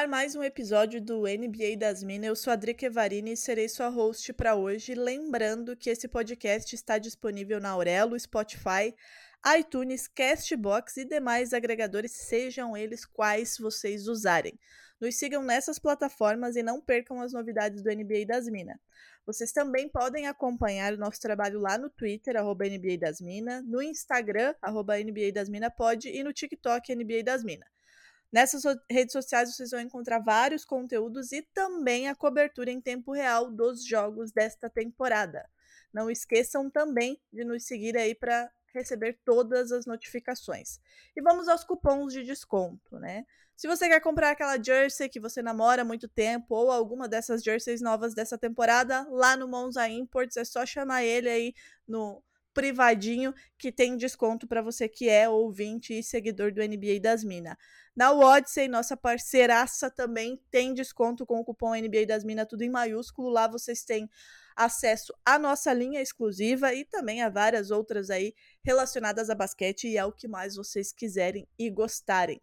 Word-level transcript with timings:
Ar 0.00 0.08
mais 0.08 0.34
um 0.34 0.42
episódio 0.42 0.98
do 0.98 1.24
NBA 1.24 1.76
das 1.78 2.02
Minas. 2.02 2.28
Eu 2.28 2.34
sou 2.34 2.50
a 2.50 2.56
Drica 2.56 2.86
Evarini 2.86 3.32
e 3.32 3.36
serei 3.36 3.68
sua 3.68 3.88
host 3.88 4.32
para 4.32 4.54
hoje. 4.54 4.94
Lembrando 4.94 5.76
que 5.76 5.90
esse 5.90 6.08
podcast 6.08 6.74
está 6.74 6.96
disponível 6.96 7.60
na 7.60 7.68
Aurelo, 7.68 8.18
Spotify, 8.18 8.94
iTunes, 9.58 10.08
Castbox 10.08 10.96
e 10.96 11.04
demais 11.04 11.52
agregadores, 11.52 12.12
sejam 12.12 12.74
eles 12.74 13.04
quais 13.04 13.58
vocês 13.58 14.08
usarem. 14.08 14.58
Nos 14.98 15.16
sigam 15.16 15.42
nessas 15.42 15.78
plataformas 15.78 16.56
e 16.56 16.62
não 16.62 16.80
percam 16.80 17.20
as 17.20 17.34
novidades 17.34 17.82
do 17.82 17.90
NBA 17.90 18.24
das 18.26 18.46
Minas. 18.46 18.78
Vocês 19.26 19.52
também 19.52 19.86
podem 19.86 20.26
acompanhar 20.26 20.94
o 20.94 20.98
nosso 20.98 21.20
trabalho 21.20 21.60
lá 21.60 21.76
no 21.76 21.90
Twitter, 21.90 22.38
arroba 22.38 22.64
NBA 22.64 22.96
das 22.98 23.20
Minas, 23.20 23.62
no 23.66 23.82
Instagram, 23.82 24.54
arroba 24.62 24.96
NBA 24.96 25.30
das 25.34 25.50
Minas 25.50 25.72
e 26.06 26.24
no 26.24 26.32
TikTok, 26.32 26.94
NBA 26.94 27.22
das 27.22 27.44
Minas. 27.44 27.68
Nessas 28.32 28.62
redes 28.88 29.12
sociais 29.12 29.54
vocês 29.54 29.70
vão 29.70 29.80
encontrar 29.80 30.20
vários 30.20 30.64
conteúdos 30.64 31.32
e 31.32 31.42
também 31.52 32.08
a 32.08 32.14
cobertura 32.14 32.70
em 32.70 32.80
tempo 32.80 33.12
real 33.12 33.50
dos 33.50 33.84
jogos 33.84 34.30
desta 34.30 34.70
temporada. 34.70 35.48
Não 35.92 36.10
esqueçam 36.10 36.70
também 36.70 37.20
de 37.32 37.44
nos 37.44 37.64
seguir 37.64 37.96
aí 37.96 38.14
para 38.14 38.50
receber 38.72 39.18
todas 39.24 39.72
as 39.72 39.84
notificações. 39.84 40.78
E 41.16 41.20
vamos 41.20 41.48
aos 41.48 41.64
cupons 41.64 42.12
de 42.12 42.22
desconto, 42.22 42.98
né? 42.98 43.26
Se 43.56 43.68
você 43.68 43.88
quer 43.88 44.00
comprar 44.00 44.30
aquela 44.30 44.62
jersey 44.62 45.08
que 45.08 45.20
você 45.20 45.42
namora 45.42 45.82
há 45.82 45.84
muito 45.84 46.08
tempo 46.08 46.54
ou 46.54 46.70
alguma 46.70 47.06
dessas 47.06 47.42
jerseys 47.42 47.82
novas 47.82 48.14
dessa 48.14 48.38
temporada, 48.38 49.06
lá 49.10 49.36
no 49.36 49.46
Monza 49.46 49.86
Imports 49.86 50.36
é 50.36 50.44
só 50.44 50.64
chamar 50.64 51.04
ele 51.04 51.28
aí 51.28 51.54
no 51.86 52.22
privadinho 52.52 53.34
que 53.58 53.70
tem 53.70 53.96
desconto 53.96 54.46
para 54.46 54.62
você 54.62 54.88
que 54.88 55.08
é 55.08 55.28
ouvinte 55.28 55.98
e 55.98 56.02
seguidor 56.02 56.52
do 56.52 56.62
NBA 56.62 57.00
das 57.00 57.22
Minas. 57.22 57.56
Na 57.94 58.12
Odyssey, 58.12 58.68
nossa 58.68 58.96
parceiraça 58.96 59.90
também 59.90 60.40
tem 60.50 60.72
desconto 60.72 61.26
com 61.26 61.40
o 61.40 61.44
cupom 61.44 61.74
NBA 61.74 62.06
das 62.06 62.24
Minas, 62.24 62.46
tudo 62.48 62.62
em 62.62 62.70
maiúsculo. 62.70 63.28
Lá 63.28 63.48
vocês 63.48 63.84
têm 63.84 64.08
acesso 64.56 65.12
à 65.24 65.38
nossa 65.38 65.72
linha 65.72 66.00
exclusiva 66.00 66.72
e 66.74 66.84
também 66.84 67.22
a 67.22 67.28
várias 67.28 67.70
outras 67.70 68.10
aí 68.10 68.34
relacionadas 68.64 69.30
a 69.30 69.34
basquete 69.34 69.88
e 69.88 69.98
ao 69.98 70.12
que 70.12 70.28
mais 70.28 70.56
vocês 70.56 70.92
quiserem 70.92 71.46
e 71.58 71.70
gostarem. 71.70 72.40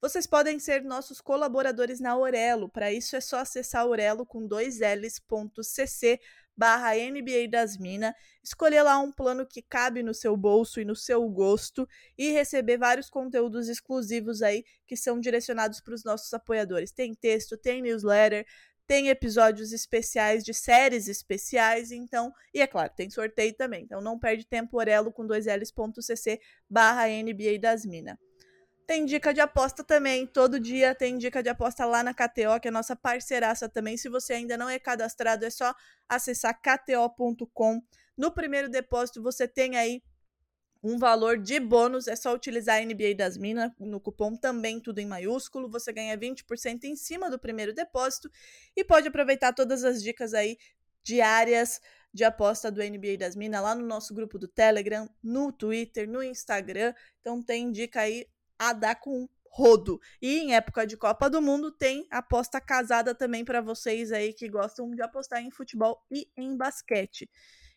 Vocês 0.00 0.26
podem 0.26 0.58
ser 0.58 0.84
nossos 0.84 1.20
colaboradores 1.20 2.00
na 2.00 2.10
Aurelo. 2.10 2.68
Para 2.68 2.92
isso 2.92 3.16
é 3.16 3.20
só 3.20 3.38
acessar 3.38 3.82
Aurelo 3.82 4.26
com 4.26 4.46
dois 4.46 4.78
L's.cc 4.80 6.20
barra 6.56 6.94
NBA 6.94 7.48
das 7.50 7.76
Minas, 7.76 8.14
escolher 8.42 8.82
lá 8.82 8.98
um 8.98 9.12
plano 9.12 9.46
que 9.46 9.60
cabe 9.60 10.02
no 10.02 10.14
seu 10.14 10.36
bolso 10.36 10.80
e 10.80 10.84
no 10.84 10.96
seu 10.96 11.28
gosto 11.28 11.86
e 12.16 12.30
receber 12.30 12.78
vários 12.78 13.10
conteúdos 13.10 13.68
exclusivos 13.68 14.40
aí 14.40 14.64
que 14.86 14.96
são 14.96 15.20
direcionados 15.20 15.80
para 15.80 15.94
os 15.94 16.02
nossos 16.02 16.32
apoiadores. 16.32 16.90
Tem 16.90 17.14
texto, 17.14 17.58
tem 17.58 17.82
newsletter, 17.82 18.46
tem 18.86 19.08
episódios 19.08 19.72
especiais 19.72 20.44
de 20.44 20.54
séries 20.54 21.08
especiais, 21.08 21.90
então, 21.90 22.32
e 22.54 22.62
é 22.62 22.66
claro, 22.66 22.92
tem 22.96 23.10
sorteio 23.10 23.52
também. 23.54 23.84
Então 23.84 24.00
não 24.00 24.18
perde 24.18 24.46
tempo, 24.46 24.78
Orelo 24.78 25.12
com 25.12 25.26
dois 25.26 25.46
L's.cc 25.46 26.40
barra 26.70 27.06
NBA 27.08 27.58
das 27.60 27.84
Minas. 27.84 28.16
Tem 28.86 29.04
dica 29.04 29.34
de 29.34 29.40
aposta 29.40 29.82
também, 29.82 30.26
todo 30.26 30.60
dia 30.60 30.94
tem 30.94 31.18
dica 31.18 31.42
de 31.42 31.48
aposta 31.48 31.84
lá 31.84 32.04
na 32.04 32.14
KTO, 32.14 32.60
que 32.62 32.68
é 32.68 32.70
nossa 32.70 32.94
parceiraça 32.94 33.68
também. 33.68 33.96
Se 33.96 34.08
você 34.08 34.34
ainda 34.34 34.56
não 34.56 34.68
é 34.68 34.78
cadastrado, 34.78 35.44
é 35.44 35.50
só 35.50 35.74
acessar 36.08 36.56
kto.com. 36.60 37.82
No 38.16 38.30
primeiro 38.30 38.68
depósito 38.68 39.20
você 39.20 39.48
tem 39.48 39.76
aí 39.76 40.00
um 40.82 40.98
valor 40.98 41.36
de 41.36 41.58
bônus, 41.58 42.06
é 42.06 42.14
só 42.14 42.32
utilizar 42.32 42.80
a 42.80 42.84
NBA 42.84 43.16
das 43.16 43.36
Minas 43.36 43.72
no 43.80 44.00
cupom 44.00 44.36
também 44.36 44.80
tudo 44.80 45.00
em 45.00 45.06
maiúsculo, 45.06 45.68
você 45.68 45.92
ganha 45.92 46.16
20% 46.16 46.84
em 46.84 46.94
cima 46.94 47.28
do 47.28 47.40
primeiro 47.40 47.74
depósito 47.74 48.30
e 48.76 48.84
pode 48.84 49.08
aproveitar 49.08 49.52
todas 49.52 49.82
as 49.82 50.00
dicas 50.00 50.32
aí 50.32 50.56
diárias 51.02 51.80
de 52.14 52.22
aposta 52.22 52.70
do 52.70 52.80
NBA 52.80 53.16
das 53.18 53.34
Minas 53.34 53.62
lá 53.62 53.74
no 53.74 53.84
nosso 53.84 54.14
grupo 54.14 54.38
do 54.38 54.46
Telegram, 54.46 55.10
no 55.20 55.50
Twitter, 55.52 56.08
no 56.08 56.22
Instagram. 56.22 56.94
Então 57.20 57.42
tem 57.42 57.72
dica 57.72 58.02
aí 58.02 58.26
a 58.58 58.72
dar 58.72 58.96
com 58.96 59.28
rodo. 59.56 59.98
E 60.20 60.38
em 60.38 60.54
época 60.54 60.86
de 60.86 60.96
Copa 60.96 61.30
do 61.30 61.40
Mundo 61.40 61.72
tem 61.72 62.06
aposta 62.10 62.60
casada 62.60 63.14
também 63.14 63.44
para 63.44 63.62
vocês 63.62 64.12
aí 64.12 64.32
que 64.32 64.48
gostam 64.48 64.90
de 64.94 65.00
apostar 65.00 65.40
em 65.40 65.50
futebol 65.50 66.04
e 66.10 66.30
em 66.36 66.56
basquete. 66.56 67.28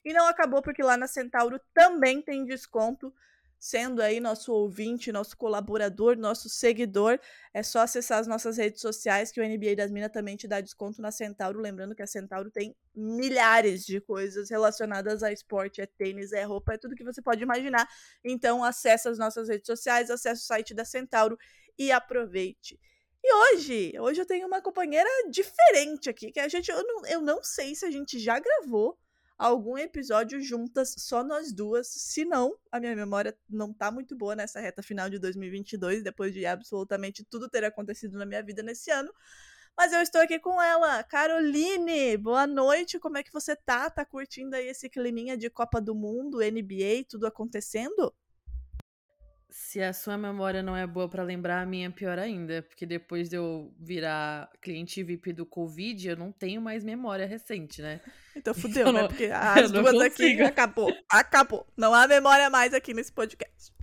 E 0.03 0.13
não 0.13 0.27
acabou 0.27 0.61
porque 0.61 0.83
lá 0.83 0.97
na 0.97 1.07
Centauro 1.07 1.59
também 1.73 2.21
tem 2.21 2.45
desconto. 2.45 3.13
Sendo 3.59 4.01
aí 4.01 4.21
nosso 4.21 4.53
ouvinte, 4.53 5.11
nosso 5.11 5.35
colaborador, 5.35 6.15
nosso 6.17 6.47
seguidor, 6.47 7.19
é 7.53 7.61
só 7.61 7.79
acessar 7.79 8.19
as 8.19 8.25
nossas 8.25 8.57
redes 8.57 8.79
sociais 8.79 9.33
que 9.33 9.41
o 9.41 9.43
NBA 9.43 9.75
das 9.75 9.91
Minas 9.91 10.11
também 10.11 10.37
te 10.37 10.47
dá 10.47 10.61
desconto 10.61 11.01
na 11.01 11.11
Centauro. 11.11 11.59
Lembrando 11.59 11.93
que 11.93 12.01
a 12.01 12.07
Centauro 12.07 12.49
tem 12.49 12.73
milhares 12.95 13.85
de 13.85 13.99
coisas 13.99 14.49
relacionadas 14.49 15.23
a 15.23 15.31
esporte, 15.33 15.81
é 15.81 15.85
tênis, 15.85 16.31
é 16.31 16.43
roupa, 16.43 16.73
é 16.73 16.77
tudo 16.77 16.95
que 16.95 17.03
você 17.03 17.21
pode 17.21 17.43
imaginar. 17.43 17.85
Então 18.23 18.63
acesse 18.63 19.09
as 19.09 19.17
nossas 19.17 19.49
redes 19.49 19.67
sociais, 19.67 20.09
acesse 20.09 20.43
o 20.43 20.45
site 20.45 20.73
da 20.73 20.85
Centauro 20.85 21.37
e 21.77 21.91
aproveite. 21.91 22.79
E 23.21 23.33
hoje, 23.33 23.93
hoje 23.99 24.21
eu 24.21 24.25
tenho 24.25 24.47
uma 24.47 24.61
companheira 24.61 25.09
diferente 25.29 26.09
aqui, 26.09 26.31
que 26.31 26.39
a 26.39 26.47
gente, 26.47 26.71
eu 26.71 26.81
não, 26.81 27.05
eu 27.05 27.21
não 27.21 27.43
sei 27.43 27.75
se 27.75 27.85
a 27.85 27.91
gente 27.91 28.17
já 28.17 28.39
gravou 28.39 28.97
algum 29.39 29.77
episódio 29.77 30.41
juntas, 30.41 30.93
só 30.97 31.23
nós 31.23 31.53
duas. 31.53 31.87
Se 31.87 32.25
não, 32.25 32.57
a 32.69 32.79
minha 32.79 32.93
memória 32.93 33.35
não 33.49 33.73
tá 33.73 33.89
muito 33.89 34.15
boa 34.15 34.35
nessa 34.35 34.59
reta 34.59 34.83
final 34.83 35.09
de 35.09 35.17
2022, 35.17 36.03
depois 36.03 36.33
de 36.33 36.45
absolutamente 36.45 37.23
tudo 37.23 37.49
ter 37.49 37.63
acontecido 37.63 38.17
na 38.17 38.25
minha 38.25 38.43
vida 38.43 38.61
nesse 38.61 38.91
ano. 38.91 39.11
Mas 39.77 39.93
eu 39.93 40.01
estou 40.01 40.19
aqui 40.19 40.37
com 40.39 40.61
ela, 40.61 41.01
Caroline. 41.03 42.17
Boa 42.17 42.45
noite, 42.45 42.99
como 42.99 43.17
é 43.17 43.23
que 43.23 43.31
você 43.31 43.55
tá? 43.55 43.89
Tá 43.89 44.03
curtindo 44.03 44.53
aí 44.57 44.67
esse 44.67 44.89
climinha 44.89 45.37
de 45.37 45.49
Copa 45.49 45.79
do 45.79 45.95
Mundo, 45.95 46.39
NBA, 46.39 47.05
tudo 47.07 47.25
acontecendo? 47.25 48.13
Se 49.49 49.81
a 49.81 49.93
sua 49.93 50.17
memória 50.17 50.61
não 50.61 50.75
é 50.75 50.85
boa 50.85 51.09
pra 51.09 51.23
lembrar, 51.23 51.61
a 51.61 51.65
minha 51.65 51.87
é 51.87 51.89
pior 51.89 52.19
ainda. 52.19 52.61
Porque 52.61 52.85
depois 52.85 53.29
de 53.29 53.37
eu 53.37 53.73
virar 53.79 54.51
cliente 54.61 55.01
VIP 55.01 55.31
do 55.31 55.45
Covid, 55.45 56.09
eu 56.09 56.17
não 56.17 56.31
tenho 56.31 56.61
mais 56.61 56.83
memória 56.83 57.25
recente, 57.25 57.81
né? 57.81 58.01
Então 58.51 58.61
fudeu, 58.61 58.87
Eu 58.87 58.93
né? 58.93 59.01
não- 59.01 59.07
Porque 59.07 59.25
as 59.33 59.71
duas 59.71 59.95
aqui 60.01 60.17
consigo. 60.23 60.43
acabou. 60.45 60.93
Acabou. 61.09 61.67
Não 61.77 61.93
há 61.93 62.07
memória 62.07 62.49
mais 62.49 62.73
aqui 62.73 62.93
nesse 62.93 63.11
podcast. 63.11 63.73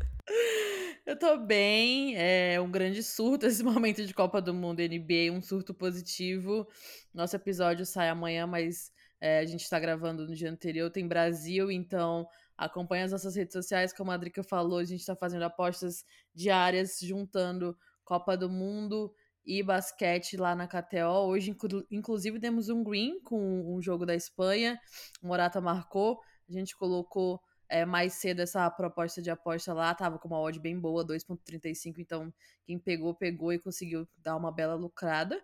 Eu 1.04 1.16
tô 1.16 1.37
bem, 1.38 2.15
é 2.16 2.60
um 2.60 2.71
grande 2.71 3.03
surto 3.03 3.47
esse 3.47 3.62
momento 3.65 4.04
de 4.04 4.12
Copa 4.12 4.41
do 4.43 4.53
Mundo 4.53 4.81
NBA, 4.82 5.32
um 5.32 5.41
surto 5.41 5.72
positivo. 5.72 6.66
Nosso 7.15 7.37
episódio 7.37 7.87
sai 7.87 8.09
amanhã, 8.09 8.47
mas 8.47 8.91
é, 9.21 9.38
a 9.38 9.44
gente 9.44 9.69
tá 9.71 9.78
gravando 9.78 10.27
no 10.27 10.34
dia 10.34 10.50
anterior, 10.50 10.91
tem 10.91 11.06
Brasil, 11.06 11.71
então 11.71 12.27
acompanha 12.59 13.04
as 13.04 13.12
nossas 13.12 13.37
redes 13.37 13.53
sociais, 13.53 13.92
como 13.92 14.10
a 14.10 14.16
Drica 14.16 14.42
falou, 14.42 14.78
a 14.78 14.84
gente 14.84 15.04
tá 15.07 15.15
fazendo 15.15 15.45
apostas 15.45 16.04
diárias, 16.34 16.98
juntando 17.01 17.77
Copa 18.04 18.36
do 18.36 18.48
Mundo 18.51 19.15
e 19.47 19.63
basquete 19.63 20.37
lá 20.37 20.54
na 20.54 20.66
KTO. 20.66 21.27
Hoje, 21.28 21.51
inclu- 21.51 21.87
inclusive, 21.91 22.41
temos 22.41 22.69
um 22.69 22.83
green 22.83 23.21
com 23.22 23.39
um 23.77 23.81
jogo 23.83 24.04
da 24.07 24.15
Espanha, 24.15 24.81
o 25.22 25.27
Morata 25.28 25.60
marcou, 25.60 26.21
a 26.48 26.53
gente 26.53 26.77
colocou 26.77 27.41
é, 27.69 27.84
mais 27.84 28.15
cedo 28.15 28.41
essa 28.41 28.69
proposta 28.71 29.21
de 29.22 29.31
aposta 29.31 29.72
lá, 29.72 29.95
tava 29.95 30.19
com 30.19 30.28
uma 30.28 30.41
odd 30.41 30.59
bem 30.60 30.78
boa, 30.78 31.04
2.35, 31.04 32.01
então 32.01 32.33
quem 32.65 32.78
pegou, 32.78 33.15
pegou 33.15 33.53
e 33.53 33.59
conseguiu 33.59 34.09
dar 34.19 34.37
uma 34.37 34.53
bela 34.53 34.75
lucrada. 34.75 35.41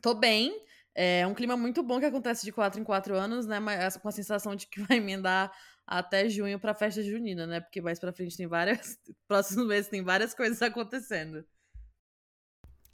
Tô 0.00 0.14
bem, 0.14 0.64
é 0.94 1.26
um 1.26 1.34
clima 1.34 1.56
muito 1.56 1.82
bom 1.82 1.98
que 2.00 2.06
acontece 2.06 2.44
de 2.44 2.52
4 2.52 2.80
em 2.80 2.84
4 2.84 3.14
anos, 3.16 3.46
né, 3.46 3.60
mas 3.60 3.96
com 3.96 4.08
a 4.08 4.12
sensação 4.12 4.56
de 4.56 4.66
que 4.66 4.80
vai 4.82 4.96
emendar 4.98 5.52
até 5.86 6.28
junho 6.28 6.58
pra 6.58 6.74
festa 6.74 7.02
junina, 7.02 7.46
né, 7.46 7.60
porque 7.60 7.80
mais 7.80 7.98
pra 7.98 8.12
frente 8.12 8.36
tem 8.36 8.46
várias, 8.46 8.98
próximos 9.28 9.66
meses 9.66 9.88
tem 9.90 10.02
várias 10.02 10.34
coisas 10.34 10.60
acontecendo. 10.62 11.44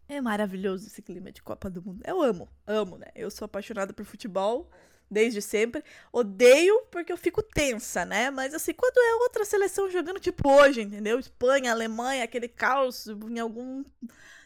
É 0.09 0.21
maravilhoso 0.21 0.87
esse 0.87 1.03
clima 1.03 1.31
de 1.31 1.43
Copa 1.43 1.69
do 1.69 1.83
Mundo. 1.83 2.03
Eu 2.07 2.23
amo, 2.23 2.49
amo, 2.67 2.97
né? 2.97 3.09
Eu 3.15 3.31
sou 3.31 3.45
apaixonada 3.45 3.93
por 3.93 4.05
futebol. 4.05 4.71
desde 5.11 5.41
sempre. 5.43 5.83
Odeio 6.13 6.83
porque 6.91 7.13
eu 7.13 7.17
fico 7.17 7.43
tensa, 7.43 8.05
né? 8.05 8.31
Mas 8.31 8.55
assim, 8.55 8.75
quando 8.75 8.99
é 8.99 9.15
outra 9.23 9.45
seleção 9.45 9.91
jogando 9.91 10.21
tipo 10.21 10.51
hoje, 10.51 10.83
entendeu? 10.83 11.19
Espanha, 11.19 11.73
Alemanha, 11.73 12.25
aquele 12.25 12.49
caos 12.49 13.07
em 13.07 13.39
algum 13.39 13.85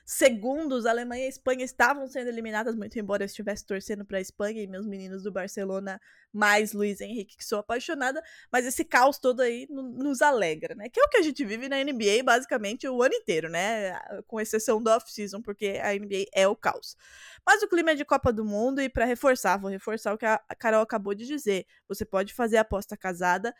segundos, 0.04 0.84
a 0.84 0.90
Alemanha 0.90 1.22
e 1.22 1.26
a 1.26 1.28
Espanha 1.28 1.64
estavam 1.64 2.06
sendo 2.08 2.28
eliminadas, 2.28 2.75
muito 2.75 2.99
embora 2.99 3.22
eu 3.22 3.26
estivesse 3.26 3.64
torcendo 3.64 4.04
para 4.04 4.19
a 4.19 4.20
Espanha 4.20 4.62
e 4.62 4.66
meus 4.66 4.87
meninos 4.87 5.22
do 5.22 5.32
Barcelona, 5.32 6.00
mais 6.32 6.72
Luiz 6.72 7.00
Henrique, 7.00 7.37
que 7.37 7.44
sou 7.44 7.58
apaixonada, 7.58 8.22
mas 8.50 8.66
esse 8.66 8.84
caos 8.84 9.19
todo 9.19 9.40
aí 9.40 9.66
nos 9.70 10.22
alegra, 10.22 10.75
né? 10.75 10.88
Que 10.88 11.00
é 11.00 11.04
o 11.04 11.08
que 11.08 11.19
a 11.19 11.22
gente 11.22 11.44
vive 11.44 11.69
na 11.69 11.82
NBA 11.82 12.22
basicamente 12.25 12.88
o 12.88 13.02
ano 13.02 13.14
inteiro, 13.14 13.49
né? 13.49 13.99
Com 14.26 14.40
exceção 14.40 14.82
do 14.82 14.90
off-season, 14.90 15.40
porque 15.40 15.81
a 15.82 15.93
NBA 15.94 16.26
é 16.32 16.49
o 16.49 16.56
caos. 16.56 16.96
Mas 17.46 17.62
o 17.62 17.69
clima 17.69 17.93
é 17.93 17.94
de 17.94 18.04
Copa 18.04 18.32
do 18.32 18.44
Mundo 18.44 18.81
e 18.81 18.88
para 18.88 19.04
reforçar, 19.04 19.56
vou 19.56 19.70
reforçar 19.70 20.14
o 20.14 20.19
que 20.19 20.26
a 20.26 20.38
Carol 20.58 20.82
acabou 20.82 21.14
de 21.14 21.26
dizer. 21.26 21.66
Você 21.88 22.04
pode 22.04 22.34
fazer 22.34 22.56
aposta 22.56 22.96
casada 22.96 23.54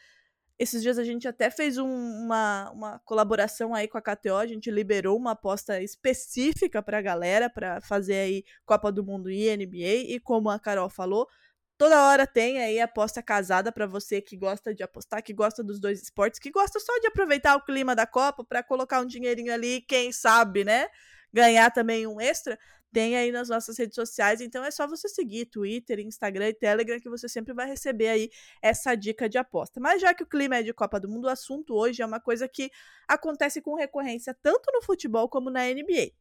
esses 0.62 0.81
dias 0.81 0.97
a 0.97 1.05
gente 1.05 1.26
até 1.26 1.50
fez 1.50 1.76
um, 1.76 1.88
uma, 1.88 2.70
uma 2.70 2.99
colaboração 3.00 3.75
aí 3.75 3.88
com 3.88 3.99
a 3.99 4.03
KTO, 4.03 4.37
a 4.37 4.47
gente 4.47 4.70
liberou 4.70 5.17
uma 5.17 5.32
aposta 5.32 5.82
específica 5.82 6.81
para 6.81 6.99
a 6.99 7.03
galera 7.03 7.50
para 7.50 7.81
fazer 7.81 8.14
aí 8.14 8.44
Copa 8.64 8.93
do 8.93 9.05
Mundo 9.05 9.29
e 9.29 9.55
NBA 9.56 10.14
e 10.14 10.20
como 10.20 10.49
a 10.49 10.61
Carol 10.61 10.88
falou, 10.88 11.29
toda 11.76 12.06
hora 12.06 12.29
tem 12.29 12.61
aí 12.61 12.79
aposta 12.79 13.20
casada 13.20 13.73
para 13.73 13.87
você 13.87 14.20
que 14.20 14.37
gosta 14.37 14.73
de 14.73 14.85
apostar, 14.85 15.20
que 15.20 15.32
gosta 15.32 15.64
dos 15.64 15.81
dois 15.81 16.00
esportes, 16.00 16.38
que 16.38 16.50
gosta 16.50 16.79
só 16.79 16.97
de 17.00 17.09
aproveitar 17.09 17.56
o 17.56 17.64
clima 17.64 17.97
da 17.97 18.06
Copa 18.06 18.44
para 18.44 18.62
colocar 18.62 19.00
um 19.00 19.06
dinheirinho 19.06 19.53
ali, 19.53 19.81
quem 19.81 20.12
sabe, 20.12 20.62
né? 20.62 20.87
Ganhar 21.32 21.73
também 21.73 22.06
um 22.06 22.20
extra 22.20 22.56
tem 22.92 23.16
aí 23.16 23.32
nas 23.32 23.48
nossas 23.48 23.76
redes 23.78 23.94
sociais. 23.94 24.40
Então 24.40 24.64
é 24.64 24.70
só 24.70 24.86
você 24.86 25.08
seguir 25.08 25.46
Twitter, 25.46 25.98
Instagram 26.00 26.50
e 26.50 26.54
Telegram 26.54 27.00
que 27.00 27.08
você 27.08 27.28
sempre 27.28 27.54
vai 27.54 27.66
receber 27.66 28.08
aí 28.08 28.30
essa 28.60 28.94
dica 28.94 29.28
de 29.28 29.38
aposta. 29.38 29.80
Mas 29.80 30.00
já 30.00 30.14
que 30.14 30.22
o 30.22 30.26
clima 30.26 30.56
é 30.56 30.62
de 30.62 30.72
Copa 30.72 31.00
do 31.00 31.08
Mundo, 31.08 31.24
o 31.24 31.30
assunto 31.30 31.74
hoje 31.74 32.02
é 32.02 32.06
uma 32.06 32.20
coisa 32.20 32.46
que 32.46 32.70
acontece 33.08 33.60
com 33.60 33.74
recorrência 33.74 34.36
tanto 34.42 34.70
no 34.72 34.82
futebol 34.82 35.28
como 35.28 35.50
na 35.50 35.64
NBA. 35.64 36.12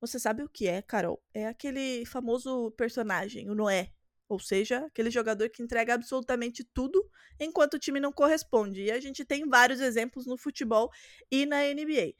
Você 0.00 0.18
sabe 0.18 0.42
o 0.42 0.48
que 0.48 0.66
é, 0.66 0.82
Carol? 0.82 1.22
É 1.32 1.46
aquele 1.46 2.04
famoso 2.06 2.70
personagem, 2.72 3.48
o 3.50 3.54
Noé. 3.54 3.92
Ou 4.28 4.38
seja, 4.38 4.86
aquele 4.86 5.10
jogador 5.10 5.50
que 5.50 5.62
entrega 5.62 5.94
absolutamente 5.94 6.64
tudo 6.64 7.06
enquanto 7.38 7.74
o 7.74 7.78
time 7.78 8.00
não 8.00 8.10
corresponde. 8.10 8.82
E 8.82 8.90
a 8.90 8.98
gente 8.98 9.24
tem 9.24 9.46
vários 9.48 9.80
exemplos 9.80 10.26
no 10.26 10.38
futebol 10.38 10.90
e 11.30 11.44
na 11.44 11.58
NBA. 11.62 12.14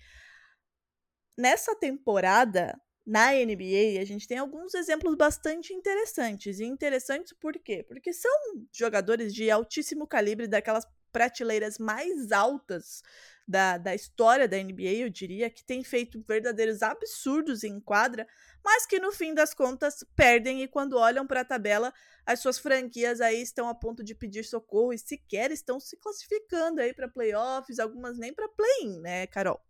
Nessa 1.37 1.75
temporada, 1.75 2.79
na 3.05 3.33
NBA, 3.33 4.01
a 4.01 4.05
gente 4.05 4.29
tem 4.29 4.39
alguns 4.39 4.75
exemplos 4.75 5.17
bastante 5.17 5.73
interessantes. 5.73 6.61
E 6.61 6.65
interessantes 6.65 7.33
por 7.33 7.55
quê? 7.55 7.85
Porque 7.87 8.13
são 8.13 8.31
jogadores 8.73 9.35
de 9.35 9.51
altíssimo 9.51 10.07
calibre, 10.07 10.47
daquelas 10.47 10.87
prateleiras 11.13 11.79
mais 11.79 12.33
altas 12.33 13.03
da, 13.47 13.77
da 13.77 13.95
história 13.95 14.49
da 14.49 14.57
NBA, 14.57 14.95
eu 15.01 15.11
diria, 15.11 15.51
que 15.51 15.65
tem 15.65 15.85
feito 15.85 16.25
verdadeiros 16.27 16.81
absurdos 16.81 17.65
em 17.65 17.79
quadra, 17.81 18.27
mas 18.65 18.87
que 18.87 18.99
no 18.99 19.13
fim 19.13 19.35
das 19.35 19.53
contas 19.53 20.05
perdem 20.17 20.63
e 20.63 20.69
quando 20.69 20.97
olham 20.97 21.27
para 21.27 21.41
a 21.43 21.45
tabela, 21.45 21.93
as 22.25 22.41
suas 22.41 22.59
franquias 22.59 23.21
aí 23.21 23.43
estão 23.43 23.69
a 23.69 23.75
ponto 23.75 24.03
de 24.03 24.15
pedir 24.15 24.45
socorro 24.45 24.93
e 24.93 24.99
sequer 24.99 25.51
estão 25.51 25.79
se 25.79 25.97
classificando 25.97 26.81
aí 26.81 26.95
para 26.95 27.09
playoffs, 27.09 27.79
algumas 27.79 28.17
nem 28.17 28.33
para 28.33 28.49
play-in, 28.49 29.01
né, 29.01 29.27
Carol? 29.27 29.61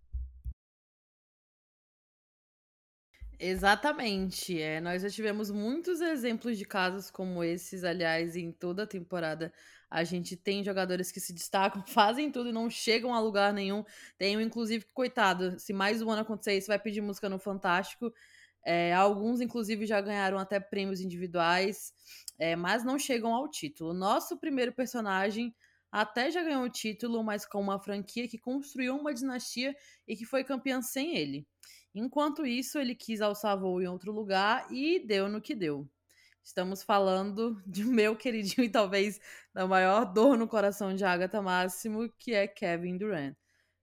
Exatamente. 3.45 4.61
É, 4.63 4.81
nós 4.81 5.03
já 5.03 5.11
tivemos 5.11 5.51
muitos 5.51 6.01
exemplos 6.01 6.57
de 6.57 6.65
casos 6.65 7.11
como 7.11 7.43
esses, 7.43 7.83
aliás, 7.83 8.37
em 8.37 8.53
toda 8.53 8.85
a 8.85 8.87
temporada. 8.87 9.53
A 9.91 10.05
gente 10.05 10.37
tem 10.37 10.63
jogadores 10.63 11.11
que 11.11 11.19
se 11.19 11.33
destacam, 11.33 11.83
fazem 11.89 12.31
tudo 12.31 12.51
e 12.51 12.53
não 12.53 12.71
chegam 12.71 13.13
a 13.13 13.19
lugar 13.21 13.53
nenhum. 13.53 13.85
Tem 14.17 14.37
um, 14.37 14.41
inclusive, 14.41 14.85
que, 14.85 14.93
coitado, 14.93 15.59
se 15.59 15.73
mais 15.73 16.01
um 16.01 16.09
ano 16.11 16.23
acontecer 16.23 16.57
isso, 16.57 16.69
vai 16.69 16.79
pedir 16.79 17.01
música 17.01 17.29
no 17.29 17.37
Fantástico. 17.39 18.13
É, 18.65 18.95
alguns, 18.95 19.41
inclusive, 19.41 19.87
já 19.87 20.01
ganharam 20.01 20.39
até 20.39 20.61
prêmios 20.61 21.01
individuais, 21.01 21.93
é, 22.39 22.55
mas 22.55 22.85
não 22.85 22.97
chegam 22.97 23.35
ao 23.35 23.49
título. 23.49 23.93
Nosso 23.93 24.39
primeiro 24.39 24.73
personagem 24.73 25.53
até 25.91 26.31
já 26.31 26.43
ganhou 26.45 26.63
o 26.65 26.71
título, 26.71 27.25
mas 27.25 27.45
com 27.45 27.61
uma 27.61 27.79
franquia 27.81 28.29
que 28.29 28.39
construiu 28.39 28.97
uma 28.97 29.13
dinastia 29.13 29.75
e 30.07 30.17
que 30.17 30.25
foi 30.25 30.45
campeã 30.45 30.81
sem 30.81 31.17
ele. 31.17 31.45
Enquanto 31.95 32.47
isso, 32.47 32.79
ele 32.79 32.95
quis 32.95 33.21
alçar 33.21 33.59
voo 33.59 33.81
em 33.83 33.87
outro 33.87 34.13
lugar 34.13 34.67
e 34.73 34.99
deu 34.99 35.29
no 35.29 35.41
que 35.41 35.55
deu. 35.55 35.89
Estamos 36.43 36.83
falando 36.83 37.63
de 37.67 37.85
meu 37.85 38.17
queridinho 38.17 38.65
e 38.65 38.71
talvez 38.71 39.21
da 39.53 39.67
maior 39.67 40.05
dor 40.05 40.37
no 40.37 40.49
coração 40.49 40.95
de 40.95 41.05
Agatha 41.05 41.43
Máximo, 41.43 42.09
que 42.19 42.33
é 42.35 42.49
Kevin 42.49 42.97
Durant. 42.97 43.37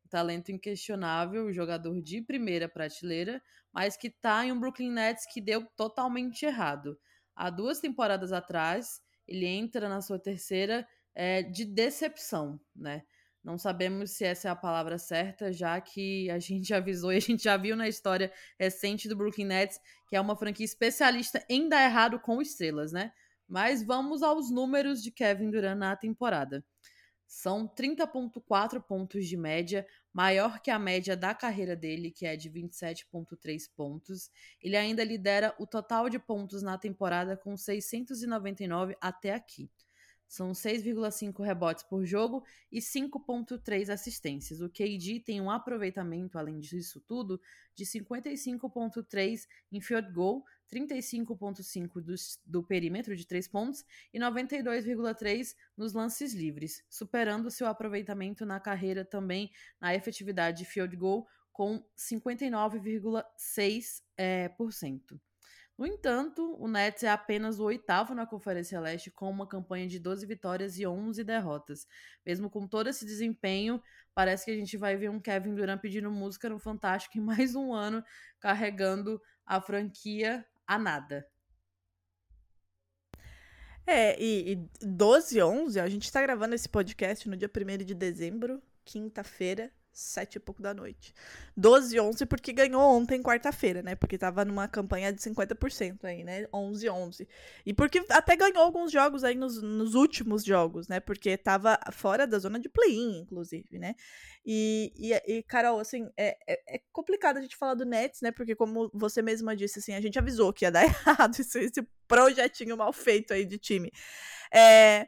Talento 0.09 0.51
inquestionável, 0.51 1.53
jogador 1.53 2.01
de 2.01 2.21
primeira 2.21 2.67
prateleira, 2.67 3.41
mas 3.71 3.95
que 3.95 4.07
está 4.07 4.43
em 4.43 4.51
um 4.51 4.59
Brooklyn 4.59 4.91
Nets 4.91 5.25
que 5.31 5.39
deu 5.39 5.65
totalmente 5.75 6.45
errado. 6.45 6.99
Há 7.35 7.51
duas 7.51 7.79
temporadas 7.79 8.33
atrás, 8.33 9.01
ele 9.27 9.45
entra 9.45 9.87
na 9.87 10.01
sua 10.01 10.17
terceira 10.17 10.87
é, 11.13 11.43
de 11.43 11.63
decepção, 11.63 12.59
né? 12.75 13.03
Não 13.43 13.57
sabemos 13.57 14.11
se 14.11 14.25
essa 14.25 14.49
é 14.49 14.51
a 14.51 14.55
palavra 14.55 14.97
certa, 14.97 15.51
já 15.51 15.79
que 15.79 16.29
a 16.29 16.39
gente 16.39 16.73
avisou 16.75 17.11
e 17.13 17.17
a 17.17 17.21
gente 17.21 17.43
já 17.43 17.55
viu 17.57 17.75
na 17.75 17.87
história 17.87 18.31
recente 18.59 19.07
do 19.07 19.15
Brooklyn 19.15 19.45
Nets 19.45 19.79
que 20.09 20.15
é 20.15 20.21
uma 20.21 20.35
franquia 20.35 20.65
especialista 20.65 21.45
em 21.47 21.69
dar 21.69 21.85
errado 21.85 22.19
com 22.19 22.41
estrelas, 22.41 22.91
né? 22.91 23.13
Mas 23.47 23.83
vamos 23.83 24.23
aos 24.23 24.49
números 24.51 25.03
de 25.03 25.11
Kevin 25.11 25.51
Durant 25.51 25.77
na 25.77 25.95
temporada. 25.95 26.65
São 27.27 27.67
30,4 27.67 28.81
pontos 28.81 29.27
de 29.27 29.37
média, 29.37 29.85
maior 30.11 30.59
que 30.61 30.71
a 30.71 30.79
média 30.79 31.15
da 31.15 31.35
carreira 31.35 31.75
dele, 31.75 32.09
que 32.09 32.25
é 32.25 32.35
de 32.35 32.49
27,3 32.49 33.69
pontos. 33.75 34.31
Ele 34.59 34.75
ainda 34.75 35.03
lidera 35.03 35.53
o 35.59 35.67
total 35.67 36.09
de 36.09 36.17
pontos 36.17 36.63
na 36.63 36.75
temporada 36.75 37.37
com 37.37 37.55
699 37.55 38.97
até 38.99 39.35
aqui. 39.35 39.69
São 40.29 40.51
6,5 40.51 41.43
rebotes 41.43 41.83
por 41.83 42.05
jogo 42.05 42.45
e 42.71 42.79
5,3 42.79 43.89
assistências. 43.89 44.61
O 44.61 44.69
KD 44.69 45.21
tem 45.25 45.41
um 45.41 45.49
aproveitamento, 45.49 46.37
além 46.37 46.59
disso 46.59 47.01
tudo, 47.01 47.41
de 47.73 47.83
55,3 47.83 49.47
em 49.71 49.81
field 49.81 50.11
goal, 50.11 50.45
35,5 50.71 51.99
do, 51.99 52.13
do 52.45 52.63
perímetro 52.63 53.15
de 53.15 53.25
3 53.25 53.47
pontos 53.47 53.83
e 54.13 54.19
92,3 54.19 55.55
nos 55.75 55.93
lances 55.93 56.35
livres, 56.35 56.85
superando 56.87 57.49
seu 57.49 57.65
aproveitamento 57.65 58.45
na 58.45 58.59
carreira 58.59 59.03
também 59.03 59.51
na 59.81 59.95
efetividade 59.95 60.59
de 60.59 60.65
field 60.65 60.95
goal 60.95 61.27
com 61.51 61.83
59,6%. 61.97 64.03
É, 64.15 64.47
por 64.49 64.71
cento. 64.71 65.19
No 65.79 65.87
entanto, 65.87 66.57
o 66.59 66.67
Nets 66.67 67.03
é 67.03 67.09
apenas 67.09 67.57
o 67.57 67.63
oitavo 67.63 68.13
na 68.13 68.25
Conferência 68.25 68.81
Leste, 68.81 69.09
com 69.09 69.29
uma 69.29 69.47
campanha 69.47 69.87
de 69.87 69.97
12 69.97 70.25
vitórias 70.25 70.77
e 70.77 70.85
11 70.85 71.23
derrotas. 71.23 71.87
Mesmo 72.25 72.49
com 72.49 72.67
todo 72.67 72.89
esse 72.89 73.05
desempenho, 73.05 73.81
parece 74.13 74.43
que 74.43 74.51
a 74.51 74.55
gente 74.55 74.75
vai 74.75 74.97
ver 74.97 75.09
um 75.09 75.21
Kevin 75.21 75.55
Durant 75.55 75.79
pedindo 75.79 76.11
música 76.11 76.49
no 76.49 76.59
Fantástico 76.59 77.17
em 77.17 77.21
mais 77.23 77.55
um 77.55 77.73
ano, 77.73 78.03
carregando 78.41 79.21
a 79.45 79.61
franquia 79.61 80.45
a 80.67 80.77
nada. 80.77 81.25
É, 83.87 84.21
e, 84.21 84.51
e 84.51 84.85
12 84.85 85.41
11, 85.41 85.79
a 85.79 85.87
gente 85.87 86.11
tá 86.11 86.21
gravando 86.21 86.55
esse 86.55 86.67
podcast 86.67 87.29
no 87.29 87.37
dia 87.37 87.49
1 87.49 87.85
de 87.85 87.95
dezembro, 87.95 88.61
quinta-feira 88.83 89.71
sete 89.91 90.35
e 90.35 90.39
pouco 90.39 90.61
da 90.61 90.73
noite. 90.73 91.13
12 91.57 91.99
11 91.99 92.25
porque 92.25 92.53
ganhou 92.53 92.81
ontem, 92.81 93.21
quarta-feira, 93.21 93.81
né? 93.81 93.95
Porque 93.95 94.17
tava 94.17 94.45
numa 94.45 94.67
campanha 94.67 95.11
de 95.11 95.21
50% 95.21 96.05
aí, 96.05 96.23
né? 96.23 96.47
11 96.53 96.89
11. 96.89 97.27
E 97.65 97.73
porque 97.73 98.03
até 98.09 98.35
ganhou 98.35 98.63
alguns 98.63 98.91
jogos 98.91 99.23
aí 99.23 99.35
nos, 99.35 99.61
nos 99.61 99.95
últimos 99.95 100.43
jogos, 100.43 100.87
né? 100.87 100.99
Porque 100.99 101.37
tava 101.37 101.79
fora 101.91 102.25
da 102.25 102.39
zona 102.39 102.59
de 102.59 102.69
play-in, 102.69 103.19
inclusive, 103.21 103.77
né? 103.77 103.95
E, 104.45 104.93
e, 104.95 105.13
e, 105.37 105.43
Carol, 105.43 105.79
assim, 105.79 106.09
é, 106.17 106.37
é, 106.47 106.75
é, 106.75 106.81
complicado 106.91 107.37
a 107.37 107.41
gente 107.41 107.57
falar 107.57 107.73
do 107.73 107.85
Nets, 107.85 108.21
né? 108.21 108.31
Porque 108.31 108.55
como 108.55 108.89
você 108.93 109.21
mesma 109.21 109.55
disse, 109.55 109.79
assim, 109.79 109.93
a 109.93 110.01
gente 110.01 110.17
avisou 110.17 110.53
que 110.53 110.65
ia 110.65 110.71
dar 110.71 110.83
errado 110.85 111.39
esse, 111.39 111.59
esse 111.59 111.81
projetinho 112.07 112.77
mal 112.77 112.93
feito 112.93 113.33
aí 113.33 113.45
de 113.45 113.57
time. 113.57 113.91
É 114.53 115.07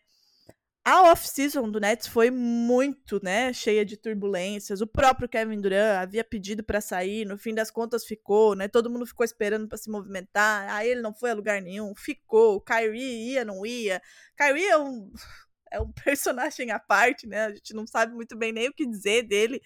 a 0.84 1.12
off-season 1.12 1.70
do 1.70 1.80
Nets 1.80 2.08
foi 2.08 2.32
muito, 2.32 3.20
né, 3.24 3.54
cheia 3.54 3.86
de 3.86 3.96
turbulências. 3.98 4.82
O 4.82 4.88
próprio 4.88 5.30
Kevin 5.30 5.62
Durant 5.62 6.02
havia 6.02 6.24
pedido 6.24 6.64
para 6.64 6.82
sair, 6.82 7.26
no 7.26 7.38
fim 7.38 7.54
das 7.54 7.70
contas 7.70 8.04
ficou, 8.04 8.56
né? 8.56 8.68
Todo 8.68 8.90
mundo 8.90 9.06
ficou 9.06 9.24
esperando 9.24 9.68
para 9.68 9.78
se 9.78 9.92
movimentar. 9.92 10.72
Aí 10.74 10.90
ele 10.90 11.02
não 11.02 11.14
foi 11.14 11.32
a 11.32 11.36
lugar 11.36 11.62
nenhum, 11.62 11.94
ficou. 11.96 12.56
O 12.56 12.62
Kyrie 12.62 13.32
ia, 13.32 13.46
não 13.46 13.66
ia. 13.66 14.02
Kyrie 14.36 14.68
é 14.68 14.78
um 14.78 15.12
é 15.72 15.80
um 15.80 15.92
personagem 16.04 16.72
à 16.72 16.80
parte, 16.80 17.28
né? 17.28 17.46
A 17.46 17.54
gente 17.54 17.74
não 17.74 17.88
sabe 17.88 18.14
muito 18.14 18.36
bem 18.36 18.52
nem 18.52 18.70
o 18.70 18.74
que 18.74 18.86
dizer 18.86 19.24
dele, 19.24 19.62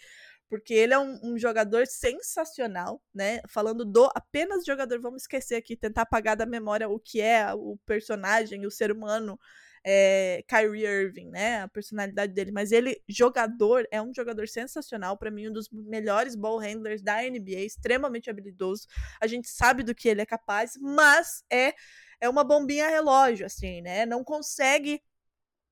porque 0.49 0.73
ele 0.73 0.93
é 0.93 0.99
um, 0.99 1.19
um, 1.23 1.37
jogador 1.37 1.87
sensacional, 1.87 3.01
né? 3.13 3.41
Falando 3.49 3.83
do 3.85 4.09
apenas 4.13 4.65
jogador, 4.65 5.01
vamos 5.01 5.23
esquecer 5.23 5.55
aqui, 5.55 5.75
tentar 5.75 6.03
apagar 6.03 6.35
da 6.37 6.45
memória 6.45 6.87
o 6.89 6.99
que 6.99 7.21
é 7.21 7.53
o 7.53 7.77
personagem, 7.85 8.65
o 8.65 8.71
ser 8.71 8.91
humano 8.91 9.39
é, 9.87 10.43
Kyrie 10.47 10.83
Irving, 10.83 11.29
né? 11.29 11.61
A 11.61 11.67
personalidade 11.67 12.33
dele. 12.33 12.51
Mas 12.51 12.71
ele, 12.71 12.99
jogador, 13.07 13.87
é 13.91 14.01
um 14.01 14.11
jogador 14.11 14.47
sensacional. 14.47 15.15
para 15.15 15.29
mim, 15.29 15.49
um 15.49 15.53
dos 15.53 15.69
melhores 15.71 16.35
ball 16.35 16.57
handlers 16.57 17.03
da 17.03 17.21
NBA, 17.21 17.61
extremamente 17.61 18.27
habilidoso. 18.27 18.87
A 19.21 19.27
gente 19.27 19.47
sabe 19.47 19.83
do 19.83 19.93
que 19.93 20.09
ele 20.09 20.21
é 20.21 20.25
capaz, 20.25 20.75
mas 20.81 21.43
é, 21.51 21.75
é 22.19 22.27
uma 22.27 22.43
bombinha 22.43 22.89
relógio, 22.89 23.45
assim, 23.45 23.81
né? 23.81 24.07
Não 24.07 24.23
consegue 24.23 25.01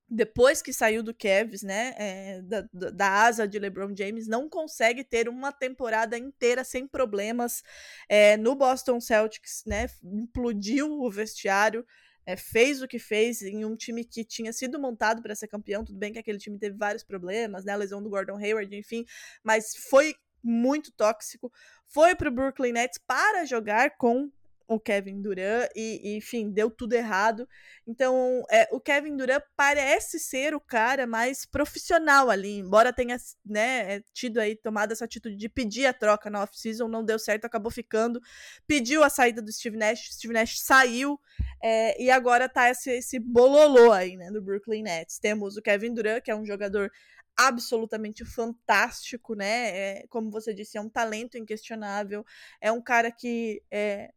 depois 0.08 0.62
que 0.62 0.72
saiu 0.72 1.02
do 1.02 1.14
Cavs, 1.14 1.62
né, 1.62 1.94
é, 1.96 2.42
da, 2.42 2.68
da, 2.72 3.24
asa 3.24 3.48
de 3.48 3.58
LeBron 3.58 3.94
James, 3.96 4.28
não 4.28 4.48
consegue 4.48 5.02
ter 5.02 5.28
uma 5.28 5.50
temporada 5.50 6.16
inteira 6.16 6.62
sem 6.62 6.86
problemas 6.86 7.62
é, 8.08 8.36
no 8.36 8.54
Boston 8.54 9.00
Celtics, 9.00 9.64
né, 9.66 9.88
implodiu 10.04 11.00
o 11.00 11.10
vestiário, 11.10 11.84
é, 12.26 12.36
fez 12.36 12.82
o 12.82 12.88
que 12.88 12.98
fez 12.98 13.42
em 13.42 13.64
um 13.64 13.76
time 13.76 14.04
que 14.04 14.24
tinha 14.24 14.52
sido 14.52 14.78
montado 14.80 15.22
para 15.22 15.34
ser 15.34 15.48
campeão. 15.48 15.84
Tudo 15.84 15.98
bem 15.98 16.12
que 16.12 16.18
aquele 16.18 16.38
time 16.38 16.58
teve 16.58 16.76
vários 16.76 17.02
problemas, 17.02 17.64
né? 17.64 17.72
A 17.72 17.76
lesão 17.76 18.02
do 18.02 18.10
Gordon 18.10 18.36
Hayward, 18.36 18.74
enfim, 18.76 19.04
mas 19.42 19.76
foi 19.88 20.14
muito 20.42 20.92
tóxico. 20.92 21.52
Foi 21.86 22.14
para 22.14 22.28
o 22.28 22.32
Brooklyn 22.32 22.72
Nets 22.72 22.98
para 23.06 23.44
jogar 23.44 23.96
com 23.96 24.30
o 24.66 24.80
Kevin 24.80 25.20
Durant 25.20 25.68
e, 25.74 26.16
enfim, 26.16 26.50
deu 26.50 26.70
tudo 26.70 26.94
errado. 26.94 27.48
Então, 27.86 28.42
é, 28.50 28.68
o 28.72 28.80
Kevin 28.80 29.16
Durant 29.16 29.42
parece 29.56 30.18
ser 30.18 30.54
o 30.54 30.60
cara 30.60 31.06
mais 31.06 31.44
profissional 31.44 32.30
ali, 32.30 32.58
embora 32.58 32.92
tenha 32.92 33.16
né, 33.44 33.96
é, 33.96 34.02
tido 34.12 34.38
aí, 34.38 34.56
tomado 34.56 34.92
essa 34.92 35.04
atitude 35.04 35.36
de 35.36 35.48
pedir 35.48 35.86
a 35.86 35.92
troca 35.92 36.30
na 36.30 36.42
off-season, 36.42 36.88
não 36.88 37.04
deu 37.04 37.18
certo, 37.18 37.44
acabou 37.44 37.70
ficando, 37.70 38.20
pediu 38.66 39.02
a 39.04 39.10
saída 39.10 39.42
do 39.42 39.52
Steve 39.52 39.76
Nash, 39.76 40.10
Steve 40.12 40.32
Nash 40.32 40.60
saiu, 40.60 41.20
é, 41.62 42.02
e 42.02 42.10
agora 42.10 42.48
tá 42.48 42.70
esse, 42.70 42.90
esse 42.90 43.18
bololô 43.18 43.92
aí, 43.92 44.16
né, 44.16 44.30
do 44.30 44.42
Brooklyn 44.42 44.82
Nets. 44.82 45.18
Temos 45.18 45.56
o 45.56 45.62
Kevin 45.62 45.92
Durant, 45.92 46.22
que 46.22 46.30
é 46.30 46.36
um 46.36 46.46
jogador 46.46 46.90
absolutamente 47.36 48.24
fantástico, 48.24 49.34
né? 49.34 49.76
É, 49.76 50.06
como 50.08 50.30
você 50.30 50.54
disse, 50.54 50.78
é 50.78 50.80
um 50.80 50.88
talento 50.88 51.36
inquestionável. 51.36 52.24
É 52.60 52.70
um 52.70 52.80
cara 52.80 53.10
que 53.10 53.62
é, 53.70 54.12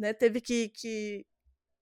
né? 0.00 0.12
Teve 0.12 0.40
que, 0.40 0.68
que, 0.70 1.26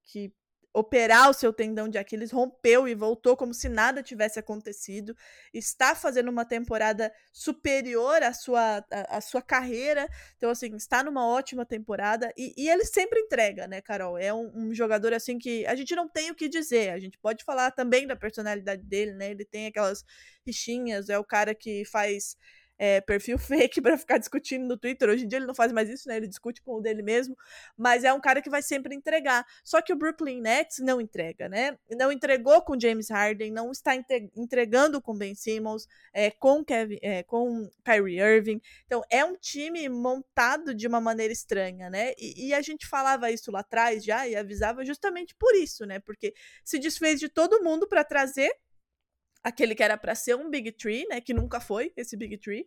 que 0.04 0.32
operar 0.72 1.30
o 1.30 1.34
seu 1.34 1.52
tendão 1.52 1.88
de 1.88 1.98
Aquiles, 1.98 2.30
rompeu 2.30 2.86
e 2.86 2.94
voltou 2.94 3.36
como 3.36 3.52
se 3.52 3.68
nada 3.68 4.02
tivesse 4.02 4.38
acontecido. 4.38 5.16
Está 5.52 5.94
fazendo 5.94 6.30
uma 6.30 6.44
temporada 6.44 7.12
superior 7.32 8.22
à 8.22 8.32
sua, 8.32 8.84
à, 8.90 9.16
à 9.16 9.20
sua 9.20 9.42
carreira. 9.42 10.08
Então, 10.36 10.50
assim, 10.50 10.74
está 10.76 11.02
numa 11.02 11.26
ótima 11.26 11.64
temporada. 11.64 12.32
E, 12.36 12.54
e 12.56 12.68
ele 12.68 12.84
sempre 12.84 13.20
entrega, 13.20 13.66
né, 13.66 13.80
Carol? 13.80 14.18
É 14.18 14.32
um, 14.32 14.50
um, 14.54 14.74
jogador, 14.74 15.12
assim, 15.12 15.38
que 15.38 15.66
a 15.66 15.74
gente 15.74 15.94
não 15.96 16.08
tem 16.08 16.30
o 16.30 16.34
que 16.34 16.48
dizer. 16.48 16.90
A 16.90 16.98
gente 16.98 17.18
pode 17.18 17.44
falar 17.44 17.70
também 17.72 18.06
da 18.06 18.16
personalidade 18.16 18.82
dele, 18.82 19.14
né? 19.14 19.30
Ele 19.30 19.44
tem 19.44 19.66
aquelas 19.66 20.04
rixinhas, 20.46 21.08
é 21.08 21.18
o 21.18 21.24
cara 21.24 21.54
que 21.54 21.84
faz 21.86 22.36
é, 22.78 23.00
perfil 23.00 23.36
fake 23.38 23.80
para 23.80 23.98
ficar 23.98 24.18
discutindo 24.18 24.66
no 24.66 24.76
Twitter. 24.76 25.08
Hoje 25.08 25.24
em 25.24 25.28
dia 25.28 25.38
ele 25.38 25.46
não 25.46 25.54
faz 25.54 25.72
mais 25.72 25.88
isso, 25.88 26.08
né? 26.08 26.16
Ele 26.16 26.28
discute 26.28 26.62
com 26.62 26.76
o 26.76 26.80
dele 26.80 27.02
mesmo, 27.02 27.36
mas 27.76 28.04
é 28.04 28.12
um 28.12 28.20
cara 28.20 28.40
que 28.40 28.48
vai 28.48 28.62
sempre 28.62 28.94
entregar. 28.94 29.44
Só 29.64 29.82
que 29.82 29.92
o 29.92 29.96
Brooklyn 29.96 30.40
Nets 30.40 30.78
não 30.78 31.00
entrega, 31.00 31.48
né? 31.48 31.76
Não 31.90 32.12
entregou 32.12 32.62
com 32.62 32.78
James 32.78 33.10
Harden, 33.10 33.50
não 33.50 33.72
está 33.72 33.94
entregando 34.36 35.02
com 35.02 35.16
Ben 35.16 35.34
Simmons, 35.34 35.88
é, 36.12 36.30
com 36.30 36.64
Kevin, 36.64 36.98
é, 37.02 37.22
com 37.22 37.68
Kyrie 37.84 38.20
Irving. 38.20 38.60
Então 38.86 39.02
é 39.10 39.24
um 39.24 39.36
time 39.36 39.88
montado 39.88 40.74
de 40.74 40.86
uma 40.86 41.00
maneira 41.00 41.32
estranha, 41.32 41.90
né? 41.90 42.12
E, 42.16 42.48
e 42.48 42.54
a 42.54 42.60
gente 42.62 42.86
falava 42.86 43.30
isso 43.30 43.50
lá 43.50 43.60
atrás 43.60 44.04
já 44.04 44.28
e 44.28 44.36
avisava 44.36 44.84
justamente 44.84 45.34
por 45.34 45.54
isso, 45.54 45.84
né? 45.84 45.98
Porque 45.98 46.34
se 46.64 46.78
desfez 46.78 47.18
de 47.18 47.28
todo 47.28 47.62
mundo 47.62 47.88
para 47.88 48.04
trazer 48.04 48.52
aquele 49.48 49.74
que 49.74 49.82
era 49.82 49.96
para 49.96 50.14
ser 50.14 50.36
um 50.36 50.48
Big 50.48 50.72
Tree, 50.72 51.06
né? 51.08 51.20
Que 51.20 51.34
nunca 51.34 51.60
foi 51.60 51.92
esse 51.96 52.16
Big 52.16 52.36
Tree. 52.38 52.66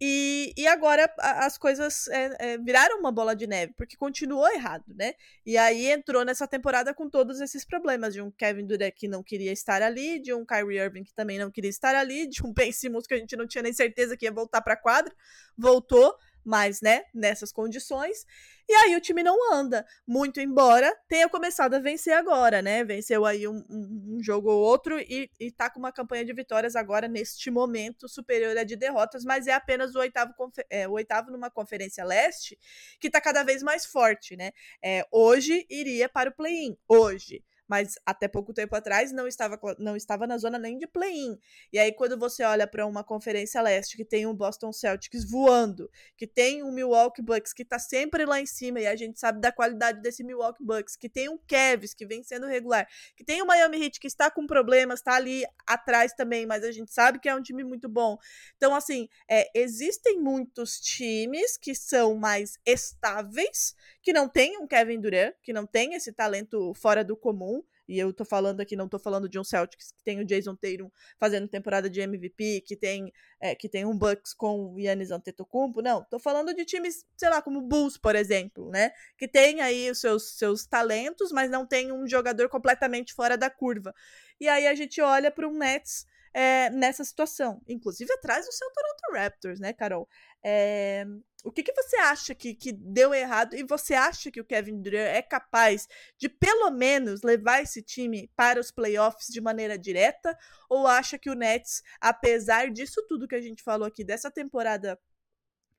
E, 0.00 0.52
e 0.56 0.66
agora 0.66 1.10
as 1.18 1.56
coisas 1.56 2.06
é, 2.08 2.36
é, 2.38 2.58
viraram 2.58 2.98
uma 3.00 3.10
bola 3.10 3.34
de 3.34 3.46
neve, 3.46 3.72
porque 3.76 3.96
continuou 3.96 4.46
errado, 4.48 4.84
né? 4.94 5.14
E 5.44 5.56
aí 5.56 5.86
entrou 5.86 6.24
nessa 6.24 6.46
temporada 6.46 6.92
com 6.92 7.08
todos 7.08 7.40
esses 7.40 7.64
problemas 7.64 8.12
de 8.12 8.20
um 8.20 8.30
Kevin 8.30 8.66
Durant 8.66 8.92
que 8.94 9.08
não 9.08 9.22
queria 9.22 9.52
estar 9.52 9.80
ali, 9.80 10.18
de 10.20 10.34
um 10.34 10.44
Kyrie 10.44 10.78
Irving 10.78 11.04
que 11.04 11.14
também 11.14 11.38
não 11.38 11.50
queria 11.50 11.70
estar 11.70 11.94
ali, 11.94 12.26
de 12.26 12.44
um 12.44 12.52
Ben 12.54 12.70
Simmons 12.72 13.06
que 13.06 13.14
a 13.14 13.18
gente 13.18 13.36
não 13.36 13.46
tinha 13.46 13.62
nem 13.62 13.72
certeza 13.72 14.16
que 14.16 14.26
ia 14.26 14.32
voltar 14.32 14.60
para 14.60 14.76
quadra, 14.76 15.14
voltou, 15.56 16.14
mas, 16.46 16.80
né, 16.80 17.02
nessas 17.12 17.50
condições. 17.50 18.24
E 18.68 18.72
aí 18.72 18.96
o 18.96 19.00
time 19.00 19.22
não 19.22 19.52
anda, 19.52 19.84
muito 20.06 20.40
embora 20.40 20.92
tenha 21.08 21.28
começado 21.28 21.74
a 21.74 21.78
vencer 21.78 22.14
agora, 22.14 22.62
né? 22.62 22.84
Venceu 22.84 23.24
aí 23.26 23.46
um, 23.46 23.64
um, 23.68 24.16
um 24.16 24.22
jogo 24.22 24.50
ou 24.50 24.60
outro 24.60 24.98
e, 24.98 25.30
e 25.38 25.50
tá 25.50 25.68
com 25.68 25.78
uma 25.80 25.92
campanha 25.92 26.24
de 26.24 26.32
vitórias 26.32 26.76
agora 26.76 27.08
neste 27.08 27.50
momento 27.50 28.08
superior 28.08 28.56
a 28.56 28.64
de 28.64 28.76
derrotas, 28.76 29.24
mas 29.24 29.46
é 29.46 29.52
apenas 29.52 29.94
o 29.94 29.98
oitavo, 29.98 30.32
é, 30.70 30.86
o 30.88 30.92
oitavo 30.92 31.30
numa 31.30 31.50
conferência 31.50 32.04
leste 32.04 32.58
que 33.00 33.10
tá 33.10 33.20
cada 33.20 33.42
vez 33.42 33.62
mais 33.62 33.84
forte, 33.84 34.36
né? 34.36 34.52
É, 34.82 35.04
hoje 35.10 35.66
iria 35.68 36.08
para 36.08 36.30
o 36.30 36.32
play-in, 36.32 36.76
hoje 36.88 37.44
mas 37.68 37.94
até 38.04 38.28
pouco 38.28 38.52
tempo 38.52 38.74
atrás 38.74 39.12
não 39.12 39.26
estava, 39.26 39.58
não 39.78 39.96
estava 39.96 40.26
na 40.26 40.38
zona 40.38 40.58
nem 40.58 40.78
de 40.78 40.86
play-in. 40.86 41.38
E 41.72 41.78
aí, 41.78 41.92
quando 41.92 42.18
você 42.18 42.42
olha 42.44 42.66
para 42.66 42.86
uma 42.86 43.02
Conferência 43.02 43.60
Leste 43.60 43.96
que 43.96 44.04
tem 44.04 44.26
o 44.26 44.34
Boston 44.34 44.72
Celtics 44.72 45.28
voando, 45.28 45.90
que 46.16 46.26
tem 46.26 46.62
o 46.62 46.70
Milwaukee 46.70 47.22
Bucks 47.22 47.52
que 47.52 47.62
está 47.62 47.78
sempre 47.78 48.24
lá 48.24 48.40
em 48.40 48.46
cima, 48.46 48.80
e 48.80 48.86
a 48.86 48.96
gente 48.96 49.18
sabe 49.18 49.40
da 49.40 49.52
qualidade 49.52 50.00
desse 50.00 50.22
Milwaukee 50.22 50.64
Bucks, 50.64 50.96
que 50.96 51.08
tem 51.08 51.28
o 51.28 51.38
Cavs 51.46 51.94
que 51.94 52.06
vem 52.06 52.22
sendo 52.22 52.46
regular, 52.46 52.88
que 53.16 53.24
tem 53.24 53.42
o 53.42 53.46
Miami 53.46 53.82
Heat 53.82 54.00
que 54.00 54.06
está 54.06 54.30
com 54.30 54.46
problemas, 54.46 55.00
está 55.00 55.14
ali 55.14 55.44
atrás 55.66 56.12
também, 56.12 56.46
mas 56.46 56.64
a 56.64 56.72
gente 56.72 56.92
sabe 56.92 57.18
que 57.18 57.28
é 57.28 57.34
um 57.34 57.42
time 57.42 57.64
muito 57.64 57.88
bom. 57.88 58.16
Então, 58.56 58.74
assim, 58.74 59.08
é, 59.28 59.50
existem 59.54 60.20
muitos 60.20 60.80
times 60.80 61.56
que 61.56 61.74
são 61.74 62.14
mais 62.14 62.58
estáveis, 62.64 63.74
que 64.02 64.12
não 64.12 64.28
tem 64.28 64.58
um 64.58 64.66
Kevin 64.66 65.00
Durant, 65.00 65.34
que 65.42 65.52
não 65.52 65.66
tem 65.66 65.94
esse 65.94 66.12
talento 66.12 66.72
fora 66.74 67.04
do 67.04 67.16
comum, 67.16 67.55
e 67.88 67.98
eu 67.98 68.12
tô 68.12 68.24
falando 68.24 68.60
aqui, 68.60 68.74
não 68.74 68.88
tô 68.88 68.98
falando 68.98 69.28
de 69.28 69.38
um 69.38 69.44
Celtics 69.44 69.92
que 69.92 70.02
tem 70.02 70.20
o 70.20 70.24
Jason 70.24 70.56
Tatum 70.56 70.90
fazendo 71.18 71.48
temporada 71.48 71.88
de 71.88 72.00
MVP, 72.00 72.62
que 72.66 72.76
tem, 72.76 73.12
é, 73.40 73.54
que 73.54 73.68
tem 73.68 73.84
um 73.84 73.96
Bucks 73.96 74.34
com 74.34 74.72
o 74.72 74.78
Yannis 74.78 75.10
Antetokounmpo, 75.10 75.80
não. 75.82 76.04
Tô 76.04 76.18
falando 76.18 76.54
de 76.54 76.64
times, 76.64 77.04
sei 77.16 77.28
lá, 77.28 77.40
como 77.40 77.58
o 77.60 77.62
Bulls, 77.62 77.96
por 77.96 78.16
exemplo, 78.16 78.70
né? 78.70 78.92
Que 79.16 79.28
tem 79.28 79.60
aí 79.60 79.90
os 79.90 80.00
seus, 80.00 80.36
seus 80.36 80.66
talentos, 80.66 81.30
mas 81.32 81.50
não 81.50 81.66
tem 81.66 81.92
um 81.92 82.06
jogador 82.06 82.48
completamente 82.48 83.14
fora 83.14 83.36
da 83.36 83.48
curva. 83.50 83.94
E 84.40 84.48
aí 84.48 84.66
a 84.66 84.74
gente 84.74 85.00
olha 85.00 85.30
para 85.30 85.48
um 85.48 85.52
Nets 85.52 86.06
é, 86.36 86.68
nessa 86.68 87.02
situação, 87.02 87.62
inclusive 87.66 88.12
atrás 88.12 88.44
do 88.44 88.52
seu 88.52 88.68
Toronto 88.70 89.22
Raptors, 89.22 89.58
né, 89.58 89.72
Carol? 89.72 90.06
É, 90.48 91.04
o 91.42 91.50
que, 91.50 91.64
que 91.64 91.72
você 91.72 91.96
acha 91.96 92.32
que, 92.32 92.54
que 92.54 92.70
deu 92.70 93.12
errado 93.12 93.56
e 93.56 93.64
você 93.64 93.94
acha 93.94 94.30
que 94.30 94.40
o 94.40 94.44
Kevin 94.44 94.80
Durant 94.80 95.08
é 95.16 95.20
capaz 95.20 95.88
de 96.16 96.28
pelo 96.28 96.70
menos 96.70 97.22
levar 97.22 97.60
esse 97.62 97.82
time 97.82 98.30
para 98.36 98.60
os 98.60 98.70
playoffs 98.70 99.26
de 99.26 99.40
maneira 99.40 99.76
direta? 99.76 100.38
Ou 100.70 100.86
acha 100.86 101.18
que 101.18 101.28
o 101.28 101.34
Nets, 101.34 101.82
apesar 102.00 102.70
disso 102.70 103.04
tudo 103.08 103.26
que 103.26 103.34
a 103.34 103.40
gente 103.40 103.60
falou 103.60 103.88
aqui, 103.88 104.04
dessa 104.04 104.30
temporada 104.30 104.96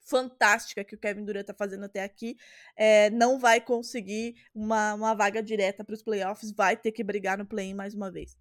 fantástica 0.02 0.84
que 0.84 0.96
o 0.96 1.00
Kevin 1.00 1.24
Durant 1.24 1.44
está 1.44 1.54
fazendo 1.54 1.86
até 1.86 2.04
aqui, 2.04 2.36
é, 2.76 3.10
não 3.10 3.40
vai 3.40 3.62
conseguir 3.62 4.36
uma, 4.54 4.96
uma 4.96 5.14
vaga 5.14 5.42
direta 5.42 5.82
para 5.82 5.96
os 5.96 6.04
playoffs, 6.04 6.52
vai 6.52 6.76
ter 6.76 6.92
que 6.92 7.06
brigar 7.06 7.38
no 7.38 7.46
play-in 7.46 7.74
mais 7.74 7.94
uma 7.94 8.12
vez? 8.12 8.38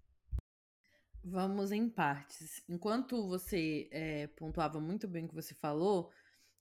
Vamos 1.29 1.71
em 1.73 1.89
partes. 1.89 2.61
Enquanto 2.69 3.27
você 3.27 3.89
é, 3.91 4.27
pontuava 4.27 4.79
muito 4.79 5.07
bem 5.07 5.25
o 5.25 5.27
que 5.27 5.35
você 5.35 5.53
falou, 5.53 6.09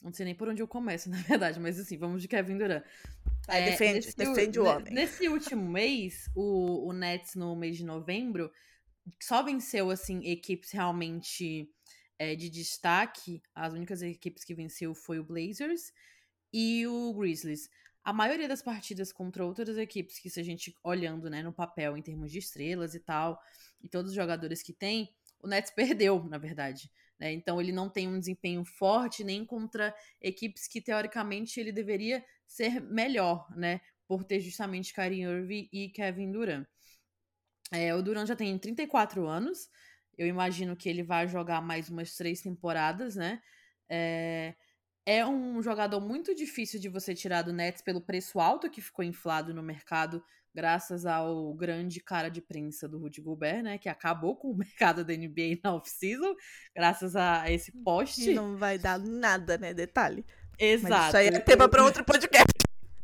não 0.03 0.13
sei 0.13 0.25
nem 0.25 0.35
por 0.35 0.49
onde 0.49 0.61
eu 0.61 0.67
começo, 0.67 1.09
na 1.11 1.23
verdade, 1.23 1.61
mas 1.61 1.79
assim, 1.79 1.97
vamos 1.97 2.21
de 2.21 2.29
Kevin 2.29 2.59
Durant. 2.59 2.85
é, 3.49 3.71
defende, 3.71 4.07
nesse, 4.07 4.17
defende 4.17 4.59
o 4.59 4.65
homem. 4.65 4.93
Nesse 4.93 5.29
último 5.29 5.63
mês, 5.71 6.29
o, 6.35 6.89
o 6.89 6.93
Nets, 6.93 7.37
no 7.37 7.55
mês 7.55 7.77
de 7.77 7.85
novembro, 7.85 8.51
só 9.23 9.43
venceu, 9.43 9.89
assim, 9.89 10.27
equipes 10.27 10.73
realmente 10.73 11.71
é, 12.19 12.35
de 12.35 12.51
destaque. 12.51 13.41
As 13.55 13.73
únicas 13.73 14.03
equipes 14.03 14.45
que 14.45 14.55
venceu 14.55 14.95
foi 14.95 15.21
o 15.21 15.25
Blazers 15.25 15.93
e 16.53 16.87
o 16.89 17.15
Grizzlies. 17.15 17.71
A 18.03 18.13
maioria 18.13 18.49
das 18.49 18.63
partidas 18.63 19.13
contra 19.13 19.45
outras 19.45 19.79
equipes, 19.79 20.19
que 20.19 20.31
se 20.31 20.41
a 20.41 20.43
gente 20.43 20.75
olhando 20.83 21.31
né, 21.31 21.43
no 21.43 21.53
papel 21.53 21.97
em 21.97 22.03
termos 22.03 22.33
de 22.33 22.39
estrelas 22.39 22.95
e 22.95 23.01
tal, 23.01 23.41
e 23.83 23.89
todos 23.89 24.11
os 24.11 24.17
jogadores 24.17 24.63
que 24.63 24.73
tem, 24.73 25.15
o 25.41 25.49
Nets 25.49 25.71
perdeu, 25.75 26.25
na 26.25 26.39
verdade. 26.39 26.91
Né? 27.19 27.33
Então 27.33 27.61
ele 27.61 27.73
não 27.73 27.89
tem 27.89 28.09
um 28.09 28.19
desempenho 28.19 28.65
forte 28.65 29.25
nem 29.25 29.45
contra 29.45 29.95
equipes 30.21 30.69
que 30.69 30.81
teoricamente 30.81 31.59
ele 31.59 31.73
deveria 31.73 32.25
ser 32.47 32.81
melhor, 32.81 33.47
né? 33.57 33.81
Por 34.07 34.23
ter 34.23 34.39
justamente 34.41 34.95
Kyrie 34.95 35.23
Irving 35.23 35.69
e 35.73 35.89
Kevin 35.89 36.31
Durant. 36.31 36.67
É, 37.73 37.95
o 37.95 38.03
Durant 38.03 38.29
já 38.29 38.37
tem 38.37 38.57
34 38.59 39.27
anos. 39.27 39.69
Eu 40.17 40.27
imagino 40.27 40.77
que 40.77 40.89
ele 40.89 41.03
vai 41.03 41.27
jogar 41.27 41.61
mais 41.61 41.89
umas 41.89 42.15
três 42.15 42.41
temporadas, 42.41 43.17
né? 43.17 43.43
É, 43.89 44.55
é 45.07 45.25
um 45.25 45.63
jogador 45.63 46.01
muito 46.01 46.35
difícil 46.35 46.81
de 46.81 46.89
você 46.89 47.15
tirar 47.15 47.43
do 47.43 47.53
Nets 47.53 47.81
pelo 47.81 48.01
preço 48.01 48.41
alto 48.41 48.69
que 48.69 48.81
ficou 48.81 49.05
inflado 49.05 49.55
no 49.55 49.63
mercado, 49.63 50.21
graças 50.53 51.07
ao 51.07 51.55
grande 51.55 52.01
cara 52.01 52.29
de 52.29 52.41
prensa 52.41 52.89
do 52.89 52.99
Rudy 52.99 53.21
Gobert, 53.21 53.63
né? 53.63 53.79
Que 53.79 53.89
acabou 53.89 54.35
com 54.35 54.51
o 54.51 54.57
mercado 54.59 55.05
da 55.05 55.15
NBA 55.15 55.61
na 55.63 55.77
off-season, 55.77 56.35
graças 56.75 57.15
a 57.15 57.49
esse 57.51 57.71
poste. 57.85 58.33
E 58.33 58.35
não 58.35 58.57
vai 58.57 58.79
dar 58.79 58.99
nada, 58.99 59.57
né? 59.57 59.73
Detalhe. 59.73 60.27
Exato. 60.59 60.93
Mas 60.93 61.07
isso 61.09 61.17
aí 61.17 61.29
é 61.29 61.39
tema 61.39 61.69
para 61.69 61.85
outro 61.85 62.05
podcast. 62.05 62.53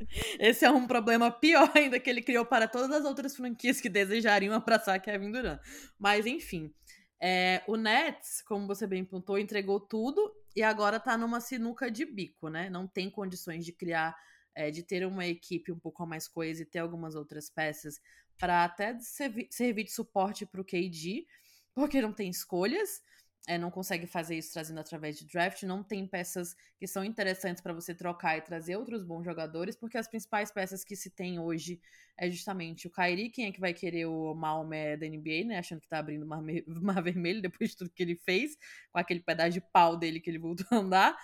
Esse 0.40 0.64
é 0.64 0.70
um 0.70 0.86
problema 0.86 1.30
pior 1.30 1.70
ainda 1.76 2.00
que 2.00 2.10
ele 2.10 2.22
criou 2.22 2.44
para 2.44 2.66
todas 2.66 2.90
as 2.90 3.04
outras 3.04 3.36
franquias 3.36 3.80
que 3.80 3.88
desejariam 3.88 4.52
abraçar 4.52 5.00
Kevin 5.00 5.30
Durant. 5.30 5.60
Mas, 5.98 6.26
enfim. 6.26 6.74
É, 7.20 7.62
o 7.68 7.76
Nets, 7.76 8.42
como 8.42 8.66
você 8.66 8.84
bem 8.84 9.04
pontuou, 9.04 9.38
entregou 9.38 9.78
tudo 9.78 10.34
e 10.54 10.62
agora 10.62 11.00
tá 11.00 11.16
numa 11.16 11.40
sinuca 11.40 11.90
de 11.90 12.04
bico, 12.04 12.48
né? 12.48 12.68
Não 12.68 12.86
tem 12.86 13.10
condições 13.10 13.64
de 13.64 13.72
criar, 13.72 14.14
é, 14.54 14.70
de 14.70 14.82
ter 14.82 15.06
uma 15.06 15.26
equipe 15.26 15.72
um 15.72 15.78
pouco 15.78 16.06
mais 16.06 16.28
coesa 16.28 16.62
e 16.62 16.66
ter 16.66 16.78
algumas 16.78 17.14
outras 17.14 17.48
peças 17.48 18.00
para 18.38 18.64
até 18.64 18.98
servir 18.98 19.84
de 19.84 19.92
suporte 19.92 20.44
para 20.44 20.60
o 20.60 20.64
KD, 20.64 21.26
porque 21.74 22.02
não 22.02 22.12
tem 22.12 22.28
escolhas 22.28 23.00
é, 23.46 23.58
não 23.58 23.70
consegue 23.70 24.06
fazer 24.06 24.36
isso 24.36 24.52
trazendo 24.52 24.78
através 24.78 25.18
de 25.18 25.26
draft, 25.26 25.64
não 25.64 25.82
tem 25.82 26.06
peças 26.06 26.54
que 26.78 26.86
são 26.86 27.04
interessantes 27.04 27.60
para 27.60 27.72
você 27.72 27.92
trocar 27.94 28.38
e 28.38 28.40
trazer 28.40 28.76
outros 28.76 29.02
bons 29.02 29.24
jogadores, 29.24 29.74
porque 29.74 29.98
as 29.98 30.06
principais 30.06 30.52
peças 30.52 30.84
que 30.84 30.94
se 30.94 31.10
tem 31.10 31.40
hoje 31.40 31.80
é 32.16 32.30
justamente 32.30 32.86
o 32.86 32.90
Kyrie, 32.90 33.30
quem 33.30 33.46
é 33.46 33.52
que 33.52 33.58
vai 33.58 33.74
querer 33.74 34.06
o 34.06 34.32
Maomé 34.34 34.96
da 34.96 35.06
NBA, 35.06 35.44
né, 35.44 35.58
achando 35.58 35.80
que 35.80 35.88
tá 35.88 35.98
abrindo 35.98 36.24
mar, 36.24 36.40
mar, 36.66 37.02
vermelho 37.02 37.42
depois 37.42 37.70
de 37.70 37.76
tudo 37.78 37.90
que 37.90 38.02
ele 38.02 38.14
fez, 38.14 38.56
com 38.92 38.98
aquele 38.98 39.20
pedaço 39.20 39.50
de 39.50 39.60
pau 39.60 39.96
dele 39.96 40.20
que 40.20 40.30
ele 40.30 40.38
voltou 40.38 40.66
a 40.70 40.76
andar. 40.76 41.16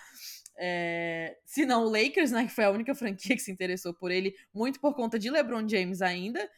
É, 0.57 1.37
se 1.45 1.65
não 1.65 1.85
o 1.85 1.89
Lakers, 1.89 2.31
né, 2.31 2.45
que 2.45 2.51
foi 2.51 2.65
a 2.65 2.71
única 2.71 2.93
franquia 2.93 3.35
que 3.35 3.41
se 3.41 3.51
interessou 3.51 3.93
por 3.93 4.11
ele, 4.11 4.35
muito 4.53 4.81
por 4.81 4.93
conta 4.93 5.17
de 5.17 5.29
LeBron 5.29 5.65
James 5.65 6.01
ainda. 6.01 6.49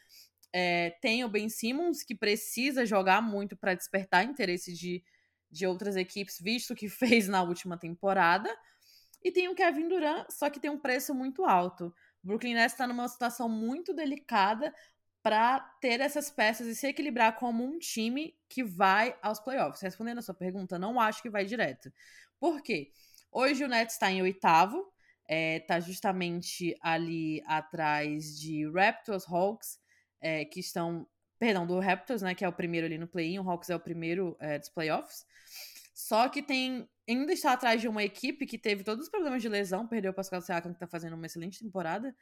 É, 0.51 0.89
tem 1.01 1.24
o 1.24 1.30
Ben 1.30 1.48
Simmons, 1.50 2.03
que 2.03 2.15
precisa 2.15 2.84
jogar 2.84 3.22
muito 3.22 3.56
para 3.56 3.75
despertar 3.75 4.25
interesse 4.25 4.74
de 4.74 5.03
de 5.51 5.67
outras 5.67 5.96
equipes, 5.96 6.39
visto 6.39 6.75
que 6.75 6.88
fez 6.89 7.27
na 7.27 7.43
última 7.43 7.77
temporada. 7.77 8.50
E 9.24 9.31
tem 9.31 9.50
o 9.50 9.55
Kevin 9.55 9.88
Durant, 9.88 10.25
só 10.29 10.50
que 10.50 10.60
tem 10.60 10.72
um 10.72 10.79
preço 10.79 11.13
muito 11.13 11.46
alto. 11.46 11.93
O 12.24 12.27
Brooklyn 12.27 12.55
Nets 12.55 12.74
está 12.74 12.88
numa 12.88 13.08
situação 13.08 13.48
muito 13.48 13.93
delicada 13.93 14.74
para 15.22 15.60
ter 15.79 16.01
essas 16.01 16.31
peças 16.31 16.65
e 16.65 16.75
se 16.75 16.88
equilibrar 16.88 17.36
como 17.36 17.63
um 17.63 17.77
time 17.77 18.36
que 18.50 18.63
vai 18.63 19.15
aos 19.22 19.39
playoffs. 19.39 19.81
Respondendo 19.81 20.17
a 20.17 20.22
sua 20.22 20.34
pergunta, 20.34 20.79
não 20.79 21.00
acho 21.00 21.22
que 21.22 21.29
vai 21.29 21.46
direto. 21.46 21.91
Por 22.39 22.62
quê? 22.62 22.91
Hoje 23.31 23.63
o 23.63 23.67
Nets 23.67 23.93
está 23.93 24.12
em 24.12 24.22
oitavo, 24.22 24.91
está 25.29 25.75
é, 25.75 25.81
justamente 25.81 26.75
ali 26.81 27.43
atrás 27.46 28.38
de 28.39 28.70
Raptors, 28.72 29.25
Hawks, 29.27 29.79
é, 30.20 30.46
que 30.46 30.60
estão 30.60 31.08
Perdão, 31.41 31.65
do 31.65 31.79
Raptors, 31.79 32.21
né? 32.21 32.36
Que 32.36 32.45
é 32.45 32.48
o 32.48 32.53
primeiro 32.53 32.86
ali 32.86 33.00
no 33.00 33.07
play-in. 33.07 33.39
O 33.39 33.50
Hawks 33.50 33.71
é 33.71 33.75
o 33.75 33.79
primeiro 33.79 34.38
é, 34.39 34.60
dos 34.60 34.69
playoffs. 34.69 35.25
Só 35.91 36.29
que 36.29 36.43
tem. 36.43 36.88
Ainda 37.10 37.33
está 37.33 37.53
atrás 37.53 37.81
de 37.81 37.88
uma 37.88 38.03
equipe 38.03 38.45
que 38.45 38.60
teve 38.60 38.83
todos 38.83 39.05
os 39.05 39.10
problemas 39.10 39.41
de 39.41 39.50
lesão, 39.50 39.88
perdeu 39.88 40.12
o 40.12 40.13
Pascal 40.13 40.39
Siakam, 40.39 40.71
que 40.71 40.75
está 40.75 40.86
fazendo 40.86 41.15
uma 41.15 41.25
excelente 41.25 41.57
temporada. 41.57 42.15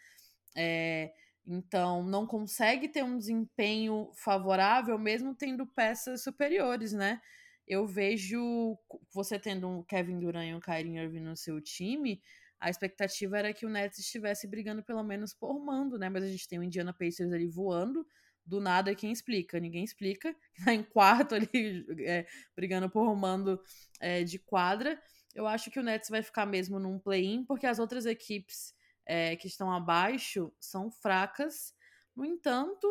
É, 0.56 1.12
então, 1.46 2.02
não 2.02 2.26
consegue 2.26 2.88
ter 2.88 3.04
um 3.04 3.18
desempenho 3.18 4.10
favorável, 4.16 4.98
mesmo 4.98 5.36
tendo 5.36 5.68
peças 5.68 6.24
superiores, 6.24 6.94
né? 6.94 7.20
Eu 7.68 7.86
vejo 7.86 8.80
você 9.14 9.38
tendo 9.38 9.68
um 9.68 9.84
Kevin 9.84 10.18
Durant 10.18 10.48
e 10.48 10.56
um 10.56 10.62
Kyrie 10.62 10.98
Irving 10.98 11.20
no 11.20 11.36
seu 11.36 11.60
time, 11.60 12.22
a 12.58 12.70
expectativa 12.70 13.38
era 13.38 13.54
que 13.54 13.66
o 13.66 13.70
Nets 13.70 14.00
estivesse 14.00 14.48
brigando 14.48 14.82
pelo 14.82 15.04
menos 15.04 15.34
por 15.34 15.60
mando, 15.60 16.00
né? 16.00 16.08
Mas 16.08 16.24
a 16.24 16.28
gente 16.28 16.48
tem 16.48 16.58
o 16.58 16.64
Indiana 16.64 16.94
Pacers 16.94 17.34
ali 17.34 17.50
voando, 17.50 18.08
do 18.46 18.60
nada 18.60 18.96
quem 18.96 19.12
explica? 19.12 19.60
Ninguém 19.60 19.84
explica. 19.84 20.36
Tá 20.66 20.74
em 20.74 20.84
quarto 20.84 21.36
ali, 21.36 21.86
é, 22.06 22.26
brigando 22.56 22.90
por 22.90 23.16
mando 23.16 23.62
é, 24.00 24.24
de 24.24 24.38
quadra. 24.40 25.02
Eu 25.34 25.48
acho 25.48 25.72
que 25.72 25.80
o 25.80 25.84
Nets 25.84 26.10
vai 26.10 26.22
ficar 26.22 26.46
mesmo 26.46 26.80
num 26.80 27.00
play-in, 27.00 27.46
porque 27.46 27.66
as 27.66 27.80
outras 27.80 28.06
equipes 28.06 28.74
é, 29.06 29.36
que 29.36 29.48
estão 29.48 29.72
abaixo 29.72 30.52
são 30.60 30.92
fracas. 30.92 31.74
No 32.16 32.26
entanto, 32.26 32.88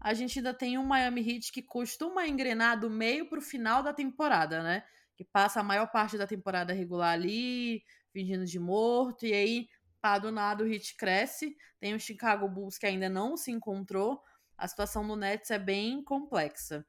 a 0.00 0.12
gente 0.14 0.38
ainda 0.38 0.52
tem 0.52 0.76
um 0.76 0.84
Miami 0.84 1.20
Heat 1.20 1.52
que 1.52 1.62
costuma 1.62 2.26
engrenar 2.26 2.78
do 2.78 2.90
meio 2.90 3.28
para 3.28 3.38
o 3.38 3.42
final 3.42 3.82
da 3.82 3.92
temporada, 3.92 4.62
né? 4.62 4.84
Que 5.16 5.24
passa 5.24 5.60
a 5.60 5.64
maior 5.64 5.86
parte 5.90 6.18
da 6.18 6.26
temporada 6.26 6.72
regular 6.72 7.12
ali, 7.12 7.82
fingindo 8.12 8.44
de 8.44 8.58
morto, 8.58 9.24
e 9.24 9.32
aí, 9.32 9.68
pá, 10.00 10.18
do 10.18 10.30
nada 10.30 10.62
o 10.64 10.66
Heat 10.66 10.96
cresce. 10.96 11.56
Tem 11.80 11.94
o 11.94 12.00
Chicago 12.00 12.48
Bulls 12.48 12.76
que 12.76 12.86
ainda 12.86 13.08
não 13.08 13.36
se 13.36 13.50
encontrou, 13.50 14.22
a 14.56 14.68
situação 14.68 15.04
no 15.04 15.16
Nets 15.16 15.50
é 15.50 15.58
bem 15.58 16.02
complexa. 16.02 16.86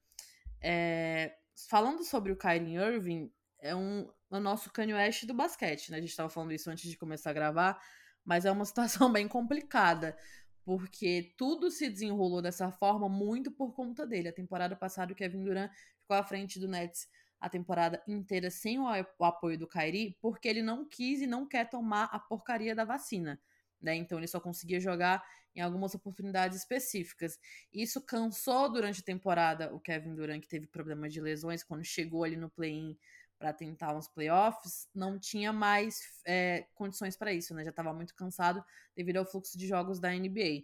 É, 0.62 1.36
falando 1.70 2.04
sobre 2.04 2.32
o 2.32 2.38
Kyrie 2.38 2.76
Irving, 2.76 3.32
é 3.60 3.76
um 3.76 4.08
o 4.30 4.40
nosso 4.40 4.72
Kanye 4.72 4.94
West 4.94 5.26
do 5.26 5.34
basquete, 5.34 5.92
né? 5.92 5.98
A 5.98 6.02
gente 6.02 6.10
estava 6.10 6.30
falando 6.30 6.52
isso 6.52 6.70
antes 6.70 6.90
de 6.90 6.98
começar 6.98 7.30
a 7.30 7.34
gravar, 7.34 7.82
mas 8.24 8.46
é 8.46 8.52
uma 8.52 8.66
situação 8.66 9.12
bem 9.12 9.28
complicada, 9.28 10.18
porque 10.64 11.34
tudo 11.38 11.70
se 11.72 11.90
desenrolou 11.90 12.42
dessa 12.42 12.72
forma 12.72 13.08
muito 13.08 13.52
por 13.52 13.74
conta 13.74 14.06
dele. 14.06 14.30
A 14.30 14.34
temporada 14.34 14.76
passada 14.76 15.14
o 15.14 15.16
Kevin 15.16 15.44
Durant 15.44 15.72
ficou 16.02 16.18
à 16.18 16.24
frente 16.24 16.60
do 16.60 16.68
Nets 16.68 17.08
a 17.40 17.50
temporada 17.50 18.02
inteira 18.08 18.50
sem 18.50 18.80
o 18.80 18.88
apoio 19.20 19.58
do 19.58 19.68
Kyrie, 19.68 20.18
porque 20.22 20.48
ele 20.48 20.64
não 20.64 20.88
quis 20.88 21.22
e 21.22 21.28
não 21.28 21.46
quer 21.46 21.70
tomar 21.70 22.06
a 22.06 22.20
porcaria 22.20 22.74
da 22.74 22.84
vacina. 22.84 23.40
Né? 23.80 23.96
Então 23.96 24.18
ele 24.18 24.28
só 24.28 24.40
conseguia 24.40 24.80
jogar 24.80 25.24
em 25.56 25.62
algumas 25.62 25.96
oportunidades 25.96 26.58
específicas. 26.58 27.40
Isso 27.74 28.02
cansou 28.02 28.72
durante 28.72 29.02
a 29.02 29.04
temporada 29.04 29.74
o 29.74 29.80
Kevin 29.80 30.16
Durant, 30.16 30.42
que 30.42 30.50
teve 30.50 30.68
problemas 30.68 31.14
de 31.14 31.22
lesões, 31.22 31.64
quando 31.64 31.84
chegou 31.84 32.24
ali 32.24 32.36
no 32.36 32.50
play-in 32.50 32.98
para 33.38 33.54
tentar 33.54 33.96
uns 33.96 34.08
playoffs, 34.08 34.88
não 34.94 35.20
tinha 35.20 35.52
mais 35.52 36.02
é, 36.26 36.68
condições 36.74 37.18
para 37.18 37.34
isso, 37.34 37.54
né? 37.54 37.64
Já 37.64 37.70
estava 37.70 37.94
muito 37.94 38.16
cansado 38.16 38.64
devido 38.96 39.18
ao 39.18 39.26
fluxo 39.26 39.58
de 39.58 39.68
jogos 39.68 40.00
da 40.00 40.10
NBA. 40.10 40.64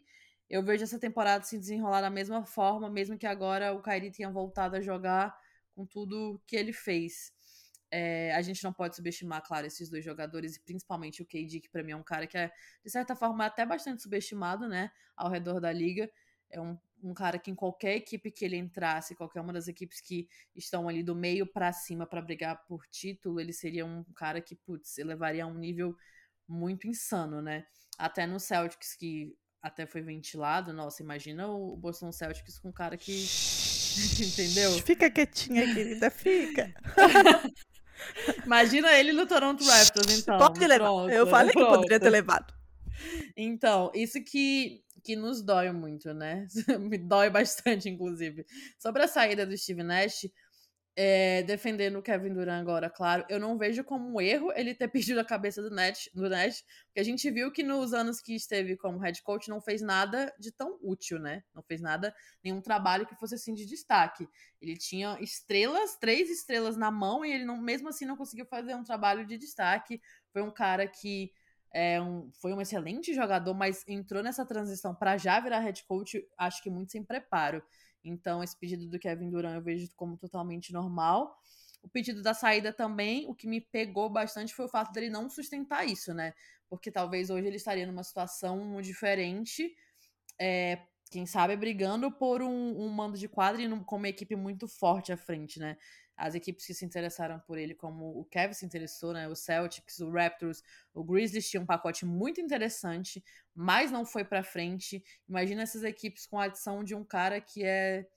Eu 0.49 0.63
vejo 0.63 0.84
essa 0.84 0.99
temporada 0.99 1.43
se 1.43 1.58
desenrolar 1.58 2.01
da 2.01 2.10
mesma 2.10 2.45
forma, 2.45 2.89
mesmo 2.89 3.17
que 3.17 3.25
agora 3.25 3.73
o 3.73 3.82
Kyrie 3.82 4.12
tenha 4.12 4.30
voltado 4.30 4.75
a 4.75 4.82
jogar 4.82 5.38
com 5.73 5.86
tudo 5.86 6.41
que 6.45 6.56
ele 6.56 6.73
fez. 6.73 7.34
É, 7.91 8.34
a 8.34 8.41
gente 8.41 8.63
não 8.63 8.71
pode 8.71 8.95
subestimar, 8.95 9.43
claro, 9.45 9.67
esses 9.67 9.89
dois 9.89 10.04
jogadores, 10.04 10.56
e 10.56 10.62
principalmente 10.62 11.21
o 11.21 11.25
KD, 11.25 11.60
que 11.60 11.69
para 11.69 11.84
mim 11.84 11.91
é 11.91 11.95
um 11.95 12.04
cara 12.04 12.25
que 12.25 12.38
é, 12.38 12.49
de 12.84 12.89
certa 12.89 13.15
forma, 13.15 13.45
até 13.45 13.65
bastante 13.65 14.01
subestimado, 14.01 14.67
né, 14.67 14.89
ao 15.15 15.30
redor 15.30 15.60
da 15.60 15.71
liga. 15.71 16.10
É 16.49 16.60
um, 16.60 16.77
um 17.04 17.13
cara 17.13 17.38
que 17.38 17.51
em 17.51 17.56
qualquer 17.56 17.95
equipe 17.95 18.32
que 18.32 18.45
ele 18.45 18.56
entrasse, 18.58 19.15
qualquer 19.15 19.41
uma 19.41 19.54
das 19.54 19.67
equipes 19.67 19.99
que 20.01 20.27
estão 20.56 20.88
ali 20.88 21.04
do 21.04 21.15
meio 21.15 21.45
para 21.45 21.71
cima 21.73 22.06
para 22.06 22.21
brigar 22.21 22.63
por 22.65 22.86
título, 22.88 23.39
ele 23.39 23.54
seria 23.54 23.86
um 23.86 24.04
cara 24.15 24.41
que, 24.41 24.56
putz, 24.56 24.97
elevaria 24.97 25.43
a 25.43 25.47
um 25.47 25.58
nível 25.58 25.95
muito 26.47 26.88
insano, 26.88 27.41
né? 27.41 27.65
Até 27.97 28.25
no 28.25 28.39
Celtics, 28.39 28.95
que 28.95 29.36
até 29.62 29.86
foi 29.86 30.01
ventilado, 30.01 30.73
nossa, 30.73 31.04
imagina 31.04 31.47
o 31.47 31.77
Boston 31.77 32.12
Celtics 32.12 32.60
com 32.60 32.69
um 32.69 32.73
cara 32.73 32.97
que. 32.97 33.12
Entendeu? 34.19 34.71
Fica 34.84 35.10
quietinha, 35.10 35.73
querida, 35.73 36.10
fica. 36.10 36.73
Imagina 38.45 38.91
ele 38.93 39.13
no 39.13 39.25
Toronto 39.25 39.63
Raptors, 39.63 40.19
então. 40.19 40.37
Pode 40.37 40.59
levar. 40.59 40.85
Pronto, 40.85 41.09
eu 41.09 41.27
falei 41.27 41.51
pronto. 41.51 41.67
que 41.67 41.75
poderia 41.75 41.99
ter 41.99 42.09
levado. 42.09 42.53
Então, 43.35 43.91
isso 43.93 44.23
que, 44.23 44.83
que 45.03 45.15
nos 45.15 45.41
dói 45.41 45.71
muito, 45.71 46.13
né? 46.13 46.47
Me 46.79 46.97
dói 46.97 47.29
bastante, 47.29 47.89
inclusive. 47.89 48.45
Sobre 48.79 49.03
a 49.03 49.07
saída 49.07 49.45
do 49.45 49.57
Steve 49.57 49.83
Nash, 49.83 50.27
é, 50.95 51.41
defendendo 51.43 51.99
o 51.99 52.01
Kevin 52.01 52.34
Durant 52.34 52.62
agora, 52.62 52.89
claro, 52.89 53.25
eu 53.30 53.39
não 53.39 53.58
vejo 53.58 53.84
como 53.84 54.13
um 54.13 54.19
erro 54.19 54.51
ele 54.56 54.75
ter 54.75 54.88
pedido 54.91 55.19
a 55.19 55.25
cabeça 55.25 55.62
do 55.62 55.69
Nash, 55.69 56.10
do 56.13 56.30
Nash, 56.30 56.63
porque 56.86 56.99
a 56.99 57.04
gente 57.04 57.30
viu 57.32 57.51
que 57.51 57.63
nos 57.63 57.93
anos 57.93 58.19
que 58.19 58.36
esteve 58.36 58.75
como 58.75 58.99
head 58.99 59.21
coach 59.23 59.49
não 59.49 59.62
fez 59.62 59.82
nada 59.82 60.34
de 60.39 60.51
tão 60.51 60.77
útil, 60.82 61.17
né? 61.19 61.43
Não 61.56 61.63
fez 61.63 61.82
nada, 61.82 62.13
nenhum 62.43 62.62
trabalho 62.62 63.06
que 63.06 63.15
fosse 63.15 63.36
assim 63.36 63.54
de 63.54 63.65
destaque. 63.65 64.27
Ele 64.62 64.75
tinha 64.75 65.17
estrelas, 65.21 65.97
três 65.97 66.30
estrelas 66.30 66.75
na 66.75 66.91
mão 66.91 67.23
e 67.23 67.32
ele 67.32 67.45
não, 67.45 67.62
mesmo 67.62 67.88
assim 67.88 68.06
não 68.06 68.17
conseguiu 68.17 68.45
fazer 68.45 68.75
um 68.75 68.84
trabalho 68.84 69.25
de 69.25 69.38
destaque. 69.38 70.01
Foi 70.34 70.41
um 70.41 70.51
cara 70.51 70.88
que 70.88 71.32
é 71.73 72.01
um, 72.01 72.30
foi 72.41 72.54
um 72.54 72.60
excelente 72.60 73.13
jogador, 73.13 73.54
mas 73.54 73.84
entrou 73.88 74.21
nessa 74.21 74.45
transição 74.45 74.93
para 74.93 75.17
já 75.17 75.39
virar 75.39 75.60
head 75.60 75.84
coach, 75.86 76.21
acho 76.38 76.62
que 76.62 76.69
muito 76.69 76.91
sem 76.91 77.04
preparo. 77.04 77.63
Então, 78.03 78.43
esse 78.43 78.57
pedido 78.57 78.87
do 78.87 78.99
Kevin 78.99 79.29
Durant 79.29 79.55
eu 79.55 79.61
vejo 79.61 79.89
como 79.95 80.17
totalmente 80.17 80.73
normal. 80.73 81.37
O 81.83 81.89
pedido 81.89 82.21
da 82.21 82.33
saída 82.33 82.71
também, 82.71 83.27
o 83.27 83.35
que 83.35 83.47
me 83.47 83.59
pegou 83.59 84.09
bastante 84.09 84.53
foi 84.53 84.65
o 84.65 84.69
fato 84.69 84.91
dele 84.91 85.09
não 85.09 85.29
sustentar 85.29 85.87
isso, 85.87 86.13
né? 86.13 86.33
Porque 86.69 86.91
talvez 86.91 87.29
hoje 87.29 87.47
ele 87.47 87.57
estaria 87.57 87.87
numa 87.87 88.03
situação 88.03 88.79
diferente, 88.81 89.75
é, 90.39 90.79
quem 91.11 91.25
sabe 91.25 91.55
brigando 91.57 92.09
por 92.11 92.41
um, 92.41 92.81
um 92.81 92.89
mando 92.89 93.17
de 93.17 93.27
quadra 93.27 93.61
e 93.61 93.83
com 93.83 93.97
uma 93.97 94.07
equipe 94.07 94.35
muito 94.35 94.67
forte 94.67 95.11
à 95.11 95.17
frente, 95.17 95.59
né? 95.59 95.77
As 96.21 96.36
equipes 96.36 96.67
que 96.67 96.73
se 96.73 96.86
interessaram 96.86 97.39
por 97.39 97.57
ele, 97.57 97.73
como 97.73 98.19
o 98.19 98.23
Kevin 98.25 98.53
se 98.53 98.63
interessou, 98.63 99.12
né? 99.12 99.27
O 99.27 99.36
Celtics, 99.36 99.99
o 99.99 100.12
Raptors, 100.12 100.62
o 100.93 101.03
Grizzlies 101.03 101.49
tinha 101.49 101.62
um 101.62 101.65
pacote 101.65 102.05
muito 102.05 102.39
interessante, 102.39 103.23
mas 103.55 103.89
não 103.89 104.05
foi 104.05 104.23
para 104.23 104.43
frente. 104.43 105.03
Imagina 105.27 105.63
essas 105.63 105.84
equipes 105.84 106.27
com 106.27 106.39
a 106.39 106.43
adição 106.43 106.84
de 106.84 106.93
um 106.93 107.03
cara 107.03 107.41
que 107.41 107.63
é 107.63 108.07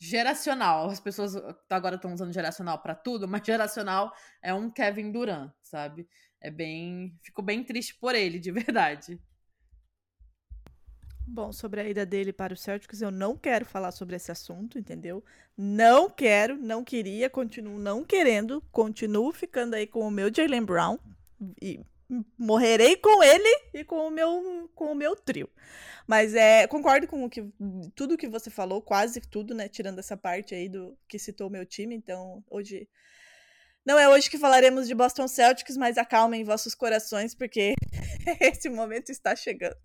geracional. 0.00 0.88
As 0.88 0.98
pessoas 0.98 1.34
agora 1.68 1.96
estão 1.96 2.14
usando 2.14 2.32
geracional 2.32 2.80
para 2.80 2.94
tudo, 2.94 3.28
mas 3.28 3.46
geracional 3.46 4.14
é 4.40 4.54
um 4.54 4.70
Kevin 4.70 5.12
Durant, 5.12 5.52
sabe? 5.60 6.08
É 6.40 6.50
bem, 6.50 7.14
fico 7.22 7.42
bem 7.42 7.62
triste 7.62 7.94
por 7.96 8.14
ele, 8.14 8.38
de 8.38 8.50
verdade. 8.50 9.20
Bom, 11.34 11.50
sobre 11.50 11.80
a 11.80 11.88
ida 11.88 12.04
dele 12.04 12.30
para 12.30 12.52
o 12.52 12.56
Celtics, 12.58 13.00
eu 13.00 13.10
não 13.10 13.34
quero 13.38 13.64
falar 13.64 13.90
sobre 13.90 14.16
esse 14.16 14.30
assunto, 14.30 14.78
entendeu? 14.78 15.24
Não 15.56 16.10
quero, 16.10 16.58
não 16.58 16.84
queria, 16.84 17.30
continuo 17.30 17.78
não 17.78 18.04
querendo, 18.04 18.60
continuo 18.70 19.32
ficando 19.32 19.74
aí 19.74 19.86
com 19.86 20.00
o 20.00 20.10
meu 20.10 20.30
Jalen 20.30 20.62
Brown 20.62 20.98
e 21.60 21.80
morrerei 22.36 22.96
com 22.96 23.22
ele 23.22 23.48
e 23.72 23.82
com 23.82 24.08
o 24.08 24.10
meu 24.10 24.70
com 24.74 24.92
o 24.92 24.94
meu 24.94 25.16
trio. 25.16 25.48
Mas 26.06 26.34
é, 26.34 26.66
concordo 26.66 27.06
com 27.06 27.24
o 27.24 27.30
que 27.30 27.50
tudo 27.94 28.18
que 28.18 28.28
você 28.28 28.50
falou, 28.50 28.82
quase 28.82 29.18
tudo, 29.22 29.54
né, 29.54 29.70
tirando 29.70 30.00
essa 30.00 30.18
parte 30.18 30.54
aí 30.54 30.68
do 30.68 30.94
que 31.08 31.18
citou 31.18 31.48
o 31.48 31.50
meu 31.50 31.64
time, 31.64 31.94
então 31.94 32.44
hoje 32.50 32.86
não 33.86 33.98
é 33.98 34.06
hoje 34.06 34.28
que 34.28 34.36
falaremos 34.36 34.86
de 34.86 34.94
Boston 34.94 35.26
Celtics, 35.26 35.78
mas 35.78 35.96
acalmem 35.96 36.44
vossos 36.44 36.74
corações 36.74 37.34
porque 37.34 37.72
esse 38.38 38.68
momento 38.68 39.08
está 39.08 39.34
chegando. 39.34 39.80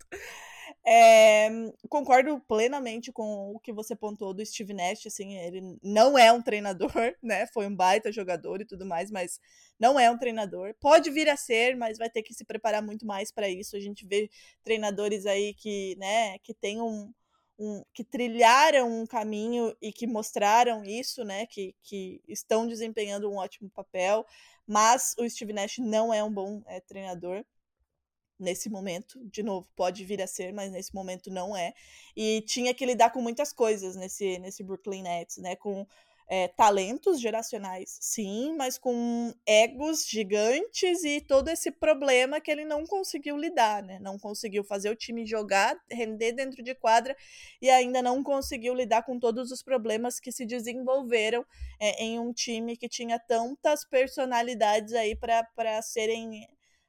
É, 0.90 1.50
concordo 1.90 2.40
plenamente 2.48 3.12
com 3.12 3.52
o 3.54 3.60
que 3.60 3.74
você 3.74 3.94
pontuou 3.94 4.32
do 4.32 4.44
Steve 4.44 4.72
Nash, 4.72 5.06
assim, 5.06 5.36
ele 5.36 5.76
não 5.82 6.18
é 6.18 6.32
um 6.32 6.40
treinador, 6.40 6.90
né? 7.22 7.46
Foi 7.48 7.66
um 7.66 7.76
baita 7.76 8.10
jogador 8.10 8.62
e 8.62 8.64
tudo 8.64 8.86
mais, 8.86 9.10
mas 9.10 9.38
não 9.78 10.00
é 10.00 10.10
um 10.10 10.16
treinador. 10.16 10.74
Pode 10.80 11.10
vir 11.10 11.28
a 11.28 11.36
ser, 11.36 11.76
mas 11.76 11.98
vai 11.98 12.08
ter 12.08 12.22
que 12.22 12.32
se 12.32 12.42
preparar 12.42 12.82
muito 12.82 13.04
mais 13.04 13.30
para 13.30 13.50
isso. 13.50 13.76
A 13.76 13.80
gente 13.80 14.06
vê 14.06 14.30
treinadores 14.64 15.26
aí 15.26 15.52
que, 15.52 15.94
né, 15.96 16.38
que 16.38 16.54
tem 16.54 16.80
um, 16.80 17.12
um, 17.58 17.84
que 17.92 18.02
trilharam 18.02 19.02
um 19.02 19.06
caminho 19.06 19.76
e 19.82 19.92
que 19.92 20.06
mostraram 20.06 20.82
isso, 20.84 21.22
né? 21.22 21.44
Que, 21.46 21.74
que 21.82 22.22
estão 22.26 22.66
desempenhando 22.66 23.30
um 23.30 23.36
ótimo 23.36 23.68
papel, 23.68 24.24
mas 24.66 25.14
o 25.18 25.28
Steve 25.28 25.52
Nash 25.52 25.76
não 25.78 26.14
é 26.14 26.24
um 26.24 26.32
bom 26.32 26.62
é, 26.66 26.80
treinador 26.80 27.44
nesse 28.38 28.70
momento. 28.70 29.18
De 29.24 29.42
novo, 29.42 29.68
pode 29.74 30.04
vir 30.04 30.22
a 30.22 30.26
ser, 30.26 30.52
mas 30.52 30.70
nesse 30.70 30.94
momento 30.94 31.30
não 31.30 31.56
é. 31.56 31.72
E 32.16 32.42
tinha 32.42 32.72
que 32.74 32.86
lidar 32.86 33.10
com 33.10 33.20
muitas 33.20 33.52
coisas 33.52 33.96
nesse, 33.96 34.38
nesse 34.38 34.62
Brooklyn 34.62 35.02
Nets, 35.02 35.38
né? 35.38 35.56
Com 35.56 35.86
é, 36.30 36.46
talentos 36.48 37.18
geracionais, 37.18 37.96
sim, 38.02 38.54
mas 38.54 38.76
com 38.76 39.32
egos 39.46 40.06
gigantes 40.06 41.02
e 41.02 41.22
todo 41.22 41.48
esse 41.48 41.70
problema 41.70 42.38
que 42.38 42.50
ele 42.50 42.66
não 42.66 42.84
conseguiu 42.84 43.34
lidar, 43.36 43.82
né? 43.82 43.98
Não 43.98 44.18
conseguiu 44.18 44.62
fazer 44.62 44.90
o 44.90 44.96
time 44.96 45.24
jogar, 45.24 45.74
render 45.90 46.32
dentro 46.32 46.62
de 46.62 46.74
quadra 46.74 47.16
e 47.62 47.70
ainda 47.70 48.02
não 48.02 48.22
conseguiu 48.22 48.74
lidar 48.74 49.04
com 49.04 49.18
todos 49.18 49.50
os 49.50 49.62
problemas 49.62 50.20
que 50.20 50.30
se 50.30 50.44
desenvolveram 50.44 51.44
é, 51.80 52.04
em 52.04 52.18
um 52.18 52.30
time 52.30 52.76
que 52.76 52.90
tinha 52.90 53.18
tantas 53.18 53.86
personalidades 53.88 54.92
aí 54.92 55.16
para 55.16 55.80
serem 55.80 56.46